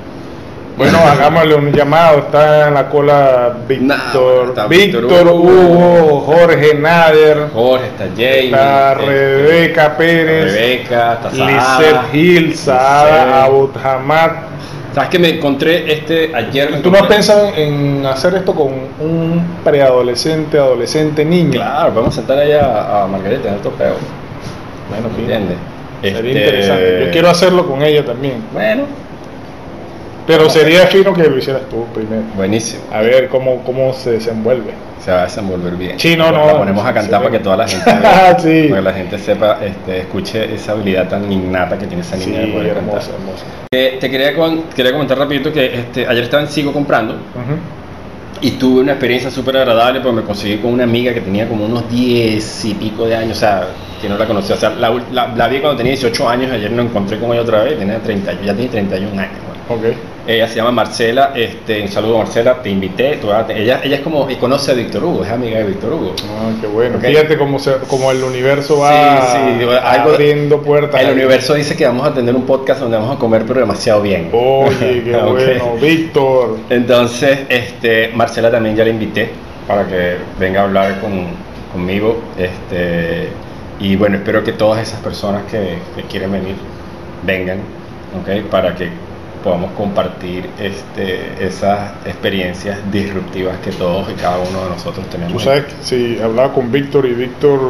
Bueno, 0.77 0.99
hagámosle 1.11 1.55
un 1.55 1.73
llamado. 1.73 2.19
Está 2.19 2.69
en 2.69 2.75
la 2.75 2.89
cola 2.89 3.55
Víctor, 3.67 4.69
Víctor, 4.69 5.27
Hugo, 5.29 6.21
Jorge 6.21 6.75
Nader, 6.75 7.49
Jorge, 7.53 7.87
está 7.87 8.05
Jamie, 8.11 8.47
está 8.47 8.93
este, 8.93 9.07
Rebeca 9.07 9.97
Pérez, 9.97 10.53
Rebeca, 10.53 11.19
está 11.25 12.05
Gil, 12.13 12.55
Saada. 12.55 13.45
Abudhamad. 13.45 14.31
¿Sabes 14.95 15.11
que 15.11 15.19
me 15.19 15.29
encontré 15.29 15.93
este 15.93 16.35
ayer? 16.35 16.81
¿Tú 16.81 16.91
no 16.91 17.07
pensado 17.07 17.53
en 17.55 18.07
hacer 18.07 18.35
esto 18.35 18.55
con 18.55 18.69
un 18.99 19.59
preadolescente, 19.63 20.57
adolescente, 20.57 21.23
niño? 21.23 21.53
Claro, 21.53 21.93
vamos 21.95 22.15
a 22.15 22.17
sentar 22.17 22.39
allá 22.39 23.03
a 23.03 23.07
Margarita 23.07 23.49
en 23.49 23.55
el 23.57 23.61
topeo. 23.61 23.95
Bueno, 24.89 25.09
¿Me 25.11 25.15
sí. 25.17 25.21
entiendes? 25.21 25.57
Sería 26.01 26.19
Este, 26.19 26.31
interesante. 26.31 27.05
Yo 27.05 27.11
quiero 27.11 27.29
hacerlo 27.29 27.67
con 27.67 27.83
ella 27.83 28.07
también. 28.07 28.43
Bueno, 28.55 28.85
Pero 30.27 30.51
sería 30.51 30.87
fino 30.89 31.13
que 31.15 31.23
lo 31.25 31.39
hicieras 31.39 31.63
tú 31.71 31.85
primero. 31.95 32.23
buenísimo. 32.35 32.83
A 32.93 33.01
ver 33.01 33.29
cómo, 33.29 33.63
cómo 33.65 33.93
se 33.93 34.13
desenvuelve. 34.13 34.73
Se 35.05 35.13
va 35.13 35.21
a 35.21 35.25
desenvolver 35.25 35.75
bien. 35.77 36.01
Sí, 36.01 36.17
no, 36.17 36.33
no. 36.33 36.47
La 36.47 36.59
ponemos 36.59 36.85
a 36.85 36.93
cantar 36.93 37.21
Sí. 37.21 37.25
para 37.27 37.31
que 37.31 37.39
toda 37.39 37.57
la 37.59 37.69
gente 37.69 37.91
Sí. 38.41 38.69
para 38.69 38.81
que 38.81 38.83
la 38.83 38.93
gente 38.93 39.19
sepa, 39.19 39.59
este, 39.65 39.99
escuche 40.01 40.53
esa 40.55 40.73
habilidad 40.73 41.09
tan 41.09 41.31
innata 41.31 41.79
que 41.79 41.87
tiene 41.87 42.03
esa 42.03 42.17
Sí, 42.17 42.31
niña 42.31 42.41
de 42.41 42.47
poder 42.49 42.67
hermoso, 42.77 42.99
cantar. 42.99 43.15
hermoso. 43.21 43.45
Eh, 43.73 43.99
te 44.01 44.11
quería, 44.11 44.35
con- 44.35 44.63
quería 44.75 44.91
comentar 44.93 45.17
rapidito 45.19 45.53
que 45.53 45.67
este, 45.79 46.07
ayer 46.09 46.25
estaba 46.25 46.43
en 46.43 46.49
Sigo 46.49 46.73
comprando 46.73 47.17
y 48.41 48.51
tuve 48.53 48.81
una 48.81 48.93
experiencia 48.93 49.31
súper 49.31 49.57
agradable 49.59 50.01
porque 50.01 50.17
me 50.17 50.23
conseguí 50.23 50.57
con 50.59 50.73
una 50.73 50.85
amiga 50.85 51.15
que 51.15 51.21
tenía 51.21 51.49
como 51.49 51.65
unos 51.67 51.89
10 51.91 52.65
y 52.65 52.75
pico 52.75 53.07
de 53.07 53.15
años, 53.17 53.37
o 53.37 53.41
sea, 53.41 53.65
que 54.03 54.09
no 54.09 54.19
la 54.19 54.27
conocía, 54.27 54.57
o 54.57 54.59
sea, 54.59 54.71
la, 54.71 54.91
ul- 54.91 55.05
la- 55.13 55.29
la 55.29 55.49
vi 55.49 55.61
cuando 55.61 55.77
tenía 55.77 55.93
18 55.93 56.29
años, 56.29 56.51
ayer 56.51 56.71
me 56.71 56.83
encontré 56.83 57.19
con 57.19 57.31
ella 57.33 57.43
otra 57.43 57.63
vez, 57.63 57.79
tenía 57.79 57.99
30, 57.99 58.33
ya 58.45 58.53
tiene 58.55 58.71
31 58.71 59.19
años. 59.21 59.33
Bueno. 59.69 59.83
Ok. 59.91 59.97
Ella 60.29 60.49
se 60.49 60.57
llama 60.57 60.73
Marcela, 60.73 61.31
este, 61.37 61.83
un 61.83 61.89
saludo 61.89 62.19
Marcela, 62.19 62.61
te 62.61 62.69
invité, 62.69 63.17
tú- 63.17 63.29
ella, 63.31 63.81
ella 63.85 63.97
es 63.97 64.01
como, 64.03 64.29
y 64.29 64.35
conoce 64.37 64.73
a 64.73 64.75
Víctor 64.75 65.05
Hugo, 65.05 65.25
es 65.25 65.31
amiga 65.31 65.59
de 65.59 65.65
Víctor 65.67 65.93
Hugo. 65.93 66.15
Ah, 66.25 66.51
qué 66.61 66.67
bueno. 66.67 66.99
Fíjate 66.99 67.39
cómo, 67.39 67.61
se, 67.61 67.75
cómo 67.87 68.11
el 68.11 68.25
universo 68.25 68.79
va 68.81 69.21
Sí, 69.23 69.37
sí, 69.37 69.65
algo- 69.65 70.11
abriendo 70.13 70.61
puertas. 70.63 71.01
El 71.01 71.13
universo 71.13 71.55
dice 71.55 71.77
que 71.77 71.87
vamos 71.87 72.09
a 72.09 72.13
tener 72.13 72.35
un 72.35 72.43
podcast 72.43 72.81
donde 72.81 72.97
vamos 72.97 73.17
a 73.17 73.19
comer 73.21 73.45
pero 73.47 73.61
demasiado 73.61 74.03
bien. 74.03 74.31
Oye, 74.33 75.03
qué 75.05 75.17
bueno. 75.17 75.77
Víctor. 75.81 76.57
Entonces, 76.71 77.39
este, 77.49 78.09
Marcela 78.15 78.51
también 78.51 78.75
ya 78.75 78.83
la 78.83 78.91
invité 78.91 79.31
para 79.69 79.87
que 79.87 80.17
venga 80.41 80.63
a 80.63 80.65
hablar 80.65 81.01
con, 81.01 81.27
conmigo. 81.73 82.21
Este, 82.37 83.29
y 83.79 83.95
bueno, 83.95 84.17
espero 84.17 84.43
que 84.43 84.53
todas 84.53 84.83
esas 84.83 84.99
personas 85.01 85.43
que, 85.51 85.79
que 85.95 86.03
quieren 86.09 86.33
venir 86.33 86.57
vengan, 87.25 87.59
¿ok? 88.21 88.45
Para 88.51 88.75
que 88.75 88.89
podamos 89.47 89.71
compartir 89.77 90.51
este, 90.59 91.45
esas 91.47 91.93
experiencias 92.05 92.79
disruptivas 92.91 93.57
que 93.59 93.71
todos 93.71 94.11
y 94.11 94.15
cada 94.15 94.39
uno 94.39 94.65
de 94.65 94.71
nosotros 94.71 95.07
tenemos. 95.09 95.33
Tú 95.35 95.39
sabes 95.39 95.67
que 95.67 95.73
si 95.83 96.19
hablaba 96.21 96.53
con 96.53 96.73
Víctor 96.73 97.07
y 97.07 97.15
Víctor 97.15 97.61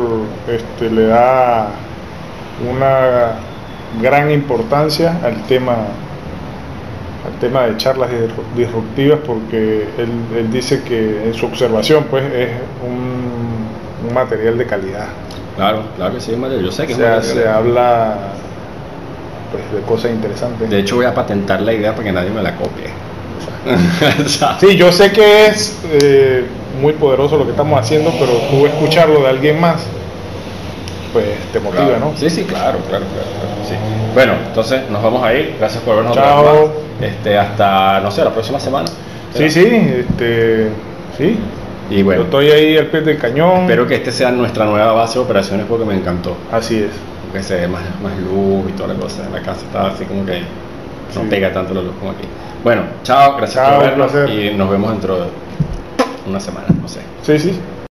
este, 0.48 0.90
le 0.90 1.06
da 1.08 1.68
una 2.72 3.32
gran 4.00 4.30
importancia 4.30 5.18
al 5.22 5.42
tema 5.42 5.74
al 7.26 7.32
tema 7.40 7.66
de 7.66 7.76
charlas 7.76 8.08
disru- 8.10 8.56
disruptivas 8.56 9.18
porque 9.26 9.86
él, 9.98 10.10
él 10.38 10.50
dice 10.50 10.82
que 10.82 11.24
en 11.26 11.34
su 11.34 11.44
observación 11.44 12.06
pues 12.08 12.24
es 12.32 12.50
un, 12.86 14.08
un 14.08 14.14
material 14.14 14.56
de 14.56 14.64
calidad. 14.64 15.08
Claro, 15.56 15.82
claro 15.96 16.14
que 16.14 16.20
sí, 16.20 16.36
Mario. 16.36 16.60
Yo 16.60 16.70
sé 16.72 16.86
que 16.86 16.94
O 16.94 16.96
es 16.96 17.02
sea, 17.02 17.12
una- 17.16 17.22
se 17.22 17.48
habla 17.48 18.14
pues, 19.50 19.62
de 19.72 19.80
cosas 19.86 20.10
interesantes. 20.12 20.68
De 20.70 20.78
hecho, 20.80 20.96
voy 20.96 21.06
a 21.06 21.14
patentar 21.14 21.60
la 21.60 21.72
idea 21.72 21.92
para 21.92 22.04
que 22.04 22.12
nadie 22.12 22.30
me 22.30 22.42
la 22.42 22.54
copie. 22.56 22.86
Sí, 24.60 24.76
yo 24.76 24.92
sé 24.92 25.10
que 25.10 25.46
es 25.46 25.76
eh, 25.90 26.44
muy 26.80 26.92
poderoso 26.92 27.36
lo 27.36 27.44
que 27.44 27.50
estamos 27.50 27.80
haciendo, 27.80 28.12
pero 28.18 28.32
tú 28.50 28.64
escucharlo 28.66 29.20
de 29.22 29.28
alguien 29.28 29.60
más, 29.60 29.82
pues 31.12 31.26
te 31.52 31.58
motiva, 31.60 31.84
Claro. 31.86 31.98
¿no? 32.00 32.16
Sí, 32.16 32.30
sí, 32.30 32.44
claro, 32.44 32.78
claro, 32.88 33.04
claro, 33.06 33.28
claro, 33.40 33.68
sí. 33.68 33.74
Bueno, 34.14 34.34
entonces 34.46 34.82
nos 34.90 35.02
vamos 35.02 35.22
a 35.24 35.34
ir. 35.34 35.56
Gracias 35.58 35.82
por 35.82 35.96
vernos. 35.96 36.14
Chao. 36.14 36.72
Este, 37.00 37.36
hasta, 37.36 38.00
no 38.00 38.10
sé, 38.10 38.24
la 38.24 38.30
próxima 38.30 38.60
semana. 38.60 38.86
Sí, 39.34 39.50
sí, 39.50 39.66
este, 39.66 40.68
sí. 41.18 41.38
Y 41.90 41.98
Yo 41.98 42.04
bueno, 42.04 42.22
estoy 42.22 42.50
ahí 42.50 42.76
al 42.78 42.86
pie 42.86 43.00
del 43.02 43.18
cañón. 43.18 43.62
espero 43.62 43.86
que 43.86 43.96
este 43.96 44.12
sea 44.12 44.30
nuestra 44.30 44.64
nueva 44.64 44.92
base 44.92 45.18
de 45.18 45.24
operaciones 45.24 45.66
porque 45.68 45.84
me 45.84 45.94
encantó. 45.94 46.36
Así 46.50 46.78
es. 46.78 46.90
Que 47.36 47.42
se 47.42 47.54
ve 47.54 47.68
más, 47.68 47.82
más 48.02 48.16
luz 48.18 48.64
y 48.66 48.72
toda 48.72 48.94
la 48.94 48.98
cosa. 48.98 49.26
En 49.26 49.32
la 49.34 49.42
casa 49.42 49.60
estaba 49.66 49.88
así 49.90 50.06
como 50.06 50.24
que 50.24 50.40
no 50.40 51.20
Sí. 51.20 51.26
pega 51.28 51.52
tanto 51.52 51.74
la 51.74 51.82
luz 51.82 51.92
como 51.98 52.12
aquí. 52.12 52.24
Bueno, 52.64 52.80
chao, 53.02 53.36
gracias 53.36 53.62
Chao, 53.62 53.78
por 53.78 53.84
vernos 53.90 54.30
y 54.30 54.54
nos 54.56 54.70
vemos 54.70 54.90
dentro 54.92 55.16
de 55.20 55.26
una 56.26 56.40
semana, 56.40 56.66
no 56.80 56.88
sé. 56.88 57.00
Sí, 57.22 57.38
sí. 57.38 57.60